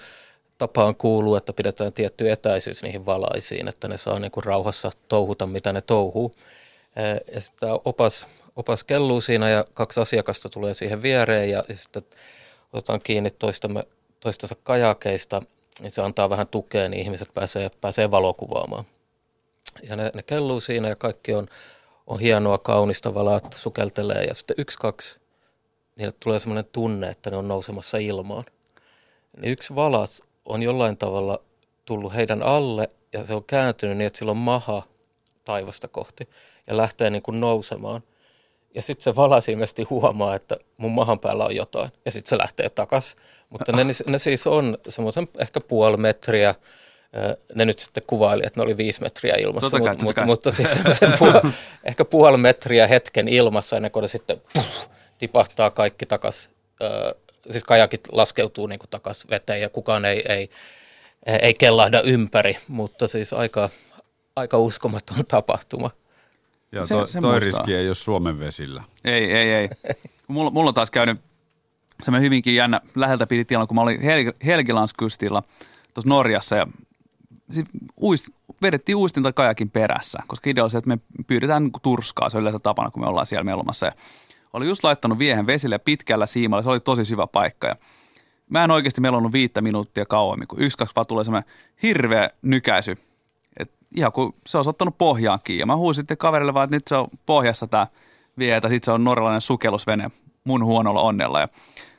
tapaan 0.58 0.96
kuuluu, 0.96 1.36
että 1.36 1.54
pidetään 1.54 1.94
tietty 1.94 2.32
etäisyys 2.32 2.84
niihin 2.84 3.06
valaisiin, 3.06 3.68
että 3.68 3.88
ne 3.88 3.98
saa 3.98 4.20
niin 4.20 4.32
kuin 4.32 4.44
rauhassa 4.44 4.92
touhuta, 5.08 5.48
mitä 5.48 5.74
ne 5.74 5.82
touhuu. 5.82 6.32
Ja 7.34 7.42
sitten 7.42 7.70
opas, 7.86 8.28
opas 8.56 8.84
kelluu 8.84 9.22
siinä 9.22 9.50
ja 9.50 9.66
kaksi 9.74 10.00
asiakasta 10.00 10.50
tulee 10.50 10.74
siihen 10.74 11.02
viereen 11.02 11.50
ja, 11.50 11.64
ja 11.70 11.78
sitten 11.78 12.04
otetaan 12.74 13.00
kiinni 13.04 13.30
toistamme, 13.30 13.84
toistensa 14.20 14.56
kajakeista, 14.64 15.42
niin 15.80 15.92
se 15.92 16.02
antaa 16.02 16.30
vähän 16.30 16.48
tukea, 16.48 16.90
niin 16.90 17.04
ihmiset 17.04 17.34
pääsee, 17.34 17.72
pääsee 17.82 18.12
valokuvaamaan. 18.12 18.84
Ja 19.84 19.96
ne, 19.96 20.12
ne 20.14 20.24
kelluu 20.24 20.62
siinä 20.62 20.90
ja 20.90 20.96
kaikki 20.96 21.34
on, 21.34 21.48
on 22.08 22.20
hienoa, 22.20 22.58
kaunista, 22.58 23.14
valaat 23.14 23.54
sukeltelee 23.54 24.24
ja 24.24 24.36
sitten 24.36 24.56
yksi, 24.60 24.78
kaksi, 24.78 25.20
niille 25.96 26.14
tulee 26.20 26.40
sellainen 26.40 26.72
tunne, 26.72 27.10
että 27.10 27.30
ne 27.30 27.38
on 27.38 27.48
nousemassa 27.48 27.98
ilmaan. 27.98 28.44
Niin 29.38 29.52
yksi 29.52 29.76
valas 29.76 30.24
on 30.46 30.64
jollain 30.64 30.98
tavalla 30.98 31.40
tullut 31.86 32.14
heidän 32.14 32.44
alle 32.44 32.90
ja 33.14 33.26
se 33.26 33.34
on 33.34 33.44
kääntynyt 33.44 33.98
niin, 33.98 34.08
että 34.08 34.20
sillä 34.20 34.32
on 34.32 34.38
maha 34.38 34.84
taivasta 35.46 35.88
kohti 35.88 36.30
ja 36.68 36.78
lähtee 36.78 37.10
niin 37.10 37.24
kuin 37.24 37.40
nousemaan. 37.40 38.04
Ja 38.76 38.82
sitten 38.82 39.04
se 39.04 39.16
valas 39.16 39.50
ilmeisesti 39.50 39.84
huomaa, 39.84 40.36
että 40.36 40.58
mun 40.78 40.92
mahan 40.92 41.20
päällä 41.20 41.46
on 41.46 41.56
jotain 41.56 41.92
ja 42.06 42.12
sitten 42.12 42.30
se 42.30 42.38
lähtee 42.38 42.70
takas. 42.70 43.16
Mutta 43.50 43.72
ne, 43.72 43.84
ne 44.08 44.18
siis 44.18 44.48
on 44.48 44.78
semmoisen 44.90 45.28
ehkä 45.38 45.60
puoli 45.60 45.98
metriä, 45.98 46.56
ne 47.56 47.66
nyt 47.66 47.80
sitten 47.80 48.04
kuvaili, 48.08 48.44
että 48.46 48.60
ne 48.60 48.64
oli 48.64 48.78
viisi 48.78 49.02
metriä 49.02 49.36
ilmassa, 49.40 49.70
totta 49.70 49.86
kai, 49.86 49.96
mutta, 50.02 50.26
mutta 50.26 50.52
siis 50.52 50.72
sen 51.00 51.14
puol, 51.20 51.34
ehkä 51.84 52.06
puoli 52.06 52.38
metriä 52.38 52.88
hetken 52.88 53.28
ilmassa 53.28 53.76
ennen 53.76 53.92
kuin 53.92 54.02
ne 54.02 54.08
sitten 54.08 54.42
puh, 54.54 54.90
tipahtaa 55.18 55.70
kaikki 55.70 56.06
takas 56.06 56.50
siis 57.52 57.64
kajakit 57.64 58.02
laskeutuu 58.12 58.68
niin 58.68 58.80
takaisin 58.90 59.30
veteen 59.30 59.62
ja 59.62 59.70
kukaan 59.70 60.06
ei, 60.06 60.24
ei, 60.30 60.50
ei 61.42 61.54
kellahda 61.54 62.02
ympäri, 62.02 62.58
mutta 62.68 63.08
siis 63.08 63.34
aika, 63.34 63.70
aika 64.36 64.58
uskomaton 64.58 65.26
tapahtuma. 65.28 65.92
Ja 66.72 66.86
Se- 66.86 66.94
to, 66.96 67.06
se 67.06 67.22
toi 67.22 67.40
riski 67.40 67.76
ei 67.76 67.88
ole 67.88 67.96
Suomen 67.96 68.40
vesillä. 68.40 68.84
Ei, 69.06 69.32
ei, 69.34 69.54
ei. 69.54 69.70
Mulla, 70.28 70.52
mulla 70.52 70.68
on 70.68 70.74
taas 70.74 70.92
käynyt 70.92 71.18
semmoinen 72.04 72.26
hyvinkin 72.26 72.56
jännä, 72.56 72.82
läheltä 72.96 73.28
piti 73.28 73.46
tilanne, 73.46 73.68
kun 73.68 73.76
mä 73.76 73.82
olin 73.82 74.02
Hel- 74.02 74.34
Helgelandskystilla 74.46 75.44
tuossa 75.94 76.10
Norjassa 76.10 76.56
ja 76.56 76.68
sit 77.52 77.66
uist, 78.02 78.28
vedettiin 78.62 78.96
uistin 78.96 79.24
tai 79.24 79.34
kajakin 79.34 79.70
perässä, 79.70 80.20
koska 80.28 80.50
idea 80.50 80.64
oli 80.64 80.72
se, 80.72 80.78
että 80.78 80.88
me 80.88 80.98
pyydetään 81.28 81.64
niin 81.64 81.72
turskaa, 81.82 82.30
se 82.30 82.38
on 82.38 82.42
yleensä 82.42 82.60
tapana, 82.60 82.92
kun 82.92 83.04
me 83.04 83.08
ollaan 83.10 83.28
siellä 83.28 83.44
melomassa. 83.44 83.86
Ja 83.86 83.92
oli 84.54 84.68
just 84.68 84.84
laittanut 84.84 85.20
viehen 85.20 85.48
vesille 85.48 85.78
pitkällä 85.78 86.26
siimalla, 86.26 86.64
se 86.64 86.70
oli 86.70 86.80
tosi 86.80 87.06
syvä 87.06 87.28
paikka 87.28 87.68
ja 87.68 87.76
mä 88.50 88.64
en 88.64 88.72
oikeasti 88.72 89.02
melonnut 89.02 89.34
viittä 89.34 89.62
minuuttia 89.62 90.06
kauemmin, 90.06 90.48
kun 90.48 90.62
yksi, 90.62 90.78
kaksi 90.78 90.96
vaan 90.96 91.08
tulee 91.08 91.24
semmoinen 91.24 91.52
hirveä 91.84 92.30
nykäisy. 92.42 92.98
Et 93.58 93.72
ihan 93.96 94.12
kun 94.12 94.36
se 94.48 94.58
olisi 94.58 94.70
ottanut 94.70 94.98
pohjaan 94.98 95.40
kiinni. 95.44 95.60
Ja 95.60 95.66
mä 95.66 95.76
huusin 95.76 96.02
sitten 96.02 96.18
kaverille 96.18 96.54
vaan, 96.54 96.64
että 96.64 96.76
nyt 96.76 96.88
se 96.88 96.96
on 96.96 97.08
pohjassa 97.26 97.68
tämä 97.68 97.88
vie, 98.38 98.56
että 98.56 98.70
sitten 98.70 98.86
se 98.86 98.92
on 98.92 99.04
norjalainen 99.04 99.42
sukellusvene 99.42 100.12
mun 100.44 100.66
huonolla 100.66 101.02
onnella. 101.02 101.40
Ja 101.40 101.48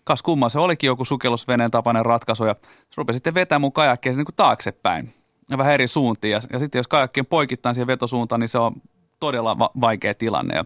kas 0.05 0.23
kummaa, 0.23 0.49
se 0.49 0.59
olikin 0.59 0.89
joku 0.89 1.05
sukellusveneen 1.05 1.71
tapainen 1.71 2.07
ratkaisu 2.07 2.45
ja 2.45 2.57
se 2.65 2.95
rupesi 2.97 3.17
sitten 3.17 3.35
vetämään 3.35 3.61
mun 3.61 3.73
kajakkia 3.73 4.13
niin 4.13 4.25
kuin 4.25 4.37
taaksepäin 4.37 5.09
ja 5.51 5.59
vähän 5.59 5.75
eri 5.75 5.89
suuntiin. 5.89 6.33
Ja, 6.33 6.41
ja 6.53 6.59
sitten 6.59 6.79
jos 6.79 6.89
kajakki 6.89 7.21
on 7.21 7.27
poikittain 7.27 7.75
siihen 7.75 7.87
vetosuuntaan, 7.87 8.41
niin 8.41 8.49
se 8.49 8.59
on 8.59 8.75
todella 9.21 9.59
va- 9.59 9.71
vaikea 9.81 10.15
tilanne. 10.15 10.55
Ja 10.55 10.65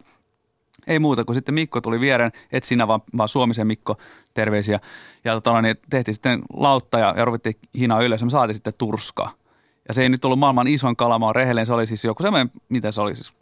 ei 0.89 0.99
muuta 0.99 1.24
kuin 1.24 1.34
sitten 1.34 1.55
Mikko 1.55 1.80
tuli 1.80 2.01
viereen, 2.01 2.32
et 2.53 2.64
sinä 2.64 2.89
vaan, 2.89 3.01
vaan 3.16 3.28
Suomisen 3.28 3.66
Mikko, 3.66 3.97
terveisiä. 4.34 4.80
Ja 5.24 5.32
tota, 5.32 5.62
niin 5.62 5.76
tehtiin 5.91 6.14
sitten 6.14 6.43
lautta 6.53 6.99
ja, 6.99 7.14
ja 7.16 7.24
ruvettiin 7.24 7.57
hinaa 7.78 8.03
ylös 8.03 8.20
ja 8.20 8.26
me 8.26 8.30
saatiin 8.30 8.55
sitten 8.55 8.72
turskaa. 8.78 9.30
Ja 9.89 9.95
se 9.95 10.03
ei 10.03 10.09
nyt 10.09 10.24
ollut 10.24 10.39
maailman 10.39 10.66
isoin 10.66 10.97
kala, 10.97 11.18
mä 11.18 11.26
oon 11.26 11.34
rehellinen, 11.34 11.66
se 11.66 11.72
oli 11.72 11.86
siis 11.86 12.05
joku 12.05 12.22
semmoinen, 12.22 12.51
mitä 12.68 12.93
se 12.93 13.01
oli 13.01 13.16
siis, 13.16 13.32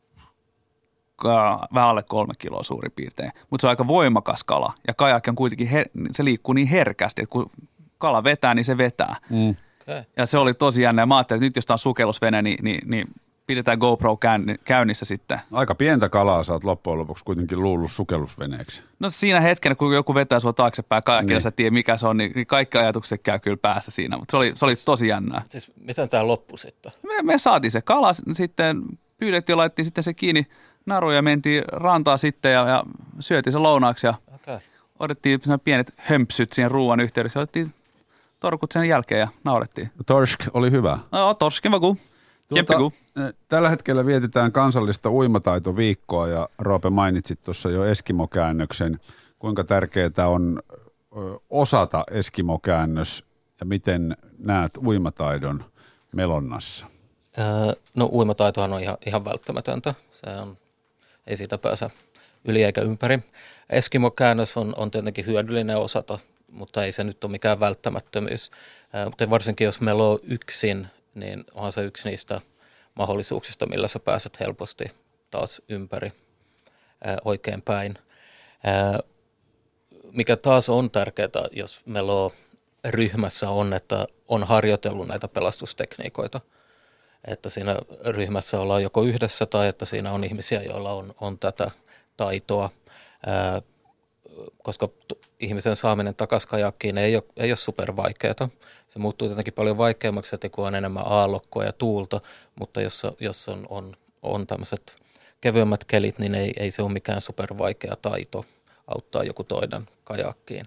vähän 1.74 1.88
alle 1.88 2.02
kolme 2.02 2.34
kiloa 2.38 2.62
suurin 2.62 2.92
piirtein. 2.96 3.32
Mutta 3.50 3.60
se 3.60 3.66
on 3.66 3.70
aika 3.70 3.86
voimakas 3.86 4.44
kala 4.44 4.72
ja 4.88 4.94
kajakki 4.94 5.30
on 5.30 5.36
kuitenkin, 5.36 5.68
her- 5.68 6.08
se 6.12 6.24
liikkuu 6.24 6.52
niin 6.52 6.66
herkästi, 6.66 7.22
että 7.22 7.32
kun 7.32 7.50
kala 7.98 8.24
vetää, 8.24 8.54
niin 8.54 8.64
se 8.64 8.78
vetää. 8.78 9.16
Mm. 9.30 9.54
Okay. 9.82 10.04
Ja 10.16 10.26
se 10.26 10.38
oli 10.38 10.54
tosi 10.54 10.82
jännä 10.82 11.06
mä 11.06 11.16
ajattelin, 11.16 11.38
että 11.38 11.46
nyt 11.46 11.56
jos 11.56 11.66
tämä 11.66 11.74
on 11.74 11.78
sukellusvene, 11.78 12.42
niin, 12.42 12.58
niin, 12.62 12.90
niin 12.90 13.06
pidetään 13.46 13.78
GoPro 13.78 14.16
käynni- 14.16 14.58
käynnissä 14.64 15.04
sitten. 15.04 15.40
Aika 15.52 15.74
pientä 15.74 16.08
kalaa 16.08 16.44
sä 16.44 16.52
oot 16.52 16.64
loppujen 16.64 16.98
lopuksi 16.98 17.24
kuitenkin 17.24 17.62
luullut 17.62 17.92
sukellusveneeksi. 17.92 18.82
No 19.00 19.10
siinä 19.10 19.40
hetkenä, 19.40 19.74
kun 19.74 19.94
joku 19.94 20.14
vetää 20.14 20.40
sua 20.40 20.52
taaksepäin 20.52 21.02
kajakilla, 21.02 21.32
Niin. 21.32 21.42
sä 21.42 21.50
tiedät 21.50 21.72
mikä 21.72 21.96
se 21.96 22.06
on, 22.06 22.16
niin 22.16 22.46
kaikki 22.46 22.78
ajatukset 22.78 23.22
käy 23.22 23.38
kyllä 23.38 23.56
päässä 23.56 23.90
siinä. 23.90 24.16
Mutta 24.16 24.30
se 24.32 24.36
oli, 24.36 24.52
se 24.54 24.64
oli 24.64 24.76
tosi 24.76 25.08
jännää. 25.08 25.42
Siis 25.48 25.72
miten 25.80 26.08
tämä 26.08 26.26
loppui 26.26 26.58
sitten? 26.58 26.92
Me, 27.02 27.22
me 27.22 27.38
saatiin 27.38 27.70
se 27.70 27.82
kala 27.82 28.10
sitten, 28.32 28.82
pyydettiin 29.18 29.54
ja 29.54 29.56
laitettiin 29.58 29.86
sitten 29.86 30.04
se 30.04 30.14
kiinni 30.14 30.46
naruun 30.86 31.14
ja 31.14 31.22
mentiin 31.22 31.64
rantaa 31.72 32.16
sitten 32.16 32.52
ja, 32.52 32.68
ja 32.68 32.84
syötiin 33.20 33.52
se 33.52 33.58
lounaaksi 33.58 34.06
ja 34.06 34.14
Okay. 34.34 34.58
otettiin 34.98 35.40
pienet 35.64 35.94
hömpsyt 35.96 36.52
siihen 36.52 36.70
ruoan 36.70 37.00
yhteydessä. 37.00 37.40
Otettiin 37.40 37.74
torkut 38.40 38.72
sen 38.72 38.88
jälkeen 38.88 39.20
ja 39.20 39.28
naurettiin. 39.44 39.90
Torsk 40.06 40.40
oli 40.54 40.70
hyvä. 40.70 40.98
No, 41.12 41.34
torsken 41.34 41.72
vaku. 41.72 41.98
Tuota, 42.48 42.74
eh, 42.74 43.34
tällä 43.48 43.68
hetkellä 43.70 44.06
vietetään 44.06 44.52
kansallista 44.52 45.10
uimataitoviikkoa 45.10 46.28
ja 46.28 46.48
Roope 46.58 46.90
mainitsit 46.90 47.42
tuossa 47.42 47.70
jo 47.70 47.84
Eskimo-käännöksen. 47.84 49.00
Kuinka 49.38 49.64
tärkeää 49.64 50.28
on 50.28 50.62
osata 51.50 52.04
Eskimo-käännös 52.10 53.24
ja 53.60 53.66
miten 53.66 54.16
näet 54.38 54.76
uimataidon 54.76 55.64
melonnassa? 56.12 56.86
Öö, 57.38 57.72
No 57.94 58.08
uimataitohan 58.12 58.72
on 58.72 58.80
ihan, 58.80 58.96
ihan 59.06 59.24
välttämätöntä. 59.24 59.94
Se 60.10 60.30
on, 60.30 60.58
ei 61.26 61.36
siitä 61.36 61.58
pääse 61.58 61.90
yli 62.44 62.62
eikä 62.62 62.80
ympäri. 62.80 63.18
Eskimo-käännös 63.70 64.56
on, 64.56 64.74
on 64.76 64.90
tietenkin 64.90 65.26
hyödyllinen 65.26 65.78
osata, 65.78 66.18
mutta 66.52 66.84
ei 66.84 66.92
se 66.92 67.04
nyt 67.04 67.24
ole 67.24 67.30
mikään 67.32 67.60
välttämättömyys. 67.60 68.50
Öö, 68.94 69.04
Mutta 69.04 69.30
varsinkin 69.30 69.64
jos 69.64 69.80
meillä 69.80 70.04
on 70.04 70.18
yksin, 70.22 70.86
niin 71.16 71.44
onhan 71.54 71.72
se 71.72 71.82
yksi 71.82 72.08
niistä 72.08 72.40
mahdollisuuksista, 72.94 73.66
millä 73.66 73.88
sä 73.88 73.98
pääset 73.98 74.40
helposti 74.40 74.84
taas 75.30 75.62
ympäri 75.68 76.12
oikein 77.24 77.62
päin. 77.62 77.94
Mikä 80.12 80.36
taas 80.36 80.68
on 80.68 80.90
tärkeää, 80.90 81.48
jos 81.52 81.80
meillä 81.86 82.12
on 82.12 82.30
ryhmässä 82.84 83.50
on, 83.50 83.72
että 83.72 84.06
on 84.28 84.44
harjoitellut 84.44 85.08
näitä 85.08 85.28
pelastustekniikoita– 85.28 86.40
että 87.26 87.48
siinä 87.48 87.76
ryhmässä 88.04 88.60
ollaan 88.60 88.82
joko 88.82 89.02
yhdessä 89.02 89.46
tai 89.46 89.68
että 89.68 89.84
siinä 89.84 90.12
on 90.12 90.24
ihmisiä, 90.24 90.62
joilla 90.62 90.92
on, 90.92 91.14
on 91.20 91.38
tätä 91.38 91.70
taitoa, 92.16 92.70
ää, 93.26 93.62
koska 94.62 94.88
ihmisen 95.40 95.76
saaminen 95.76 96.14
takaisin 96.14 96.48
kajakkiin 96.48 96.98
ei 96.98 97.16
ole, 97.16 97.24
ei 97.36 97.50
ole 97.50 97.56
supervaikeaa. 97.56 98.48
Se 98.88 98.98
muuttuu 98.98 99.28
tietenkin 99.28 99.54
paljon 99.54 99.78
vaikeammaksi, 99.78 100.34
että 100.34 100.48
kun 100.48 100.66
on 100.66 100.74
enemmän 100.74 101.06
aallokkoa 101.06 101.64
ja 101.64 101.72
tuulta, 101.72 102.20
mutta 102.58 102.80
jos, 102.80 103.02
jos 103.20 103.48
on, 103.48 103.66
on, 103.68 103.96
on 104.22 104.46
tämmöiset 104.46 104.96
kevyemmät 105.40 105.84
kelit, 105.84 106.18
niin 106.18 106.34
ei, 106.34 106.52
ei 106.56 106.70
se 106.70 106.82
ole 106.82 106.92
mikään 106.92 107.20
supervaikea 107.20 107.96
taito 108.02 108.44
auttaa 108.86 109.24
joku 109.24 109.44
toinen 109.44 109.88
kajakkiin. 110.04 110.66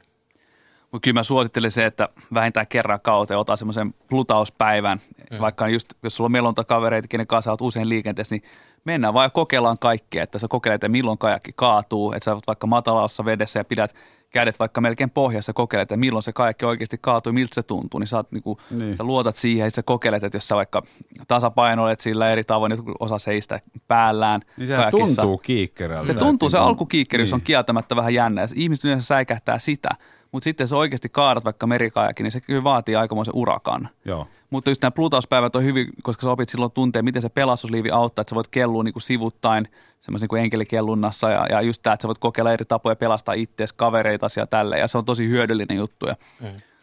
Mutta 0.92 1.06
kyllä 1.06 1.20
mä 1.20 1.24
suosittelen 1.24 1.72
se, 1.72 1.86
että 1.86 2.10
vähintään 2.34 2.68
kerran 2.68 3.02
kauteen 3.02 3.40
ota 3.40 3.56
semmoisen 3.56 3.94
plutauspäivän. 4.10 5.00
Mm. 5.32 5.40
Vaikka 5.40 5.68
just, 5.68 5.94
jos 6.04 6.16
sulla 6.16 6.26
on 6.26 6.32
melontakavereita, 6.32 7.08
kenen 7.08 7.28
kanssa 7.28 7.52
olet 7.52 7.62
usein 7.62 7.90
liikenteessä, 7.90 8.36
niin 8.36 8.44
mennään 8.86 9.14
vaan 9.14 9.26
ja 9.26 9.30
kokeillaan 9.30 9.80
kaikkea. 9.80 10.24
Että 10.24 10.40
sä 10.40 10.48
kokeilet, 10.48 10.76
että 10.76 10.90
milloin 10.90 11.18
kajakki 11.18 11.52
kaatuu. 11.56 12.12
Että 12.12 12.26
sä 12.26 12.34
oot 12.34 12.48
vaikka 12.48 12.68
matalassa 12.68 13.26
vedessä 13.26 13.60
ja 13.60 13.64
pidät 13.66 13.96
kädet 14.30 14.60
vaikka 14.60 14.82
melkein 14.82 15.10
pohjassa 15.10 15.50
ja 15.50 15.54
kokeilet, 15.54 15.82
että 15.82 15.98
milloin 15.98 16.24
se 16.24 16.34
kajakki 16.34 16.66
oikeasti 16.66 16.98
kaatuu, 17.02 17.34
miltä 17.34 17.56
se 17.56 17.64
tuntuu. 17.64 18.00
Niin 18.00 18.08
sä, 18.08 18.18
oot, 18.18 18.32
Niin. 18.32 18.44
niin. 18.72 18.98
sä 18.98 19.04
luotat 19.04 19.36
siihen 19.36 19.66
ja 19.66 19.72
sä 19.72 19.84
kokeilet, 19.84 20.24
että 20.24 20.36
jos 20.36 20.48
sä 20.48 20.56
vaikka 20.56 20.84
tasapainoilet 21.28 22.00
sillä 22.00 22.30
eri 22.32 22.44
tavoin, 22.44 22.72
että 22.72 22.84
osa 23.00 23.18
seistä 23.18 23.60
päällään 23.88 24.42
Niin 24.58 24.70
kajakissa. 24.70 25.22
tuntuu 25.22 25.38
kiikkerältä. 25.38 26.08
Se 26.08 26.14
tuntuu, 26.14 26.50
se 26.50 26.58
Että- 26.58 26.66
alkukiikkeriys 26.66 27.34
on 27.34 27.38
Niin. 27.40 27.44
kieltämättä 27.46 27.96
vähän 27.96 28.14
jännä. 28.14 28.46
Ihmiset 28.56 28.86
yleensä 28.86 29.08
säikähtää 29.08 29.60
sitä, 29.60 29.90
mutta 30.32 30.44
sitten 30.44 30.68
se 30.68 30.76
oikeasti 30.76 31.10
kaadat 31.10 31.46
vaikka 31.46 31.68
merikajakin, 31.68 32.24
niin 32.24 32.32
se 32.32 32.42
kyllä 32.42 32.64
vaatii 32.64 32.96
aikamoisen 32.96 33.36
urakan. 33.36 33.90
Joo. 34.06 34.28
Mutta 34.50 34.70
just 34.70 34.82
nämä 34.82 34.92
plutauspäivät 34.92 35.56
on 35.56 35.64
hyvin, 35.64 35.88
koska 36.04 36.24
sä 36.24 36.32
opit 36.32 36.50
silloin 36.50 36.72
tuntea, 36.72 37.04
miten 37.04 37.22
se 37.22 37.30
pelastusliivi 37.30 37.90
auttaa, 37.92 38.22
että 38.22 38.30
sä 38.30 38.36
voit 38.36 38.48
kellua 38.48 38.84
niin 38.84 38.94
kuin 38.94 39.04
sivuttain 39.04 39.68
semmoisen 40.00 40.24
niin 40.24 40.30
kuin 40.30 40.42
enkelikellunnassa 40.42 41.30
ja, 41.30 41.46
ja 41.50 41.62
just 41.62 41.84
tämä, 41.84 41.94
että 41.94 42.02
sä 42.02 42.08
voit 42.08 42.18
kokeilla 42.18 42.54
eri 42.54 42.66
tapoja 42.66 42.96
pelastaa 42.96 43.34
itseäsi, 43.34 43.74
kavereita 43.78 44.28
ja 44.38 44.48
tälle 44.48 44.80
ja 44.80 44.88
se 44.88 44.98
on 44.98 45.06
tosi 45.06 45.30
hyödyllinen 45.30 45.78
juttu. 45.78 46.08
Ja 46.08 46.16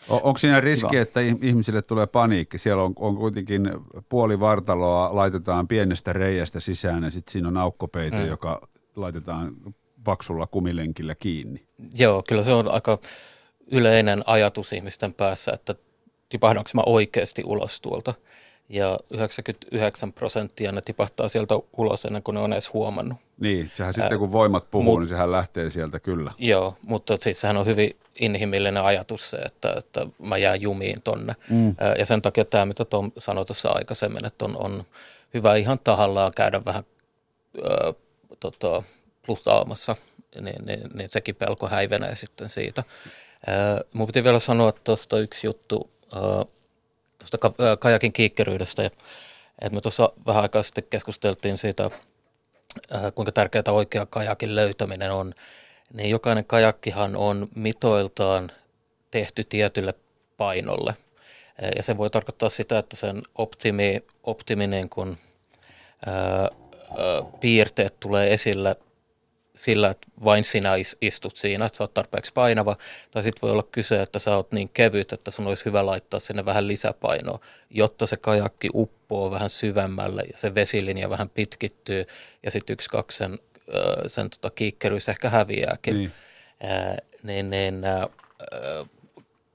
O- 0.08 0.20
onko 0.22 0.38
siinä 0.38 0.60
riski, 0.60 0.92
Hyvä. 0.92 1.02
että 1.02 1.20
ih- 1.20 1.38
ihmisille 1.42 1.82
tulee 1.82 2.06
paniikki? 2.06 2.58
Siellä 2.58 2.82
on, 2.82 2.92
on 2.96 3.16
kuitenkin 3.16 3.70
puoli 4.08 4.40
vartaloa, 4.40 5.10
laitetaan 5.12 5.68
pienestä 5.68 6.12
reiästä 6.12 6.60
sisään 6.60 7.04
ja 7.04 7.10
sitten 7.10 7.32
siinä 7.32 7.48
on 7.48 7.56
aukkopeite, 7.56 8.16
mm. 8.16 8.26
joka 8.26 8.60
laitetaan 8.96 9.52
paksulla 10.04 10.46
kumilenkillä 10.46 11.14
kiinni. 11.14 11.66
Joo, 11.98 12.22
kyllä 12.28 12.42
se 12.42 12.52
on 12.52 12.70
aika 12.70 12.98
yleinen 13.70 14.22
ajatus 14.26 14.72
ihmisten 14.72 15.14
päässä, 15.14 15.52
että 15.54 15.74
tipahdanko 16.28 16.70
mä 16.74 16.82
oikeasti 16.86 17.42
ulos 17.46 17.80
tuolta. 17.80 18.14
Ja 18.68 18.98
99 19.10 20.12
prosenttia 20.12 20.72
ne 20.72 20.80
tipahtaa 20.80 21.28
sieltä 21.28 21.54
ulos 21.76 22.04
ennen 22.04 22.22
kuin 22.22 22.34
ne 22.34 22.40
on 22.40 22.52
edes 22.52 22.72
huomannut. 22.72 23.18
Niin, 23.40 23.70
sehän 23.74 23.94
sitten 23.94 24.18
kun 24.18 24.32
voimat 24.32 24.70
puhuu, 24.70 24.92
mut- 24.92 25.00
niin 25.00 25.08
sehän 25.08 25.32
lähtee 25.32 25.70
sieltä 25.70 26.00
kyllä. 26.00 26.32
Joo, 26.38 26.76
mutta 26.82 27.16
siis 27.20 27.40
sehän 27.40 27.56
on 27.56 27.66
hyvin 27.66 27.96
inhimillinen 28.20 28.84
ajatus 28.84 29.30
se, 29.30 29.36
että, 29.36 29.74
että 29.78 30.06
mä 30.18 30.38
jään 30.38 30.60
jumiin 30.60 31.02
tonne. 31.02 31.36
Mm. 31.50 31.76
Ja 31.98 32.06
sen 32.06 32.22
takia 32.22 32.44
tämä, 32.44 32.66
mitä 32.66 32.84
Tom 32.84 33.12
sanoi 33.18 33.44
tuossa 33.44 33.68
aikaisemmin, 33.70 34.26
että 34.26 34.44
on, 34.44 34.56
on 34.56 34.84
hyvä 35.34 35.56
ihan 35.56 35.78
tahallaan 35.84 36.32
käydä 36.36 36.64
vähän 36.64 36.84
ö, 37.58 37.94
tota, 38.40 38.82
plusaamassa, 39.26 39.96
niin, 40.40 40.66
niin, 40.66 40.80
niin 40.94 41.08
sekin 41.08 41.34
pelko 41.34 41.68
häivenee 41.68 42.14
sitten 42.14 42.48
siitä. 42.48 42.84
Mun 43.92 44.06
piti 44.06 44.24
vielä 44.24 44.38
sanoa 44.38 44.72
tuosta 44.72 45.18
yksi 45.18 45.46
juttu 45.46 45.90
tuosta 47.18 47.38
kajakin 47.78 48.12
kiikkeryydestä. 48.12 48.84
Että 48.84 49.74
me 49.74 49.80
tuossa 49.80 50.12
vähän 50.26 50.42
aikaa 50.42 50.62
sitten 50.62 50.84
keskusteltiin 50.90 51.58
siitä, 51.58 51.90
kuinka 53.14 53.32
tärkeää 53.32 53.64
oikea 53.70 54.06
kajakin 54.06 54.54
löytäminen 54.54 55.12
on, 55.12 55.34
niin 55.92 56.10
jokainen 56.10 56.44
kajakkihan 56.44 57.16
on 57.16 57.48
mitoiltaan 57.54 58.52
tehty 59.10 59.44
tietylle 59.44 59.94
painolle. 60.36 60.94
Ja 61.76 61.82
se 61.82 61.98
voi 61.98 62.10
tarkoittaa 62.10 62.48
sitä, 62.48 62.78
että 62.78 62.96
sen 62.96 63.22
optimi, 63.34 64.04
optimi 64.22 64.66
niin 64.66 64.88
kuin, 64.88 65.18
ää, 66.06 66.14
ää, 66.14 66.48
piirteet 67.40 68.00
tulee 68.00 68.32
esille 68.32 68.76
sillä, 69.56 69.90
että 69.90 70.06
vain 70.24 70.44
sinä 70.44 70.72
istut 71.00 71.36
siinä, 71.36 71.66
että 71.66 71.76
sä 71.76 71.84
oot 71.84 71.94
tarpeeksi 71.94 72.32
painava. 72.32 72.76
Tai 73.10 73.22
sitten 73.22 73.42
voi 73.42 73.50
olla 73.50 73.68
kyse, 73.72 74.02
että 74.02 74.18
sä 74.18 74.36
oot 74.36 74.52
niin 74.52 74.68
kevyt, 74.68 75.12
että 75.12 75.30
sun 75.30 75.46
olisi 75.46 75.64
hyvä 75.64 75.86
laittaa 75.86 76.20
sinne 76.20 76.44
vähän 76.44 76.68
lisäpainoa, 76.68 77.40
jotta 77.70 78.06
se 78.06 78.16
kajakki 78.16 78.68
uppoo 78.74 79.30
vähän 79.30 79.50
syvemmälle 79.50 80.22
ja 80.32 80.38
se 80.38 80.54
vesilinja 80.54 81.10
vähän 81.10 81.28
pitkittyy 81.28 82.06
ja 82.42 82.50
sitten 82.50 82.74
yksi, 82.74 82.88
kaksi 82.90 83.18
sen, 83.18 83.38
sen 84.06 84.30
tota, 84.30 84.50
kiikkeryys 84.50 85.08
ehkä 85.08 85.30
häviääkin. 85.30 85.96
Niin. 85.96 86.12
Ää, 86.62 86.96
niin, 87.22 87.50
niin 87.50 87.84
ää, 87.84 88.08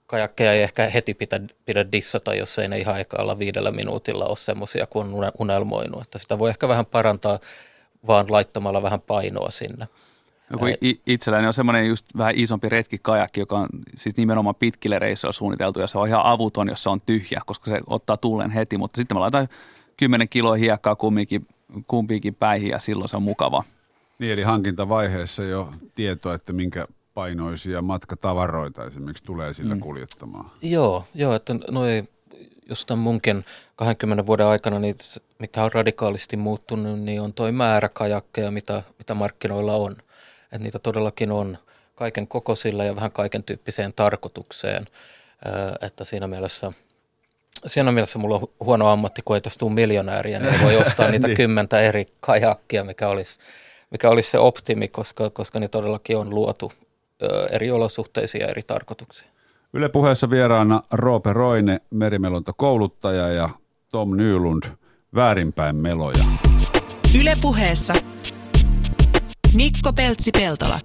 kajakkeja 0.07 0.53
ei 0.53 0.61
ehkä 0.61 0.89
heti 0.89 1.13
pidä, 1.13 1.39
pidä 1.65 1.91
dissata, 1.91 2.35
jos 2.35 2.59
ei 2.59 2.67
ne 2.67 2.79
ihan 2.79 2.99
ekalla 2.99 3.39
viidellä 3.39 3.71
minuutilla 3.71 4.25
ole 4.25 4.37
semmoisia 4.37 4.87
kuin 4.87 5.13
on 5.13 5.31
unelmoinut. 5.39 6.01
Että 6.01 6.17
sitä 6.17 6.39
voi 6.39 6.49
ehkä 6.49 6.67
vähän 6.67 6.85
parantaa 6.85 7.39
vaan 8.07 8.25
laittamalla 8.29 8.81
vähän 8.81 9.01
painoa 9.01 9.51
sinne. 9.51 9.87
No, 10.49 10.59
kun 10.59 10.69
itselläni 11.07 11.47
on 11.47 11.53
semmoinen 11.53 11.87
just 11.87 12.05
vähän 12.17 12.35
isompi 12.35 12.69
retkikajakki, 12.69 13.39
joka 13.39 13.57
on 13.57 13.67
siis 13.95 14.17
nimenomaan 14.17 14.55
pitkille 14.55 14.99
reissuilla 14.99 15.33
suunniteltu 15.33 15.79
ja 15.79 15.87
se 15.87 15.97
on 15.97 16.07
ihan 16.07 16.25
avuton, 16.25 16.67
jos 16.67 16.83
se 16.83 16.89
on 16.89 17.01
tyhjä, 17.01 17.41
koska 17.45 17.71
se 17.71 17.81
ottaa 17.87 18.17
tuulen 18.17 18.51
heti, 18.51 18.77
mutta 18.77 18.97
sitten 18.97 19.17
mä 19.17 19.21
laitan 19.21 19.47
10 19.97 20.29
kiloa 20.29 20.55
hiekkaa 20.55 20.95
kumminkin, 20.95 21.47
kumpiinkin 21.87 22.35
päihin 22.35 22.69
ja 22.69 22.79
silloin 22.79 23.09
se 23.09 23.17
on 23.17 23.23
mukava. 23.23 23.63
Niin, 24.19 24.33
eli 24.33 24.41
hankintavaiheessa 24.41 25.43
jo 25.43 25.73
tietoa, 25.95 26.33
että 26.33 26.53
minkä 26.53 26.87
painoisia 27.13 27.81
matkatavaroita 27.81 28.85
esimerkiksi 28.85 29.23
tulee 29.23 29.53
sillä 29.53 29.75
mm. 29.75 29.81
kuljettamaan. 29.81 30.51
Joo, 30.61 31.07
joo 31.13 31.35
että 31.35 31.55
noi, 31.71 32.03
just 32.71 32.87
tämän 32.87 33.03
munkin 33.03 33.45
20 33.75 34.25
vuoden 34.25 34.45
aikana, 34.45 34.79
niin 34.79 34.95
mikä 35.39 35.63
on 35.63 35.71
radikaalisti 35.73 36.37
muuttunut, 36.37 36.99
niin 36.99 37.21
on 37.21 37.33
toi 37.33 37.51
määrä 37.51 37.89
kajakkeja, 37.89 38.51
mitä, 38.51 38.83
mitä 38.97 39.13
markkinoilla 39.13 39.75
on. 39.75 39.91
Että 40.43 40.57
niitä 40.57 40.79
todellakin 40.79 41.31
on 41.31 41.57
kaiken 41.95 42.27
kokoisilla 42.27 42.83
ja 42.83 42.95
vähän 42.95 43.11
kaiken 43.11 43.43
tyyppiseen 43.43 43.93
tarkoitukseen. 43.93 44.87
Että 45.81 46.03
siinä 46.03 46.27
mielessä, 46.27 46.71
siinä 47.65 47.91
mielessä 47.91 48.19
mulla 48.19 48.35
on 48.35 48.47
huono 48.59 48.87
ammatti, 48.87 49.21
kun 49.25 49.35
ei 49.35 49.41
tästä 49.41 49.59
tule 49.59 49.73
miljonääriä, 49.73 50.39
niin 50.39 50.61
voi 50.63 50.75
ostaa 50.77 51.07
niitä 51.11 51.27
niin. 51.27 51.37
kymmentä 51.37 51.79
eri 51.79 52.07
kajakkia, 52.19 52.83
mikä 52.83 53.07
olisi, 53.07 53.39
mikä 53.89 54.09
olisi 54.09 54.29
se 54.31 54.39
optimi, 54.39 54.87
koska, 54.87 55.29
koska 55.29 55.59
ne 55.59 55.67
todellakin 55.67 56.17
on 56.17 56.29
luotu 56.29 56.73
eri 57.49 57.71
olosuhteisiin 57.71 58.41
ja 58.41 58.47
eri 58.47 58.63
tarkoituksiin. 58.63 59.31
Yle 59.73 59.89
puheessa 59.89 60.29
vieraana 60.29 60.81
Roope 60.91 61.33
Roine, 61.33 61.79
merimelonta 61.89 62.53
kouluttaja 62.53 63.27
ja 63.27 63.49
Tom 63.91 64.17
Nylund, 64.17 64.63
väärinpäin 65.15 65.75
meloja. 65.75 66.23
Yle 67.19 67.33
puheessa 67.41 67.93
Mikko 69.53 69.93
Peltsi-Peltola. 69.93 70.75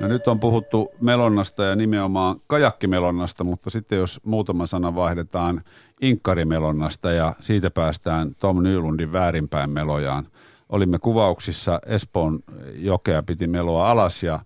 No 0.00 0.08
nyt 0.08 0.28
on 0.28 0.40
puhuttu 0.40 0.90
melonnasta 1.00 1.64
ja 1.64 1.76
nimenomaan 1.76 2.36
kajakkimelonnasta, 2.46 3.44
mutta 3.44 3.70
sitten 3.70 3.98
jos 3.98 4.20
muutama 4.24 4.66
sana 4.66 4.94
vaihdetaan 4.94 5.62
inkkarimelonnasta 6.00 7.12
ja 7.12 7.34
siitä 7.40 7.70
päästään 7.70 8.34
Tom 8.34 8.62
Nylundin 8.62 9.12
väärinpäin 9.12 9.70
melojaan. 9.70 10.26
Olimme 10.68 10.98
kuvauksissa 10.98 11.80
Espoon 11.86 12.40
jokea 12.74 13.22
piti 13.22 13.46
meloa 13.46 13.90
alas 13.90 14.22
ja 14.22 14.38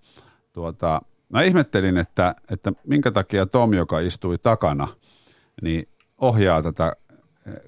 tuota, 0.54 1.02
mä 1.28 1.42
ihmettelin, 1.42 1.98
että, 1.98 2.34
että 2.50 2.72
minkä 2.86 3.10
takia 3.10 3.46
Tom, 3.46 3.74
joka 3.74 4.00
istui 4.00 4.38
takana, 4.38 4.88
niin 5.62 5.88
ohjaa 6.18 6.62
tätä 6.62 6.96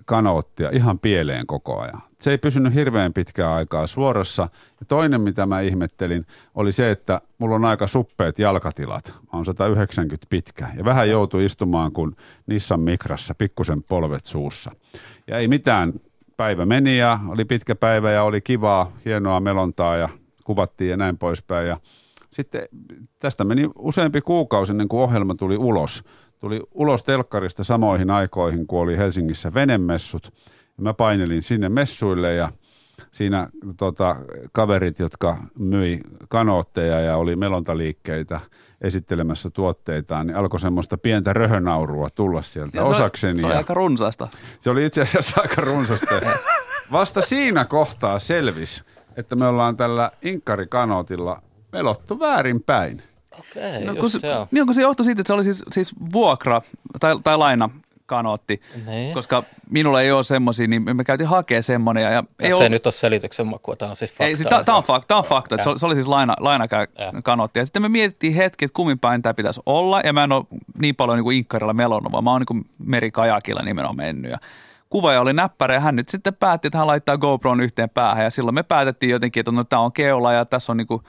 kanoottia 0.05 0.71
ihan 0.73 0.99
pieleen 0.99 1.47
koko 1.47 1.81
ajan. 1.81 2.03
Se 2.21 2.31
ei 2.31 2.39
pysynyt 2.39 2.75
hirveän 2.75 3.13
pitkää 3.13 3.55
aikaa 3.55 3.87
suorassa. 3.87 4.43
Ja 4.81 4.87
toinen, 4.87 5.21
mitä 5.21 5.47
mä 5.47 5.61
ihmettelin, 5.61 6.27
oli 6.55 6.73
se, 6.73 6.91
että 6.91 7.21
mulla 7.39 7.55
on 7.55 7.65
aika 7.65 7.87
suppeet 7.87 8.39
jalkatilat. 8.39 9.15
Mä 9.15 9.31
oon 9.33 9.45
190 9.45 10.27
pitkä 10.31 10.69
ja 10.77 10.85
vähän 10.85 11.11
joutui 11.11 11.45
istumaan 11.45 11.93
kuin 11.93 12.17
Nissan 12.47 12.81
Mikrassa, 12.81 13.35
pikkusen 13.35 13.83
polvet 13.83 14.27
suussa. 14.27 14.71
Ja 15.27 15.39
ei 15.39 15.49
mitään, 15.49 15.93
päivä 16.37 16.67
meni 16.67 16.99
ja 16.99 17.21
oli 17.29 17.45
pitkä 17.45 17.75
päivä 17.75 18.11
ja 18.11 18.23
oli 18.23 18.41
kivaa, 18.41 18.93
hienoa 19.05 19.41
melontaa 19.41 19.97
ja 19.97 20.09
kuvattiin 20.45 20.91
ja 20.91 20.97
näin 20.97 21.19
poispäin. 21.19 21.69
Ja 21.69 21.81
sitten 22.37 22.69
tästä 23.19 23.45
meni 23.45 23.71
useampi 23.79 24.21
kuukausi 24.21 24.73
ennen 24.73 24.89
kuin 24.89 25.01
ohjelma 25.01 25.35
tuli 25.35 25.57
ulos. 25.57 26.05
Tuli 26.39 26.61
ulos 26.75 27.03
telkkarista 27.03 27.65
samoihin 27.65 28.11
aikoihin, 28.11 28.67
kun 28.67 28.81
oli 28.81 28.97
Helsingissä 28.97 29.55
venemessut. 29.55 30.33
Mä 30.77 30.95
painelin 30.95 31.43
sinne 31.43 31.69
messuille 31.69 32.35
ja 32.35 32.53
siinä 33.13 33.49
tota, 33.77 34.17
kaverit, 34.53 34.99
jotka 34.99 35.39
myi 35.59 36.01
kanootteja 36.29 37.01
ja 37.01 37.17
oli 37.17 37.37
melontaliikkeitä 37.37 38.41
esittelemässä 38.81 39.51
tuotteitaan, 39.51 40.27
niin 40.27 40.37
alkoi 40.37 40.61
semmoista 40.61 40.99
pientä 40.99 41.33
röhönaurua 41.33 42.09
tulla 42.11 42.43
sieltä 42.43 42.79
ja 42.79 42.83
osakseni. 42.83 43.35
Se, 43.35 43.41
se 43.41 43.47
oli 43.47 43.55
aika 43.55 43.75
runsasta. 43.75 44.29
Se 44.61 44.71
oli 44.71 44.87
itse 44.87 45.03
asiassa 45.03 45.41
aika 45.43 45.61
runsasta. 45.61 46.15
Vasta 46.93 47.21
siinä 47.21 47.65
kohtaa 47.65 48.19
selvisi, 48.19 48.85
että 49.17 49.37
me 49.37 49.47
ollaan 49.47 49.77
tällä 49.77 50.11
inkarikanootilla 50.23 51.43
melottu 51.73 52.19
väärinpäin. 52.19 53.03
Okei, 53.39 53.85
no, 53.85 53.95
kun, 53.95 54.11
se, 54.11 54.19
niin, 54.51 54.67
kun 54.67 54.75
se 54.75 54.83
johtui 54.83 55.05
siitä, 55.05 55.21
että 55.21 55.29
se 55.29 55.35
oli 55.35 55.45
siis, 55.45 55.65
siis 55.71 55.95
vuokra 56.13 56.63
tai, 57.01 57.19
tai 57.25 57.39
laina 57.39 57.71
kanootti, 58.07 58.61
niin. 58.87 59.15
koska 59.15 59.45
minulla 59.71 60.03
ei 60.03 60.13
ole 60.13 60.25
semmoisia, 60.25 60.67
niin 60.67 60.97
me 60.97 61.05
käytiin 61.05 61.29
hakea 61.29 61.63
semmoinen. 61.63 62.03
Ja, 62.03 62.11
ja 62.11 62.25
ei 62.41 62.51
se 62.51 62.55
ole... 62.55 62.69
nyt 62.69 62.87
ole 62.87 62.93
selityksen 62.93 63.47
makua, 63.47 63.77
tämä 63.77 63.91
on 63.91 63.97
siis 63.97 64.11
fakta. 64.11 64.25
Ei, 64.25 64.37
siis 64.37 64.49
tämä 64.65 64.77
on 64.77 64.85
fakta, 64.85 65.09
tämä 65.09 65.19
on 65.19 65.25
fakta 65.25 65.55
että 65.55 65.63
se, 65.65 65.71
oli, 65.71 65.79
se 65.79 65.87
oli 65.87 65.95
siis 65.95 66.07
laina, 66.07 66.35
lainakanootti. 66.41 67.59
Ja 67.59 67.65
sitten 67.67 67.83
me 67.83 67.89
mietittiin 67.89 68.35
hetki, 68.35 68.65
että 68.65 68.75
kummin 68.75 68.99
päin 68.99 69.23
tämä 69.23 69.35
pitäisi 69.35 69.61
olla, 69.67 70.01
ja 70.05 70.13
mä 70.13 70.25
en 70.25 70.33
ole 70.33 70.45
niin 70.81 70.97
paljon 70.97 71.17
niin 71.17 71.25
kuin 71.25 71.37
inkkarilla 71.37 71.75
melonnut, 71.75 72.13
vaan 72.13 72.25
mä 72.25 72.33
oon 72.33 72.43
niin 72.51 72.67
merikajakilla 72.79 73.63
nimenomaan 73.63 73.97
mennyt. 73.97 74.31
Ja 74.31 74.39
kuvaaja 74.91 75.21
oli 75.21 75.33
näppärä 75.33 75.75
ja 75.75 75.81
hän 75.81 75.97
nyt 75.97 76.09
sitten 76.09 76.35
päätti, 76.35 76.69
että 76.69 76.79
hän 76.79 76.87
laittaa 76.87 77.19
GoPron 77.19 77.61
yhteen 77.61 77.91
päähän 77.91 78.25
ja 78.25 78.31
silloin 78.31 78.55
me 78.55 78.63
päätettiin 78.63 79.11
jotenkin, 79.11 79.41
että 79.41 79.53
no, 79.53 79.65
tämä 79.65 79.83
on 79.83 79.93
keula 79.93 80.33
ja 80.33 80.45
tässä 80.45 80.73
on 80.73 80.77
niin 80.77 80.87
kuin 80.87 81.03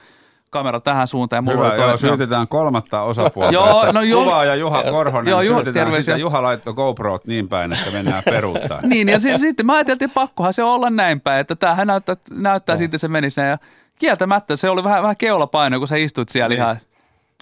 kamera 0.50 0.80
tähän 0.80 1.06
suuntaan. 1.06 1.46
Ja 1.46 1.52
Hyvä, 1.52 1.74
joo, 1.74 1.96
syytetään 1.96 2.48
kolmatta 2.48 3.02
osapuolta. 3.02 3.52
joo, 3.52 3.92
no 3.92 4.02
joo, 4.02 4.24
Kuvaa 4.24 4.44
ja 4.44 4.54
Juha 4.54 4.82
Korhonen, 4.82 5.30
joo, 5.30 5.42
Juha, 5.42 5.62
syytetään 5.62 6.04
sitä. 6.04 6.16
Juha 6.16 6.42
laittoi 6.42 6.74
GoProt 6.74 7.26
niin 7.26 7.48
päin, 7.48 7.72
että 7.72 7.90
mennään 7.90 8.22
peruuttaan. 8.24 8.88
niin, 8.88 9.08
ja 9.08 9.20
sitten 9.20 9.38
sit, 9.38 9.62
mä 9.64 9.74
ajattelin, 9.74 9.96
että 10.04 10.14
pakkohan 10.14 10.54
se 10.54 10.62
olla 10.62 10.90
näin 10.90 11.20
päin, 11.20 11.40
että 11.40 11.56
tämähän 11.56 11.86
näyttää, 11.86 12.16
näyttää 12.30 12.74
no. 12.74 12.78
sitten 12.78 13.00
se 13.00 13.08
menisi 13.08 13.40
Ja 13.40 13.58
kieltämättä 13.98 14.56
se 14.56 14.70
oli 14.70 14.84
vähän, 14.84 15.02
vähän 15.02 15.16
keulapaino, 15.16 15.78
kun 15.78 15.88
sä 15.88 15.96
istut 15.96 16.28
siellä 16.28 16.48
niin. 16.48 16.56
ihan. 16.56 16.78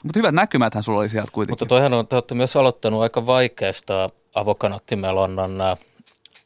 Mutta 0.02 0.18
hyvät 0.18 0.34
näkymäthän 0.34 0.82
sulla 0.82 1.00
oli 1.00 1.08
sieltä 1.08 1.30
kuitenkin. 1.32 1.52
Mutta 1.52 1.66
toihan 1.66 1.94
on, 1.94 2.06
te 2.06 2.16
olette 2.16 2.34
myös 2.34 2.56
aloittanut 2.56 3.02
aika 3.02 3.26
vaikeasta 3.26 4.10
avokanattimelonnan 4.34 5.60
äh, 5.60 5.78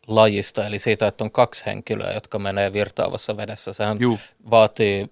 lajista, 0.07 0.67
eli 0.67 0.79
siitä, 0.79 1.07
että 1.07 1.25
on 1.25 1.31
kaksi 1.31 1.67
henkilöä, 1.67 2.13
jotka 2.13 2.39
menee 2.39 2.73
virtaavassa 2.73 3.37
vedessä. 3.37 3.73
Sehän 3.73 3.97
Juh. 4.01 4.19
vaatii 4.51 5.11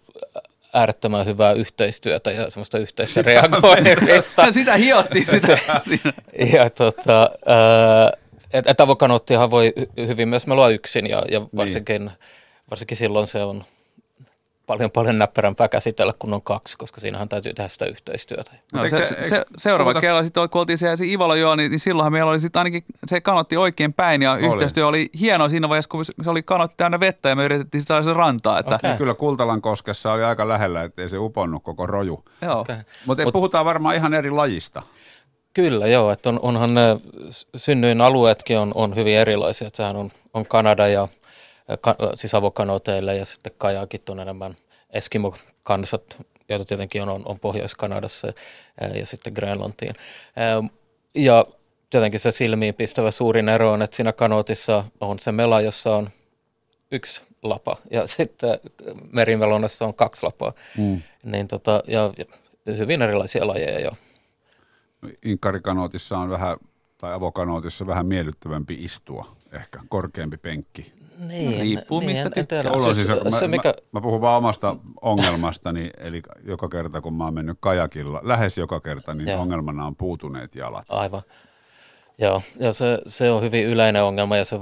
äärettömän 0.73 1.27
hyvää 1.27 1.53
yhteistyötä 1.53 2.31
ja 2.31 2.51
semmoista 2.51 2.79
yhteistä 2.79 3.23
reagoimista. 3.23 4.53
sitä 4.53 4.77
hiottiin 4.77 5.27
sitä. 5.27 5.59
ja 6.55 6.71
tota, 6.71 7.31
että 8.53 8.71
et 8.71 8.81
avokanottihan 8.81 9.51
voi 9.51 9.73
hyvin 9.97 10.29
myös 10.29 10.47
melua 10.47 10.69
yksin 10.69 11.07
ja, 11.07 11.23
ja 11.31 11.39
niin. 11.39 11.49
varsinkin, 11.57 12.05
niin. 12.05 12.17
varsinkin 12.71 12.97
silloin 12.97 13.27
se 13.27 13.43
on 13.43 13.65
paljon 14.69 14.91
paljon 14.91 15.19
näppärämpää 15.19 15.69
käsitellä, 15.69 16.13
kun 16.19 16.35
on 16.35 16.43
kaksi, 16.43 16.79
koska 16.79 17.01
siinähän 17.01 17.29
täytyy 17.29 17.55
tehdä 17.55 17.69
sitä 17.69 17.85
yhteistyötä. 17.85 18.53
No, 18.73 18.89
se, 18.89 19.05
se, 19.05 19.25
se, 19.25 19.45
seuraava 19.59 19.91
puhuta... 19.91 20.01
kerralla 20.01 20.25
sitten, 20.25 20.49
kun 20.49 20.61
oltiin 20.61 20.79
siellä 20.79 20.97
Ivalo 21.05 21.35
joo, 21.35 21.57
niin, 21.57 21.71
niin 21.71 21.79
silloinhan 21.79 22.13
meillä 22.13 22.31
oli 22.31 22.41
sitten 22.41 22.61
ainakin, 22.61 22.85
se 23.07 23.21
kanotti 23.21 23.57
oikein 23.57 23.93
päin 23.93 24.23
ja 24.23 24.33
oli. 24.33 24.47
yhteistyö 24.47 24.87
oli 24.87 25.11
hienoa 25.21 25.49
siinä 25.49 25.69
vaiheessa, 25.69 25.89
kun 25.89 26.05
se 26.05 26.13
oli 26.27 26.43
kanotti 26.43 26.75
täynnä 26.77 27.01
vettä 27.01 27.29
ja 27.29 27.37
me 27.37 27.45
yritettiin 27.45 27.83
saada 27.83 28.03
se 28.03 28.13
rantaa. 28.13 28.59
Että... 28.59 28.75
Okay. 28.75 28.97
Kyllä 28.97 29.15
Kultalan 29.15 29.63
koskessa 29.63 30.13
oli 30.13 30.25
aika 30.25 30.49
lähellä, 30.49 30.83
ettei 30.83 31.09
se 31.09 31.19
uponnut 31.19 31.63
koko 31.63 31.87
roju. 31.87 32.25
Joo. 32.43 32.61
Okay. 32.61 32.77
Mutta 33.07 33.25
Mut, 33.25 33.33
puhutaan 33.33 33.65
varmaan 33.65 33.95
ihan 33.95 34.15
eri 34.15 34.31
lajista. 34.31 34.83
Kyllä, 35.55 35.87
joo. 35.87 36.11
Että 36.11 36.29
on, 36.29 36.39
onhan 36.43 36.75
ne 36.75 36.83
synnyin 37.57 38.01
alueetkin 38.01 38.59
on, 38.59 38.73
on 38.75 38.97
hyvin 38.97 39.17
erilaisia. 39.17 39.67
Että 39.67 39.77
sehän 39.77 39.97
on, 39.97 40.11
on 40.35 40.47
Kanada 40.47 40.89
ja 40.89 41.09
ka, 41.81 41.97
siis 42.15 42.33
ja 43.19 43.25
sitten 43.25 43.53
kajakit 43.59 44.09
on 44.09 44.21
enemmän 44.21 44.57
Eskimo-kansat, 44.91 46.17
joita 46.49 46.65
tietenkin 46.65 47.09
on, 47.09 47.23
on 47.25 47.41
Pohjois-Kanadassa 47.41 48.33
ja 48.95 49.07
sitten 49.07 49.33
Grönlantiin. 49.33 49.95
Ja 51.15 51.47
tietenkin 51.91 52.21
se 52.21 52.31
silmiin 52.31 52.75
pistävä 52.75 53.11
suurin 53.11 53.49
ero 53.49 53.73
on, 53.73 53.83
että 53.83 53.97
siinä 53.97 54.13
kanootissa 54.13 54.85
on 55.01 55.19
se 55.19 55.33
mela, 55.33 55.61
jossa 55.61 55.97
on 55.97 56.11
yksi 56.91 57.23
lapa 57.43 57.77
ja 57.91 58.07
sitten 58.17 58.59
merimelonassa 59.13 59.85
on 59.85 59.95
kaksi 59.95 60.27
lapaa. 60.27 60.53
Mm. 60.79 61.03
Niin 61.23 61.49
tota, 61.49 61.83
ja, 61.87 62.13
ja 62.67 62.75
hyvin 62.75 63.03
erilaisia 63.03 63.47
lajeja 63.47 63.81
jo. 63.81 63.91
Inkarikanootissa 65.23 66.19
on 66.19 66.31
vähän, 66.31 66.57
tai 66.99 67.13
avokanootissa 67.13 67.87
vähän 67.87 68.07
miellyttävämpi 68.07 68.75
istua, 68.75 69.37
ehkä 69.53 69.81
korkeampi 69.89 70.37
penkki. 70.37 70.93
Niin, 71.19 71.61
riippuu 71.61 72.01
niin, 72.01 72.11
mistä 72.11 72.27
en- 72.27 72.33
en 72.37 72.47
tiedä. 72.47 72.63
tykkää. 72.63 72.83
On 72.89 72.95
Siis 72.95 73.07
siis, 73.07 73.25
mä, 73.33 73.39
se, 73.41 73.49
mikä, 73.49 73.69
mä, 73.69 73.75
mä 73.93 74.01
puhun 74.01 74.21
vaan 74.21 74.39
omasta 74.39 74.77
ongelmastani, 75.01 75.91
eli 75.99 76.23
joka 76.45 76.69
kerta 76.69 77.01
kun 77.01 77.15
mä 77.15 77.25
oon 77.25 77.35
mennyt 77.35 77.57
kajakilla, 77.61 78.21
lähes 78.23 78.59
joka 78.59 78.81
kerta, 78.81 79.15
niin 79.15 79.29
Joo. 79.29 79.41
ongelmana 79.41 79.87
on 79.87 79.97
puutuneet 79.97 80.55
jalat. 80.55 80.87
Aivan. 80.89 81.23
Joo, 82.19 82.43
ja 82.61 82.73
se, 82.73 82.99
se 83.07 83.31
on 83.31 83.43
hyvin 83.43 83.65
yleinen 83.67 84.03
ongelma 84.05 84.37
ja 84.37 84.45
se, 84.45 84.61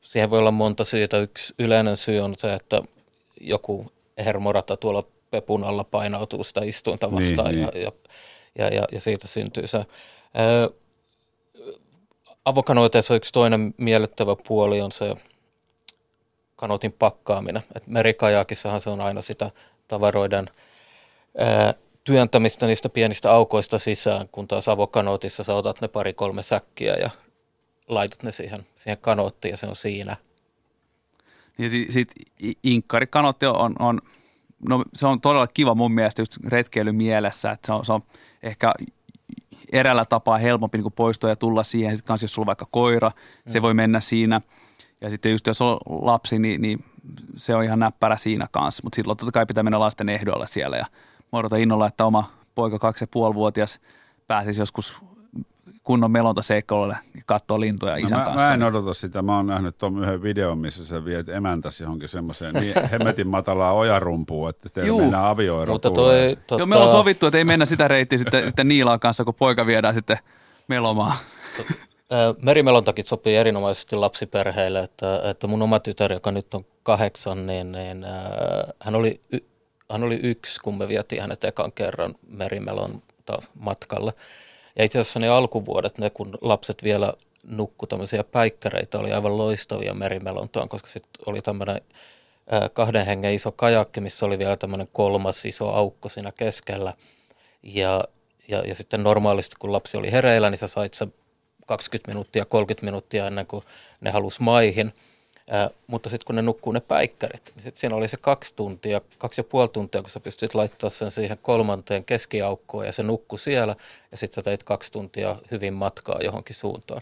siihen 0.00 0.30
voi 0.30 0.38
olla 0.38 0.50
monta 0.50 0.84
syytä. 0.84 1.18
Yksi 1.18 1.54
yleinen 1.58 1.96
syy 1.96 2.20
on 2.20 2.34
se, 2.38 2.54
että 2.54 2.82
joku 3.40 3.86
hermorata 4.24 4.76
tuolla 4.76 5.04
pepun 5.30 5.64
alla 5.64 5.84
painautuu 5.84 6.44
sitä 6.44 6.60
istuinta 6.64 7.06
Niin, 7.06 7.16
vastaan 7.16 7.50
niin. 7.54 7.62
ja, 7.62 7.70
ja, 7.74 7.92
ja, 8.58 8.68
ja, 8.74 8.84
ja 8.92 9.00
siitä 9.00 9.26
syntyy 9.26 9.66
se. 9.66 9.78
Ö, 9.78 10.70
avokanoiteessa 12.44 13.14
yksi 13.14 13.32
toinen 13.32 13.74
miellyttävä 13.76 14.36
puoli 14.48 14.80
on 14.80 14.92
se 14.92 15.14
kanotin 16.58 16.92
pakkaaminen. 16.92 17.62
Et 17.74 17.86
merikajakissahan 17.86 18.80
se 18.80 18.90
on 18.90 19.00
aina 19.00 19.22
sitä 19.22 19.50
tavaroiden 19.88 20.46
ää, 21.38 21.74
työntämistä 22.04 22.66
niistä 22.66 22.88
pienistä 22.88 23.32
aukoista 23.32 23.78
sisään, 23.78 24.28
kun 24.32 24.48
taas 24.48 24.68
avokanootissa 24.68 25.44
sä 25.44 25.54
otat 25.54 25.80
ne 25.80 25.88
pari-kolme 25.88 26.42
säkkiä 26.42 26.94
ja 26.94 27.10
laitat 27.88 28.22
ne 28.22 28.32
siihen, 28.32 28.66
siihen 28.74 28.98
kanoottiin 29.00 29.50
ja 29.50 29.56
se 29.56 29.66
on 29.66 29.76
siinä. 29.76 30.16
Ja 31.58 31.70
sitten 31.70 31.92
sit 31.92 32.08
i- 32.42 32.58
inkkarikanotti 32.62 33.46
on, 33.46 33.76
on, 33.78 34.00
no 34.68 34.84
se 34.94 35.06
on 35.06 35.20
todella 35.20 35.46
kiva 35.46 35.74
mun 35.74 35.92
mielestä 35.92 36.22
just 36.22 36.36
retkeily 36.46 36.92
mielessä, 36.92 37.50
että 37.50 37.66
se 37.66 37.72
on, 37.72 37.84
se 37.84 37.92
on 37.92 38.02
ehkä 38.42 38.72
eräällä 39.72 40.04
tapaa 40.04 40.38
helpompi 40.38 40.78
niin 40.78 40.92
poistua 40.92 41.30
ja 41.30 41.36
tulla 41.36 41.64
siihen. 41.64 41.96
Sitten 41.96 42.08
kans 42.08 42.22
jos 42.22 42.34
sulla 42.34 42.44
on 42.44 42.46
vaikka 42.46 42.66
koira, 42.70 43.08
mm. 43.08 43.52
se 43.52 43.62
voi 43.62 43.74
mennä 43.74 44.00
siinä. 44.00 44.40
Ja 45.00 45.10
sitten 45.10 45.32
just 45.32 45.46
jos 45.46 45.62
on 45.62 45.78
lapsi, 45.88 46.38
niin, 46.38 46.62
niin 46.62 46.84
se 47.36 47.54
on 47.54 47.64
ihan 47.64 47.78
näppärä 47.78 48.16
siinä 48.16 48.46
kanssa. 48.50 48.80
Mutta 48.84 48.96
silloin 48.96 49.16
totta 49.16 49.32
kai 49.32 49.46
pitää 49.46 49.62
mennä 49.62 49.80
lasten 49.80 50.08
ehdoilla 50.08 50.46
siellä. 50.46 50.76
Ja 50.76 50.86
mä 51.32 51.38
odotan 51.38 51.60
innolla, 51.60 51.86
että 51.86 52.04
oma 52.04 52.30
poika 52.54 52.78
kaksi 52.78 53.04
ja 53.04 53.08
puoli 53.10 53.34
vuotias 53.34 53.80
pääsisi 54.26 54.60
joskus 54.60 54.96
kunnon 55.82 56.10
melontaseikkailulle 56.10 56.96
ja 57.14 57.22
katsoa 57.26 57.60
lintuja 57.60 57.92
No 57.92 57.98
isän 57.98 58.18
mä, 58.18 58.24
kanssa. 58.24 58.48
mä 58.48 58.54
en 58.54 58.62
odota 58.62 58.94
sitä. 58.94 59.22
Mä 59.22 59.36
oon 59.36 59.46
nähnyt 59.46 59.78
tuon 59.78 59.98
yhden 60.02 60.22
videon, 60.22 60.58
missä 60.58 60.84
sä 60.84 61.04
viet 61.04 61.28
emäntäsi 61.28 61.84
johonkin 61.84 62.08
semmoiseen 62.08 62.54
niin 62.54 62.74
hemmetin 62.92 63.28
matalaa 63.28 63.72
ojarumpuun, 63.72 64.50
että 64.50 64.68
teillä 64.68 64.88
Juu. 64.88 65.00
mennään 65.00 65.24
avioero 65.24 65.72
Mutta 65.72 65.90
toi, 65.90 66.36
tota, 66.46 66.60
Joo, 66.60 66.66
me 66.66 66.74
ollaan 66.74 66.90
sovittu, 66.90 67.26
että 67.26 67.38
ei 67.38 67.44
mennä 67.44 67.66
sitä 67.66 67.88
reittiä 67.88 68.18
sitten, 68.18 68.44
sitten 68.44 68.68
Niilaan 68.68 69.00
kanssa, 69.00 69.24
kun 69.24 69.34
poika 69.34 69.66
viedään 69.66 69.94
sitten 69.94 70.18
melomaan. 70.68 71.16
Merimelontakin 72.42 73.04
sopii 73.04 73.36
erinomaisesti 73.36 73.96
lapsiperheille, 73.96 74.80
että, 74.80 75.30
että 75.30 75.46
mun 75.46 75.62
oma 75.62 75.80
tytär, 75.80 76.12
joka 76.12 76.32
nyt 76.32 76.54
on 76.54 76.64
kahdeksan, 76.82 77.46
niin, 77.46 77.72
niin 77.72 78.04
ää, 78.04 78.72
hän, 78.80 78.94
oli, 78.94 79.20
y, 79.32 79.38
hän 79.90 80.02
oli 80.04 80.20
yksi, 80.22 80.60
kun 80.60 80.78
me 80.78 80.88
vietiin 80.88 81.22
hänet 81.22 81.44
ekan 81.44 81.72
kerran 81.72 82.14
merimelonta 82.28 83.42
matkalle. 83.54 84.12
Ja 84.76 84.84
itse 84.84 84.98
asiassa 84.98 85.20
ne 85.20 85.28
alkuvuodet, 85.28 85.98
ne 85.98 86.10
kun 86.10 86.38
lapset 86.40 86.82
vielä 86.82 87.12
nukku 87.44 87.86
tämmöisiä 87.86 88.24
päikkäreitä, 88.24 88.98
oli 88.98 89.12
aivan 89.12 89.38
loistavia 89.38 89.94
merimelontaan, 89.94 90.68
koska 90.68 90.88
sitten 90.88 91.22
oli 91.26 91.42
tämmöinen 91.42 91.80
kahden 92.72 93.06
hengen 93.06 93.34
iso 93.34 93.52
kajakki, 93.52 94.00
missä 94.00 94.26
oli 94.26 94.38
vielä 94.38 94.56
tämmöinen 94.56 94.88
kolmas 94.92 95.44
iso 95.44 95.68
aukko 95.70 96.08
siinä 96.08 96.32
keskellä. 96.38 96.94
Ja, 97.62 98.04
ja, 98.48 98.58
ja 98.58 98.74
sitten 98.74 99.02
normaalisti, 99.02 99.56
kun 99.58 99.72
lapsi 99.72 99.96
oli 99.96 100.12
hereillä, 100.12 100.50
niin 100.50 100.58
sä 100.58 100.66
sait 100.66 100.94
se 100.94 101.08
20 101.68 102.10
minuuttia, 102.10 102.44
30 102.44 102.84
minuuttia 102.84 103.26
ennen 103.26 103.46
kuin 103.46 103.64
ne 104.00 104.10
halusi 104.10 104.42
maihin. 104.42 104.92
Ää, 105.50 105.70
mutta 105.86 106.08
sitten 106.08 106.26
kun 106.26 106.34
ne 106.34 106.42
nukkuu 106.42 106.72
ne 106.72 106.80
päikkärit, 106.80 107.42
niin 107.54 107.62
sitten 107.62 107.80
siinä 107.80 107.96
oli 107.96 108.08
se 108.08 108.16
kaksi 108.16 108.54
tuntia, 108.56 109.00
kaksi 109.18 109.40
ja 109.40 109.44
puoli 109.44 109.68
tuntia, 109.68 110.00
kun 110.00 110.10
sä 110.10 110.20
pystyt 110.20 110.54
laittaa 110.54 110.90
sen 110.90 111.10
siihen 111.10 111.38
kolmanteen 111.42 112.04
keskiaukkoon 112.04 112.86
ja 112.86 112.92
se 112.92 113.02
nukkui 113.02 113.38
siellä. 113.38 113.76
Ja 114.10 114.16
sitten 114.16 114.34
sä 114.34 114.42
teit 114.42 114.62
kaksi 114.62 114.92
tuntia 114.92 115.36
hyvin 115.50 115.74
matkaa 115.74 116.18
johonkin 116.22 116.56
suuntaan. 116.56 117.00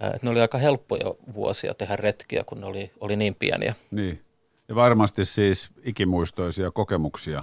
Ää, 0.00 0.18
ne 0.22 0.30
oli 0.30 0.40
aika 0.40 0.58
helppoja 0.58 1.14
vuosia 1.34 1.74
tehdä 1.74 1.96
retkiä, 1.96 2.44
kun 2.46 2.60
ne 2.60 2.66
oli, 2.66 2.90
oli 3.00 3.16
niin 3.16 3.34
pieniä. 3.34 3.74
Niin. 3.90 4.20
Ja 4.68 4.74
varmasti 4.74 5.24
siis 5.24 5.70
ikimuistoisia 5.84 6.70
kokemuksia. 6.70 7.42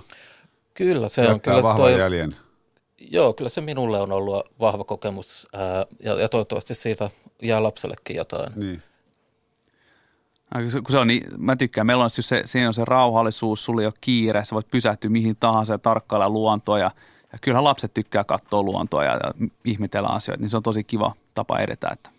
Kyllä, 0.73 1.07
se 1.07 1.21
on 1.21 1.27
Jättää 1.27 1.53
kyllä 1.53 1.63
vahvan 1.63 1.93
jäljen. 1.93 2.35
Joo, 3.09 3.33
kyllä 3.33 3.49
se 3.49 3.61
minulle 3.61 4.01
on 4.01 4.11
ollut 4.11 4.49
vahva 4.59 4.83
kokemus 4.83 5.47
ää, 5.53 5.85
ja, 6.03 6.13
ja 6.13 6.29
toivottavasti 6.29 6.73
siitä 6.73 7.09
jää 7.41 7.63
lapsellekin 7.63 8.15
jotain. 8.15 8.53
Niin. 8.55 8.83
Kun 10.83 10.91
se- 10.91 10.97
on 10.97 11.07
niin, 11.07 11.27
mä 11.37 11.55
tykkään, 11.55 11.87
meillä 11.87 12.03
on 12.03 12.09
just 12.17 12.29
se, 12.29 12.41
siinä 12.45 12.67
on 12.67 12.73
se 12.73 12.85
rauhallisuus, 12.85 13.65
sulla 13.65 13.81
ei 13.81 13.85
ole 13.85 13.93
kiire, 14.01 14.45
sä 14.45 14.55
voit 14.55 14.71
pysähtyä 14.71 15.09
mihin 15.09 15.35
tahansa 15.39 15.73
ja 15.73 15.77
tarkkailla 15.77 16.29
luontoa 16.29 16.79
ja, 16.79 16.91
ja 17.31 17.39
kyllähän 17.41 17.63
lapset 17.63 17.93
tykkää 17.93 18.23
katsoa 18.23 18.63
luontoa 18.63 19.03
ja, 19.03 19.11
ja 19.11 19.47
ihmetellä 19.65 20.07
asioita, 20.07 20.41
niin 20.41 20.49
se 20.49 20.57
on 20.57 20.63
tosi 20.63 20.83
kiva 20.83 21.13
tapa 21.35 21.59
edetä. 21.59 21.89
Että. 21.93 22.09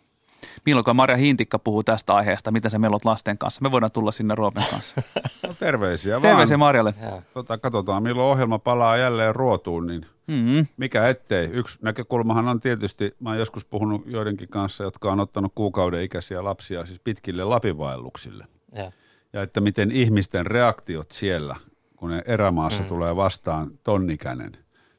Milloinkaan 0.66 0.96
Marja 0.96 1.16
Hintikka 1.16 1.58
puhuu 1.58 1.82
tästä 1.82 2.14
aiheesta, 2.14 2.50
miten 2.50 2.70
sä 2.70 2.78
melot 2.78 3.04
lasten 3.04 3.38
kanssa. 3.38 3.62
Me 3.62 3.70
voidaan 3.70 3.92
tulla 3.92 4.12
sinne 4.12 4.34
Roopen 4.34 4.64
kanssa. 4.70 4.94
No 5.48 5.54
terveisiä 5.58 6.12
vaan. 6.12 6.22
Terveisiä 6.22 6.56
Marjalle. 6.56 6.94
Tota, 7.34 7.58
katsotaan, 7.58 8.02
milloin 8.02 8.28
ohjelma 8.28 8.58
palaa 8.58 8.96
jälleen 8.96 9.34
ruotuun, 9.34 9.86
niin 9.86 10.06
Mm-hmm. 10.26 10.66
mikä 10.76 11.08
ettei. 11.08 11.44
Yksi 11.46 11.78
näkökulmahan 11.82 12.48
on 12.48 12.60
tietysti, 12.60 13.14
mä 13.20 13.28
oon 13.28 13.38
joskus 13.38 13.64
puhunut 13.64 14.02
joidenkin 14.06 14.48
kanssa, 14.48 14.84
jotka 14.84 15.12
on 15.12 15.20
ottanut 15.20 15.52
kuukauden 15.54 16.02
ikäisiä 16.02 16.44
lapsia 16.44 16.86
siis 16.86 17.00
pitkille 17.00 17.44
lapinvaelluksille. 17.44 18.46
Ja. 18.74 18.92
Ja 19.32 19.42
että 19.42 19.60
miten 19.60 19.90
ihmisten 19.90 20.46
reaktiot 20.46 21.10
siellä, 21.10 21.56
kun 21.96 22.10
ne 22.10 22.22
erämaassa 22.26 22.82
mm. 22.82 22.88
tulee 22.88 23.16
vastaan 23.16 23.70
tonnikäinen, 23.82 24.52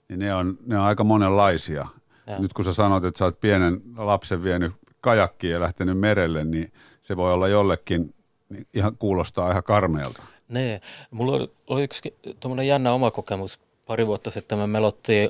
niin 0.09 0.19
ne 0.19 0.35
on, 0.35 0.57
ne 0.65 0.77
on 0.79 0.85
aika 0.85 1.03
monenlaisia. 1.03 1.87
Joo. 2.27 2.41
Nyt 2.41 2.53
kun 2.53 2.65
sä 2.65 2.73
sanot, 2.73 3.05
että 3.05 3.17
sä 3.17 3.25
oot 3.25 3.39
pienen 3.39 3.81
lapsen 3.97 4.43
vienyt 4.43 4.71
kajakkiin 5.03 5.53
ja 5.53 5.59
lähtenyt 5.59 5.99
merelle, 5.99 6.43
niin 6.43 6.73
se 7.01 7.17
voi 7.17 7.33
olla 7.33 7.47
jollekin, 7.47 8.13
niin 8.49 8.67
ihan 8.73 8.97
kuulostaa 8.97 9.51
ihan 9.51 9.63
karmeelta. 9.63 10.23
Niin, 10.47 10.81
mulla 11.11 11.35
oli, 11.35 11.51
oli 11.67 11.83
yksi 11.83 12.15
tuommoinen 12.39 12.67
jännä 12.67 12.93
oma 12.93 13.11
kokemus. 13.11 13.59
Pari 13.87 14.07
vuotta 14.07 14.31
sitten 14.31 14.57
me 14.57 14.67
melottiin, 14.67 15.29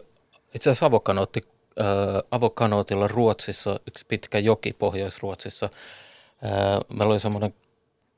itse 0.55 0.69
asiassa 0.69 0.85
avokanootti, 0.85 1.41
äh, 1.79 1.85
avokanootilla 2.31 3.07
Ruotsissa, 3.07 3.79
yksi 3.87 4.05
pitkä 4.07 4.39
joki 4.39 4.73
Pohjois-Ruotsissa. 4.73 5.65
Äh, 5.65 6.79
meillä 6.97 7.11
oli 7.11 7.19
semmoinen 7.19 7.53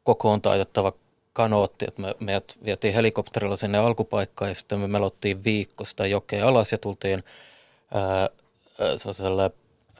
kokoon 0.03 0.41
taitettava 0.41 0.93
kanootti, 1.33 1.85
että 1.87 2.01
me, 2.01 2.15
meidät 2.19 2.57
vietiin 2.65 2.93
helikopterilla 2.93 3.57
sinne 3.57 3.77
alkupaikkaan 3.77 4.51
ja 4.51 4.55
sitten 4.55 4.79
me 4.79 4.87
melottiin 4.87 5.43
viikko 5.43 5.85
sitä 5.85 6.07
jokea 6.07 6.47
alas 6.47 6.71
ja 6.71 6.77
tultiin 6.77 7.23
ää, 7.93 8.29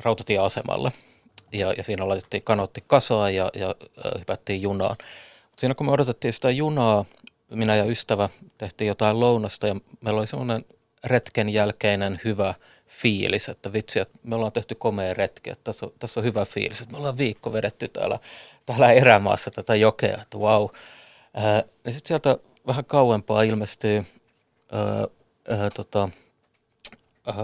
rautatieasemalle. 0.04 0.92
Ja, 1.52 1.74
ja 1.74 1.84
siinä 1.84 2.08
laitettiin 2.08 2.44
kanootti 2.44 2.84
kasaan 2.88 3.36
ja, 3.36 3.52
ja 3.56 3.68
ää, 3.68 4.12
hypättiin 4.20 4.62
junaan. 4.62 4.96
Mut 5.50 5.60
siinä 5.60 5.76
kun 5.76 5.86
me 5.86 5.92
odotettiin 5.92 6.34
sitä 6.34 6.52
junaa, 6.52 7.06
minä 7.50 7.76
ja 7.76 7.86
ystävä 7.86 8.30
tehtiin 8.58 8.88
jotain 8.88 9.20
lounasta 9.20 9.68
ja 9.68 9.76
meillä 10.02 10.20
oli 10.20 10.28
semmoinen 10.28 10.66
retken 11.04 11.50
jälkeinen 11.50 12.20
hyvä 12.24 12.54
fiilis, 12.88 13.50
että 13.50 13.74
vitsi, 13.74 14.00
että 14.00 14.20
me 14.24 14.36
ollaan 14.36 14.52
tehty 14.52 14.76
komea 14.76 15.14
retki, 15.14 15.50
että 15.50 15.64
tässä 15.64 15.86
on, 15.86 15.92
tässä 16.00 16.20
on 16.20 16.24
hyvä 16.24 16.46
fiilis, 16.46 16.82
että 16.82 16.92
me 16.92 16.98
ollaan 16.98 17.18
viikko 17.18 17.54
vedetty 17.54 17.88
täällä, 17.88 18.20
täällä 18.66 18.92
erämaassa 18.92 19.52
tätä 19.52 19.76
jokea, 19.76 20.18
että 20.22 20.40
vau. 20.40 20.70
Ää, 21.34 21.64
ja 21.86 21.92
sitten 21.92 22.08
sieltä 22.08 22.38
vähän 22.68 22.86
kauempaa 22.86 23.42
ilmestyy 23.42 24.06
ää, 24.72 25.08
ää, 25.58 25.70
tota, 25.76 26.10
ää, 27.26 27.36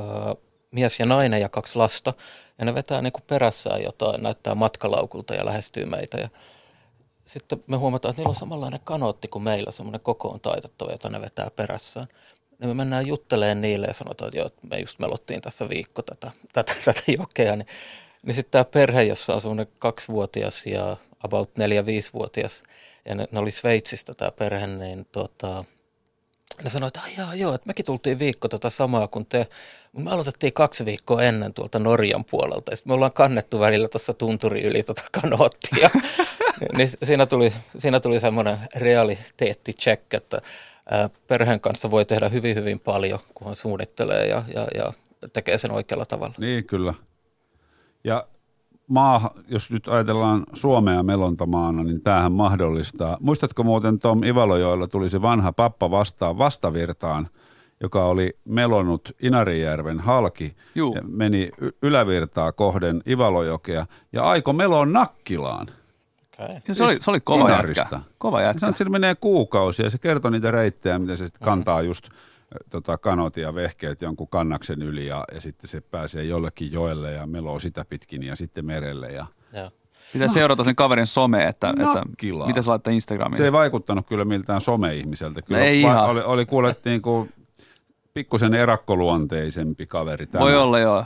mies 0.71 0.99
ja 0.99 1.05
nainen 1.05 1.41
ja 1.41 1.49
kaksi 1.49 1.75
lasta, 1.75 2.13
ja 2.59 2.65
ne 2.65 2.75
vetää 2.75 3.01
niinku 3.01 3.19
perässään 3.27 3.83
jotain, 3.83 4.23
näyttää 4.23 4.55
matkalaukulta 4.55 5.33
ja 5.33 5.45
lähestyy 5.45 5.85
meitä, 5.85 6.17
ja 6.17 6.29
sitten 7.25 7.63
me 7.67 7.77
huomataan, 7.77 8.09
että 8.09 8.19
niillä 8.19 8.29
on 8.29 8.35
samanlainen 8.35 8.79
kanootti 8.83 9.27
kuin 9.27 9.43
meillä, 9.43 9.71
semmoinen 9.71 10.01
kokoon 10.01 10.39
taitettava, 10.39 10.91
jota 10.91 11.09
ne 11.09 11.21
vetää 11.21 11.51
perässään. 11.55 12.07
Niin 12.59 12.69
me 12.69 12.73
mennään 12.73 13.07
jutteleen 13.07 13.61
niille 13.61 13.87
ja 13.87 13.93
sanotaan, 13.93 14.27
että 14.27 14.37
joo, 14.37 14.49
me 14.69 14.79
just 14.79 14.99
melottiin 14.99 15.41
tässä 15.41 15.69
viikko 15.69 16.01
tätä, 16.01 16.31
tätä, 16.53 16.73
tätä 16.85 17.01
jokea. 17.17 17.55
Niin, 17.55 17.67
niin 18.23 18.35
sitten 18.35 18.51
tämä 18.51 18.65
perhe, 18.65 19.03
jossa 19.03 19.33
on 19.33 19.41
semmoinen 19.41 19.67
kaksivuotias 19.79 20.65
ja 20.65 20.97
about 21.23 21.57
neljä-viisivuotias, 21.57 22.63
ja 23.05 23.15
ne, 23.15 23.27
ne 23.31 23.39
oli 23.39 23.51
Sveitsistä 23.51 24.13
tämä 24.13 24.31
perhe, 24.31 24.67
niin 24.67 25.07
tota, 25.11 25.65
ne 26.63 26.69
sanoi, 26.69 26.87
että 26.87 27.01
"Ai 27.01 27.11
jaa, 27.17 27.35
joo, 27.35 27.53
että 27.55 27.67
mekin 27.67 27.85
tultiin 27.85 28.19
viikko 28.19 28.47
tätä 28.47 28.69
samaa 28.69 29.07
kuin 29.07 29.25
te. 29.25 29.47
Me 29.97 30.11
aloitettiin 30.11 30.53
kaksi 30.53 30.85
viikkoa 30.85 31.21
ennen 31.21 31.53
tuolta 31.53 31.79
Norjan 31.79 32.25
puolelta. 32.25 32.75
Sitten 32.75 32.91
me 32.91 32.93
ollaan 32.93 33.11
kannettu 33.11 33.59
välillä 33.59 33.87
tuossa 33.87 34.13
tunturi 34.13 34.61
yli 34.63 34.83
tota 34.83 35.03
kanoottia. 35.11 35.89
niin 36.77 36.89
siinä 37.03 37.25
tuli, 37.25 37.53
siinä 37.77 37.99
tuli 37.99 38.19
semmoinen 38.19 38.57
realiteetti-check, 38.75 40.13
että 40.13 40.41
ää, 40.91 41.09
perheen 41.27 41.59
kanssa 41.59 41.91
voi 41.91 42.05
tehdä 42.05 42.29
hyvin, 42.29 42.55
hyvin 42.55 42.79
paljon, 42.79 43.19
kunhan 43.33 43.55
suunnittelee 43.55 44.27
ja, 44.27 44.43
ja, 44.55 44.67
ja 44.75 44.93
tekee 45.33 45.57
sen 45.57 45.71
oikealla 45.71 46.05
tavalla. 46.05 46.33
Niin, 46.37 46.65
kyllä. 46.65 46.93
Ja 48.03 48.27
maa, 48.91 49.33
jos 49.47 49.71
nyt 49.71 49.87
ajatellaan 49.87 50.43
Suomea 50.53 51.03
melontamaana, 51.03 51.83
niin 51.83 52.01
tämähän 52.01 52.31
mahdollistaa. 52.31 53.17
Muistatko 53.19 53.63
muuten 53.63 53.99
Tom 53.99 54.23
Ivalojoella 54.23 54.87
tuli 54.87 55.09
se 55.09 55.21
vanha 55.21 55.51
pappa 55.51 55.91
vastaan 55.91 56.37
vastavirtaan, 56.37 57.27
joka 57.81 58.05
oli 58.05 58.37
melonnut 58.45 59.15
Inarijärven 59.21 59.99
halki 59.99 60.55
Juu. 60.75 60.95
ja 60.95 61.01
meni 61.07 61.51
ylävirtaa 61.81 62.51
kohden 62.51 63.01
Ivalojokea 63.07 63.85
ja 64.13 64.23
aiko 64.23 64.53
melon 64.53 64.93
Nakkilaan. 64.93 65.67
Okay. 66.33 66.55
Ja 66.67 66.75
se, 66.75 66.83
oli, 66.83 66.95
se 66.99 67.11
oli 67.11 67.19
kova 67.19 67.49
Inarista. 67.49 67.81
jätkä. 67.81 67.99
Kova 68.17 68.41
jätkä. 68.41 68.59
sanoit, 68.59 68.73
että 68.73 68.77
sillä 68.77 68.91
menee 68.91 69.15
kuukausia 69.15 69.85
ja 69.85 69.89
se 69.89 69.97
kertoi 69.97 70.31
niitä 70.31 70.51
reittejä, 70.51 70.99
miten 70.99 71.17
se 71.17 71.25
sitten 71.25 71.45
kantaa 71.45 71.81
just 71.81 72.09
tota, 72.69 72.97
kanot 72.97 73.37
ja 73.37 73.55
vehkeet 73.55 74.01
jonkun 74.01 74.27
kannaksen 74.27 74.81
yli 74.81 75.07
ja, 75.07 75.23
ja 75.33 75.41
sitten 75.41 75.67
se 75.69 75.81
pääsee 75.81 76.23
jollekin 76.23 76.71
joelle 76.71 77.11
ja 77.11 77.27
meloo 77.27 77.59
sitä 77.59 77.85
pitkin 77.85 78.23
ja 78.23 78.35
sitten 78.35 78.65
merelle. 78.65 79.07
Ja 79.07 79.25
Joo. 79.53 79.71
Pitää 80.13 80.27
seurata 80.27 80.63
sen 80.63 80.75
kaverin 80.75 81.07
some, 81.07 81.43
että, 81.47 81.69
että 81.69 81.83
Nakkilaa. 81.83 82.47
mitä 82.47 82.61
se 82.61 82.69
laittaa 82.69 82.93
Instagramiin. 82.93 83.37
se 83.37 83.45
ei 83.45 83.51
vaikuttanut 83.51 84.07
kyllä 84.07 84.25
miltään 84.25 84.61
some-ihmiseltä. 84.61 85.41
Kyllä 85.41 85.59
No 85.59 85.65
ei 85.65 85.83
va- 85.83 85.89
ihan. 85.91 86.09
oli, 86.09 86.21
oli 86.21 86.45
kuule 86.45 86.75
niin 86.85 87.01
kuin 87.01 87.33
pikkusen 88.13 88.53
erakkoluonteisempi 88.53 89.85
kaveri. 89.85 90.27
Tämä. 90.27 90.43
Voi 90.43 90.57
olla 90.57 90.79
joo. 90.79 91.05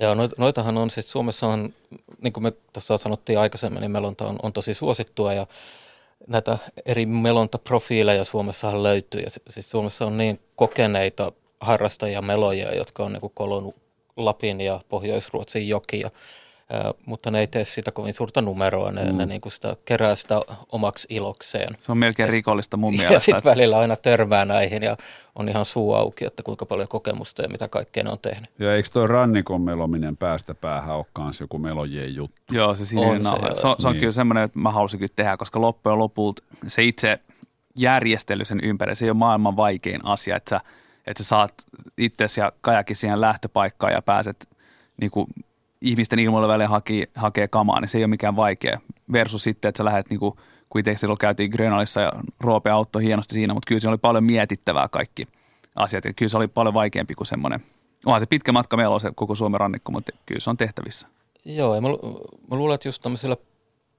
Joo, 0.00 0.14
noit, 0.14 0.32
noitahan 0.38 0.78
on 0.78 0.90
siis 0.90 1.12
Suomessa 1.12 1.46
on, 1.46 1.74
niin 2.22 2.32
kuin 2.32 2.44
me 2.44 2.52
tuossa 2.72 2.98
sanottiin 2.98 3.38
aikaisemmin, 3.38 3.80
niin 3.80 3.90
melonta 3.90 4.26
on, 4.26 4.36
on 4.42 4.52
tosi 4.52 4.74
suosittua 4.74 5.32
ja 5.32 5.46
näitä 6.26 6.58
eri 6.86 7.06
melontaprofiileja 7.06 8.24
Suomessahan 8.24 8.82
löytyy. 8.82 9.20
Ja 9.20 9.30
si- 9.30 9.42
siis 9.48 9.70
Suomessa 9.70 10.06
on 10.06 10.18
niin 10.18 10.40
kokeneita 10.56 11.32
harrastajia 11.60 12.22
meloja, 12.22 12.74
jotka 12.74 13.04
on 13.04 13.12
niin 13.12 13.30
kolonut 13.34 13.76
Lapin 14.16 14.60
ja 14.60 14.80
Pohjois-Ruotsin 14.88 15.68
jokia, 15.68 16.10
mutta 17.06 17.30
ne 17.30 17.40
ei 17.40 17.46
tee 17.46 17.64
sitä 17.64 17.90
kovin 17.90 18.14
suurta 18.14 18.42
numeroa, 18.42 18.92
ne, 18.92 19.04
mm. 19.12 19.18
ne 19.18 19.26
niin 19.26 19.40
kuin 19.40 19.52
sitä, 19.52 19.76
kerää 19.84 20.14
sitä 20.14 20.40
omaksi 20.72 21.06
ilokseen. 21.10 21.76
Se 21.80 21.92
on 21.92 21.98
melkein 21.98 22.28
rikollista 22.28 22.76
mun 22.76 22.94
Ja 22.96 22.98
mielestä. 22.98 23.18
sitten 23.24 23.44
välillä 23.50 23.78
aina 23.78 23.96
törmää 23.96 24.44
näihin 24.44 24.82
ja 24.82 24.96
on 25.34 25.48
ihan 25.48 25.64
suu 25.64 25.94
auki, 25.94 26.24
että 26.24 26.42
kuinka 26.42 26.66
paljon 26.66 26.88
kokemusta 26.88 27.42
ja 27.42 27.48
mitä 27.48 27.68
kaikkea 27.68 28.04
ne 28.04 28.10
on 28.10 28.18
tehnyt. 28.18 28.50
Ja 28.58 28.74
eikö 28.76 28.88
tuo 28.92 29.06
rannikon 29.06 29.60
melominen 29.60 30.16
päästä 30.16 30.54
päähän 30.54 30.96
ole 30.96 31.06
kanssa 31.12 31.44
joku 31.44 31.58
melojien 31.58 32.14
juttu? 32.14 32.54
Joo, 32.54 32.74
se 32.74 32.86
sininen 32.86 33.10
On 33.10 33.24
se, 33.24 33.28
joo. 33.46 33.54
Se, 33.54 33.66
on, 33.66 33.76
se 33.78 33.88
on 33.88 33.92
Niin. 33.92 34.00
kyllä 34.00 34.12
semmoinen, 34.12 34.44
että 34.44 34.58
mä 34.58 34.70
halusin 34.70 34.98
kyllä 35.00 35.12
tehdä, 35.16 35.36
koska 35.36 35.60
loppujen 35.60 35.98
lopulta 35.98 36.42
se 36.66 36.82
itse 36.82 37.20
järjestely 37.76 38.44
sen 38.44 38.60
ympäri, 38.62 38.96
se 38.96 39.04
ei 39.04 39.10
ole 39.10 39.16
maailman 39.18 39.56
vaikein 39.56 40.00
asia, 40.04 40.36
että 40.36 40.48
sä, 40.50 40.60
että 41.06 41.22
sä 41.22 41.28
saat 41.28 41.54
itsesi 41.98 42.40
ja 42.40 42.52
kajakin 42.60 42.96
siihen 42.96 43.20
lähtöpaikkaan 43.20 43.92
ja 43.92 44.02
pääset 44.02 44.48
niin 45.00 45.10
kuin 45.10 45.26
ihmisten 45.82 46.18
ilmoille 46.18 46.48
väliin 46.48 46.70
haki, 46.70 47.04
hakee 47.14 47.48
kamaa, 47.48 47.80
niin 47.80 47.88
se 47.88 47.98
ei 47.98 48.04
ole 48.04 48.10
mikään 48.10 48.36
vaikea. 48.36 48.80
Versus 49.12 49.42
sitten, 49.42 49.68
että 49.68 49.78
sä 49.78 49.84
lähdet 49.84 50.10
niin 50.10 50.20
kuin, 50.20 50.34
kun 50.70 50.78
itse 50.78 50.94
silloin 50.96 51.18
käytiin 51.18 51.50
Grönalissa 51.50 52.00
ja 52.00 52.12
Roope 52.40 52.70
auttoi 52.70 53.04
hienosti 53.04 53.34
siinä, 53.34 53.54
mutta 53.54 53.68
kyllä 53.68 53.80
siinä 53.80 53.90
oli 53.90 53.98
paljon 53.98 54.24
mietittävää 54.24 54.88
kaikki 54.88 55.28
asiat. 55.76 56.04
Ja 56.04 56.12
kyllä 56.12 56.28
se 56.28 56.36
oli 56.36 56.48
paljon 56.48 56.74
vaikeampi 56.74 57.14
kuin 57.14 57.26
semmoinen. 57.26 57.60
Onhan 58.06 58.20
se 58.20 58.26
pitkä 58.26 58.52
matka 58.52 58.76
meillä 58.76 58.94
on 58.94 59.00
se 59.00 59.10
koko 59.14 59.34
Suomen 59.34 59.60
rannikko, 59.60 59.92
mutta 59.92 60.12
kyllä 60.26 60.40
se 60.40 60.50
on 60.50 60.56
tehtävissä. 60.56 61.06
Joo, 61.44 61.74
ja 61.74 61.80
mä, 61.80 61.88
lu- 61.88 62.20
mä 62.50 62.56
luulen, 62.56 62.74
että 62.74 62.88
just 62.88 63.02
tämmöisillä 63.02 63.36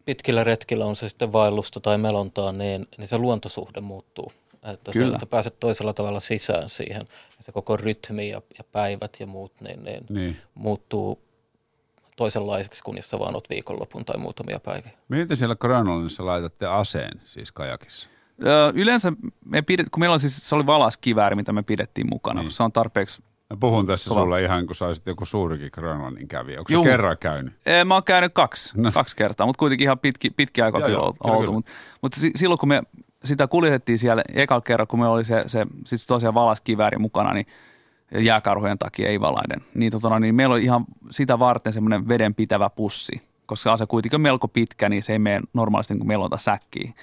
pitkillä 0.05 0.43
retkillä 0.43 0.85
on 0.85 0.95
se 0.95 1.09
sitten 1.09 1.33
vaellusta 1.33 1.79
tai 1.79 1.97
melontaa, 1.97 2.51
niin, 2.51 2.87
niin 2.97 3.07
se 3.07 3.17
luontosuhde 3.17 3.81
muuttuu. 3.81 4.31
Että 4.73 4.91
Kyllä. 4.91 5.05
Kyllä. 5.05 5.19
sä 5.19 5.25
pääset 5.25 5.59
toisella 5.59 5.93
tavalla 5.93 6.19
sisään 6.19 6.69
siihen. 6.69 7.07
Ja 7.37 7.43
se 7.43 7.51
koko 7.51 7.77
rytmi 7.77 8.29
ja, 8.29 8.41
ja 8.57 8.63
päivät 8.71 9.17
ja 9.19 9.27
muut 9.27 9.51
niin, 9.61 9.83
niin 9.83 10.05
Niin. 10.09 10.37
muuttuu 10.55 11.19
toisenlaiseksi, 12.17 12.83
kun 12.83 12.95
jos 12.97 13.09
sä 13.09 13.19
vaan 13.19 13.35
oot 13.35 13.49
viikonlopun 13.49 14.05
tai 14.05 14.17
muutamia 14.17 14.59
päiviä. 14.59 14.91
Miten 15.09 15.27
te 15.27 15.35
siellä 15.35 15.55
Grönlannissa 15.55 16.25
laitatte 16.25 16.65
aseen, 16.67 17.21
siis 17.25 17.51
kajakissa? 17.51 18.09
Öö, 18.45 18.71
yleensä 18.75 19.13
me 19.45 19.61
pidet, 19.61 19.89
kun 19.89 19.99
meillä 19.99 20.13
on 20.13 20.19
siis, 20.19 20.49
se 20.49 20.55
oli 20.55 20.65
valaskivääri, 20.65 21.35
mitä 21.35 21.53
me 21.53 21.63
pidettiin 21.63 22.07
mukana, 22.09 22.39
Niin. 22.39 22.45
niin. 22.45 22.51
se 22.51 22.63
on 22.63 22.71
tarpeeksi. 22.71 23.21
Mä 23.49 23.57
puhun 23.59 23.85
tässä 23.87 24.09
Kova. 24.09 24.21
sulle 24.21 24.43
ihan 24.43 24.65
kun 24.65 24.75
saisit 24.75 25.05
joku 25.07 25.25
suurikin 25.25 25.69
Grönlannin 25.73 26.27
kävijä. 26.27 26.59
Onko 26.59 26.69
se 26.69 26.73
Juu. 26.73 26.83
kerran 26.83 27.17
käynyt? 27.17 27.53
Ee, 27.65 27.85
mä 27.85 27.93
oon 27.93 28.03
käynyt 28.03 28.31
kaksi, 28.33 28.71
No. 28.75 28.91
kaksi 28.93 29.15
kertaa, 29.15 29.47
mutta 29.47 29.59
kuitenkin 29.59 29.85
ihan 29.85 29.99
pitki, 29.99 30.29
pitki 30.29 30.61
aika 30.61 30.79
Joo, 30.79 30.87
kyllä 30.87 30.99
oltu. 30.99 31.17
kyllä, 31.23 31.37
kyllä. 31.39 31.51
Mutta, 31.51 31.71
mutta 32.01 32.19
si, 32.19 32.31
silloin 32.35 32.59
kun 32.59 32.69
me 32.69 32.83
sitä 33.23 33.47
kuljetettiin 33.47 33.97
siellä 33.97 34.23
ekalla 34.33 34.61
kerralla, 34.61 34.87
kun 34.87 34.99
me 34.99 35.07
oli 35.07 35.25
se, 35.25 35.43
se 35.47 35.65
siis 35.85 36.05
tosiaan 36.05 36.33
valaskivääri 36.33 36.97
mukana, 36.97 37.33
niin 37.33 37.45
jääkarhujen 38.19 38.77
takia 38.77 39.09
ei 39.09 39.21
valaiden. 39.21 39.61
Niin, 39.75 39.91
totona, 39.91 40.19
niin 40.19 40.35
meillä 40.35 40.53
oli 40.53 40.63
ihan 40.63 40.85
sitä 41.11 41.39
varten 41.39 41.73
semmoinen 41.73 42.07
vedenpitävä 42.07 42.69
pussi, 42.69 43.21
koska 43.45 43.77
se 43.77 43.85
kuitenkin 43.85 44.17
on 44.17 44.21
melko 44.21 44.47
pitkä, 44.47 44.89
niin 44.89 45.03
se 45.03 45.13
ei 45.13 45.19
mene 45.19 45.41
normaalisti 45.53 45.93
niin 45.93 45.99
kuin 45.99 46.07
melonta 46.07 46.37
säkkiin. 46.37 46.95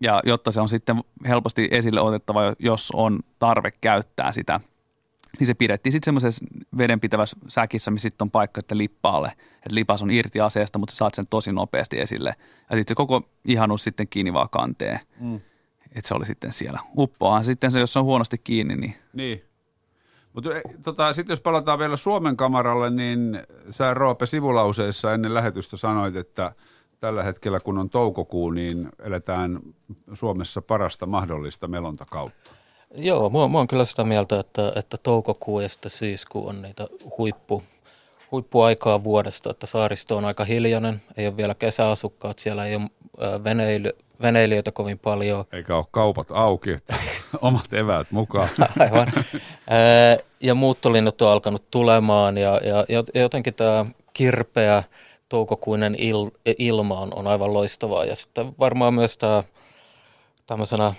Ja 0.00 0.20
jotta 0.24 0.50
se 0.50 0.60
on 0.60 0.68
sitten 0.68 1.04
helposti 1.28 1.68
esille 1.70 2.00
otettava, 2.00 2.40
jos 2.58 2.90
on 2.94 3.20
tarve 3.38 3.70
käyttää 3.80 4.32
sitä, 4.32 4.60
niin 5.38 5.46
se 5.46 5.54
pidettiin 5.54 5.92
sitten 5.92 6.04
semmoisessa 6.04 6.44
vedenpitävässä 6.78 7.36
säkissä, 7.48 7.90
missä 7.90 8.06
sitten 8.06 8.24
on 8.26 8.30
paikka, 8.30 8.58
että 8.58 8.76
lippaalle, 8.76 9.32
että 9.56 9.74
lipas 9.74 10.02
on 10.02 10.10
irti 10.10 10.40
aseesta, 10.40 10.78
mutta 10.78 10.92
sä 10.92 10.96
saat 10.96 11.14
sen 11.14 11.26
tosi 11.30 11.52
nopeasti 11.52 12.00
esille. 12.00 12.34
Ja 12.70 12.76
sitten 12.76 12.88
se 12.88 12.94
koko 12.94 13.28
ihanus 13.44 13.84
sitten 13.84 14.08
kiinni 14.08 14.32
vaan 14.32 14.48
kanteen. 14.50 15.00
Mm. 15.20 15.40
Että 15.92 16.08
se 16.08 16.14
oli 16.14 16.26
sitten 16.26 16.52
siellä. 16.52 16.80
Uppoahan 16.96 17.44
sitten 17.44 17.70
se, 17.70 17.80
jos 17.80 17.92
se 17.92 17.98
on 17.98 18.04
huonosti 18.04 18.38
kiinni, 18.38 18.76
niin 18.76 18.94
Niin. 19.12 19.42
Mutta 20.36 20.50
tota, 20.82 21.12
sitten 21.12 21.32
jos 21.32 21.40
palataan 21.40 21.78
vielä 21.78 21.96
Suomen 21.96 22.36
kamaralle, 22.36 22.90
niin 22.90 23.42
sä 23.70 23.94
Roope 23.94 24.26
sivulauseissa 24.26 25.14
ennen 25.14 25.34
lähetystä 25.34 25.76
sanoit, 25.76 26.16
että 26.16 26.52
tällä 27.00 27.22
hetkellä 27.22 27.60
kun 27.60 27.78
on 27.78 27.90
toukokuu, 27.90 28.50
niin 28.50 28.88
eletään 29.02 29.60
Suomessa 30.14 30.62
parasta 30.62 31.06
mahdollista 31.06 31.68
melontakautta. 31.68 32.50
Joo, 32.94 33.30
mä, 33.30 33.48
mä 33.48 33.58
oon 33.58 33.68
kyllä 33.68 33.84
sitä 33.84 34.04
mieltä, 34.04 34.40
että, 34.40 34.72
että 34.76 34.96
toukokuu 35.02 35.60
ja 35.60 35.68
sitten 35.68 35.90
syyskuu 35.90 36.48
on 36.48 36.62
niitä 36.62 36.86
huippu, 37.18 37.62
huippuaikaa 38.32 39.04
vuodesta, 39.04 39.50
että 39.50 39.66
saaristo 39.66 40.16
on 40.16 40.24
aika 40.24 40.44
hiljainen, 40.44 41.02
ei 41.16 41.26
ole 41.26 41.36
vielä 41.36 41.54
kesäasukkaat, 41.54 42.38
siellä 42.38 42.66
ei 42.66 42.76
ole 42.76 42.90
veneily, 43.44 43.92
veneilijöitä 44.22 44.72
kovin 44.72 44.98
paljon. 44.98 45.44
Eikä 45.52 45.76
ole 45.76 45.84
kaupat 45.90 46.26
auki, 46.30 46.70
että 46.70 46.94
omat 47.40 47.72
eväät 47.72 48.10
mukaan. 48.10 48.48
Aivan. 48.78 49.12
Ja 50.40 50.54
muuttolinnut 50.54 51.22
on 51.22 51.28
alkanut 51.28 51.70
tulemaan 51.70 52.38
ja, 52.38 52.60
ja, 52.88 53.04
jotenkin 53.14 53.54
tämä 53.54 53.86
kirpeä 54.12 54.82
toukokuinen 55.28 55.94
il, 55.98 56.30
ilma 56.58 57.00
on, 57.00 57.14
on 57.14 57.26
aivan 57.26 57.54
loistavaa. 57.54 58.04
Ja 58.04 58.14
sitten 58.14 58.52
varmaan 58.58 58.94
myös 58.94 59.18
tämä 59.18 59.42
tämmöisenä 60.46 60.94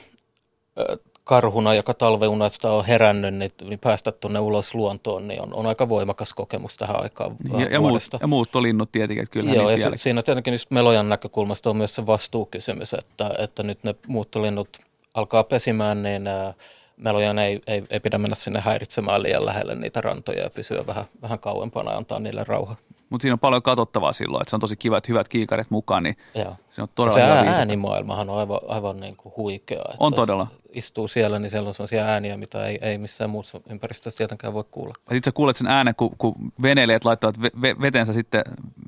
karhuna, 1.27 1.73
joka 1.73 1.93
talveunasta 1.93 2.71
on 2.71 2.85
herännyt, 2.85 3.33
niin, 3.33 3.51
niin 3.63 3.79
päästä 3.79 4.11
tuonne 4.11 4.39
ulos 4.39 4.75
luontoon, 4.75 5.27
niin 5.27 5.41
on, 5.41 5.53
on 5.53 5.67
aika 5.67 5.89
voimakas 5.89 6.33
kokemus 6.33 6.77
tähän 6.77 7.03
aikaan 7.03 7.35
ja, 7.57 7.67
ja, 7.67 7.79
muut, 7.79 8.01
ja 8.21 8.27
muuttolinnut 8.27 8.91
tietenkin, 8.91 9.23
että 9.23 9.33
kyllä 9.33 9.53
Joo, 9.53 9.69
ja 9.69 9.77
se, 9.77 9.91
siinä 9.95 10.21
tietenkin 10.21 10.53
just 10.53 10.71
melojan 10.71 11.09
näkökulmasta 11.09 11.69
on 11.69 11.77
myös 11.77 11.95
se 11.95 12.05
vastuukysymys, 12.05 12.93
että, 12.93 13.31
että 13.37 13.63
nyt 13.63 13.83
ne 13.83 13.95
muuttolinnut 14.07 14.69
alkaa 15.13 15.43
pesimään, 15.43 16.03
niin 16.03 16.27
ää, 16.27 16.53
melojan 16.97 17.39
ei, 17.39 17.61
ei, 17.67 17.83
ei 17.89 17.99
pidä 17.99 18.17
mennä 18.17 18.35
sinne 18.35 18.59
häiritsemään 18.59 19.23
liian 19.23 19.45
lähelle 19.45 19.75
niitä 19.75 20.01
rantoja 20.01 20.43
ja 20.43 20.49
pysyä 20.49 20.87
vähän, 20.87 21.05
vähän 21.21 21.39
kauempana 21.39 21.91
ja 21.91 21.97
antaa 21.97 22.19
niille 22.19 22.43
rauha. 22.47 22.75
Mutta 23.09 23.21
siinä 23.21 23.33
on 23.33 23.39
paljon 23.39 23.61
katsottavaa 23.61 24.13
silloin, 24.13 24.41
että 24.41 24.49
se 24.49 24.55
on 24.55 24.59
tosi 24.59 24.75
kiva, 24.75 24.97
että 24.97 25.11
hyvät 25.11 25.27
kiikarit 25.27 25.69
mukaan, 25.69 26.03
niin 26.03 26.17
Joo. 26.35 26.55
se 26.69 26.81
on 26.81 26.87
Ja 26.87 26.91
todella 26.95 27.13
se 27.43 27.49
äänimaailmahan 27.49 28.29
on 28.29 28.39
aivan, 28.39 28.59
aivan 28.67 28.99
niin 28.99 29.15
kuin 29.15 29.33
huikea. 29.37 29.79
Että 29.79 29.95
On 29.99 30.13
todella. 30.13 30.47
Istuu 30.73 31.07
siellä, 31.07 31.39
niin 31.39 31.49
siellä 31.49 31.67
on 31.67 31.73
sellaisia 31.73 32.05
ääniä, 32.05 32.37
mitä 32.37 32.65
ei, 32.65 32.79
ei 32.81 32.97
missään 32.97 33.29
muussa 33.29 33.61
ympäristössä 33.69 34.17
tietenkään 34.17 34.53
voi 34.53 34.63
kuulla. 34.71 34.93
Ja 35.09 35.15
sitten 35.15 35.31
sä 35.31 35.35
kuulet 35.35 35.55
sen 35.57 35.67
äänen, 35.67 35.95
kun, 35.95 36.11
kun 36.17 36.35
veneilijät 36.61 37.05
laittavat 37.05 37.37
ve- 37.37 37.57
ve- 37.61 37.81
vetensä 37.81 38.13
sitten, 38.13 38.43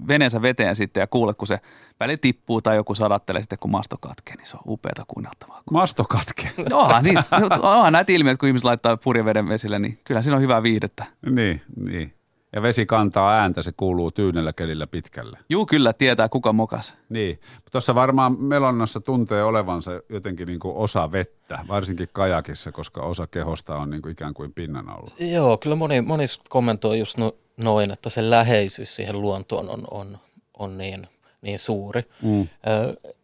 veneensä 0.07 0.41
veteen 0.41 0.76
sitten 0.76 1.01
ja 1.01 1.07
kuulet, 1.07 1.38
kun 1.38 1.47
se 1.47 1.59
väli 1.99 2.17
tippuu 2.17 2.61
tai 2.61 2.76
joku 2.76 2.95
sadattelee 2.95 3.41
sitten, 3.41 3.59
kun 3.59 3.72
masto 3.72 3.97
katkee, 3.99 4.36
niin 4.36 4.47
se 4.47 4.57
on 4.57 4.74
upeata 4.74 5.03
kuunneltavaa. 5.07 5.61
Masto 5.72 6.03
katkee. 6.03 6.51
Onhan, 6.74 7.03
niitä, 7.03 7.24
onhan 7.61 7.93
näitä 7.93 8.11
ilmiöitä, 8.11 8.39
kun 8.39 8.49
ihmiset 8.49 8.65
laittaa 8.65 8.97
purjeveden 8.97 9.49
vesille, 9.49 9.80
niin 9.80 9.99
kyllä 10.03 10.22
siinä 10.22 10.36
on 10.36 10.41
hyvää 10.41 10.63
viihdettä. 10.63 11.05
niin, 11.30 11.61
niin. 11.76 12.13
Ja 12.53 12.61
vesi 12.61 12.85
kantaa 12.85 13.33
ääntä, 13.33 13.63
se 13.63 13.71
kuuluu 13.77 14.11
tyynellä 14.11 14.53
kelillä 14.53 14.87
pitkälle. 14.87 15.37
Juu, 15.49 15.65
kyllä 15.65 15.93
tietää, 15.93 16.29
kuka 16.29 16.53
mokas. 16.53 16.93
Niin. 17.09 17.39
Tuossa 17.71 17.95
varmaan 17.95 18.41
melonnassa 18.41 18.99
tuntee 19.01 19.43
olevansa 19.43 19.91
jotenkin 20.09 20.47
niin 20.47 20.59
kuin 20.59 20.75
osa 20.75 21.11
vettä, 21.11 21.59
varsinkin 21.67 22.07
kajakissa, 22.13 22.71
koska 22.71 23.01
osa 23.01 23.27
kehosta 23.27 23.75
on 23.75 23.89
niin 23.89 24.01
kuin 24.01 24.11
ikään 24.11 24.33
kuin 24.33 24.53
pinnan 24.53 24.89
alla. 24.89 25.11
Joo, 25.19 25.57
kyllä 25.57 25.75
moni, 25.75 26.01
moni 26.01 26.25
kommentoi 26.49 26.99
just 26.99 27.17
no, 27.17 27.35
noin, 27.57 27.91
että 27.91 28.09
se 28.09 28.29
läheisyys 28.29 28.95
siihen 28.95 29.21
luontoon 29.21 29.69
on, 29.69 29.83
on, 29.91 30.17
on 30.59 30.77
niin, 30.77 31.07
niin 31.41 31.59
suuri. 31.59 32.01
Mm. 32.21 32.47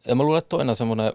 Ja 0.07 0.15
mä 0.15 0.23
luulen, 0.23 0.37
että 0.37 0.49
toinen 0.49 0.75
semmoinen 0.75 1.13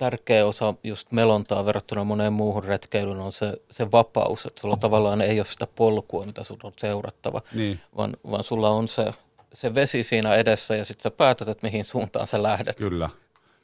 tärkeä 0.00 0.46
osa 0.46 0.74
just 0.84 1.12
melontaa 1.12 1.64
verrattuna 1.64 2.04
moneen 2.04 2.32
muuhun 2.32 2.64
retkeilyyn 2.64 3.20
on 3.20 3.32
se, 3.32 3.56
se 3.70 3.90
vapaus, 3.90 4.46
että 4.46 4.60
sulla 4.60 4.76
tavallaan 4.76 5.20
ei 5.20 5.38
ole 5.40 5.44
sitä 5.46 5.66
polkua, 5.76 6.26
mitä 6.26 6.44
sun 6.44 6.58
on 6.62 6.72
seurattava, 6.76 7.42
Niin. 7.54 7.80
vaan, 7.96 8.16
vaan 8.30 8.44
sulla 8.44 8.70
on 8.70 8.88
se 8.88 9.14
se 9.52 9.74
vesi 9.74 10.02
siinä 10.02 10.34
edessä 10.34 10.76
ja 10.76 10.84
sitten 10.84 11.02
sä 11.02 11.10
päätät, 11.10 11.48
että 11.48 11.66
mihin 11.66 11.84
suuntaan 11.84 12.26
sä 12.26 12.42
lähdet. 12.42 12.76
Kyllä. 12.76 13.10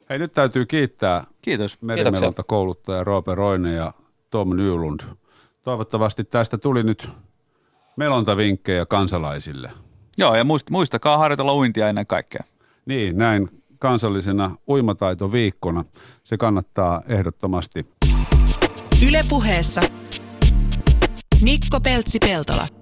Hei, 0.09 0.19
nyt 0.19 0.33
täytyy 0.33 0.65
kiittää 0.65 1.23
Kiitos. 1.41 1.81
merimelonta 1.81 2.43
kouluttaja 2.43 3.03
Roope 3.03 3.35
Roine 3.35 3.73
ja 3.73 3.93
Tom 4.29 4.55
Nylund. 4.55 4.99
Toivottavasti 5.63 6.23
tästä 6.23 6.57
tuli 6.57 6.83
nyt 6.83 7.09
melontavinkkejä 7.95 8.85
kansalaisille. 8.85 9.71
Joo, 10.17 10.35
ja 10.35 10.43
muist, 10.43 10.69
muistakaa 10.69 11.17
harjoitella 11.17 11.55
uintia 11.55 11.89
ennen 11.89 12.07
kaikkea. 12.07 12.43
Niin, 12.85 13.17
näin 13.17 13.49
kansallisena 13.79 14.55
uimataitoviikkona. 14.69 15.85
Se 16.23 16.37
kannattaa 16.37 17.01
ehdottomasti. 17.07 17.85
Ylepuheessa 19.07 19.81
Mikko 21.41 21.79
Peltsi-Peltola. 21.79 22.76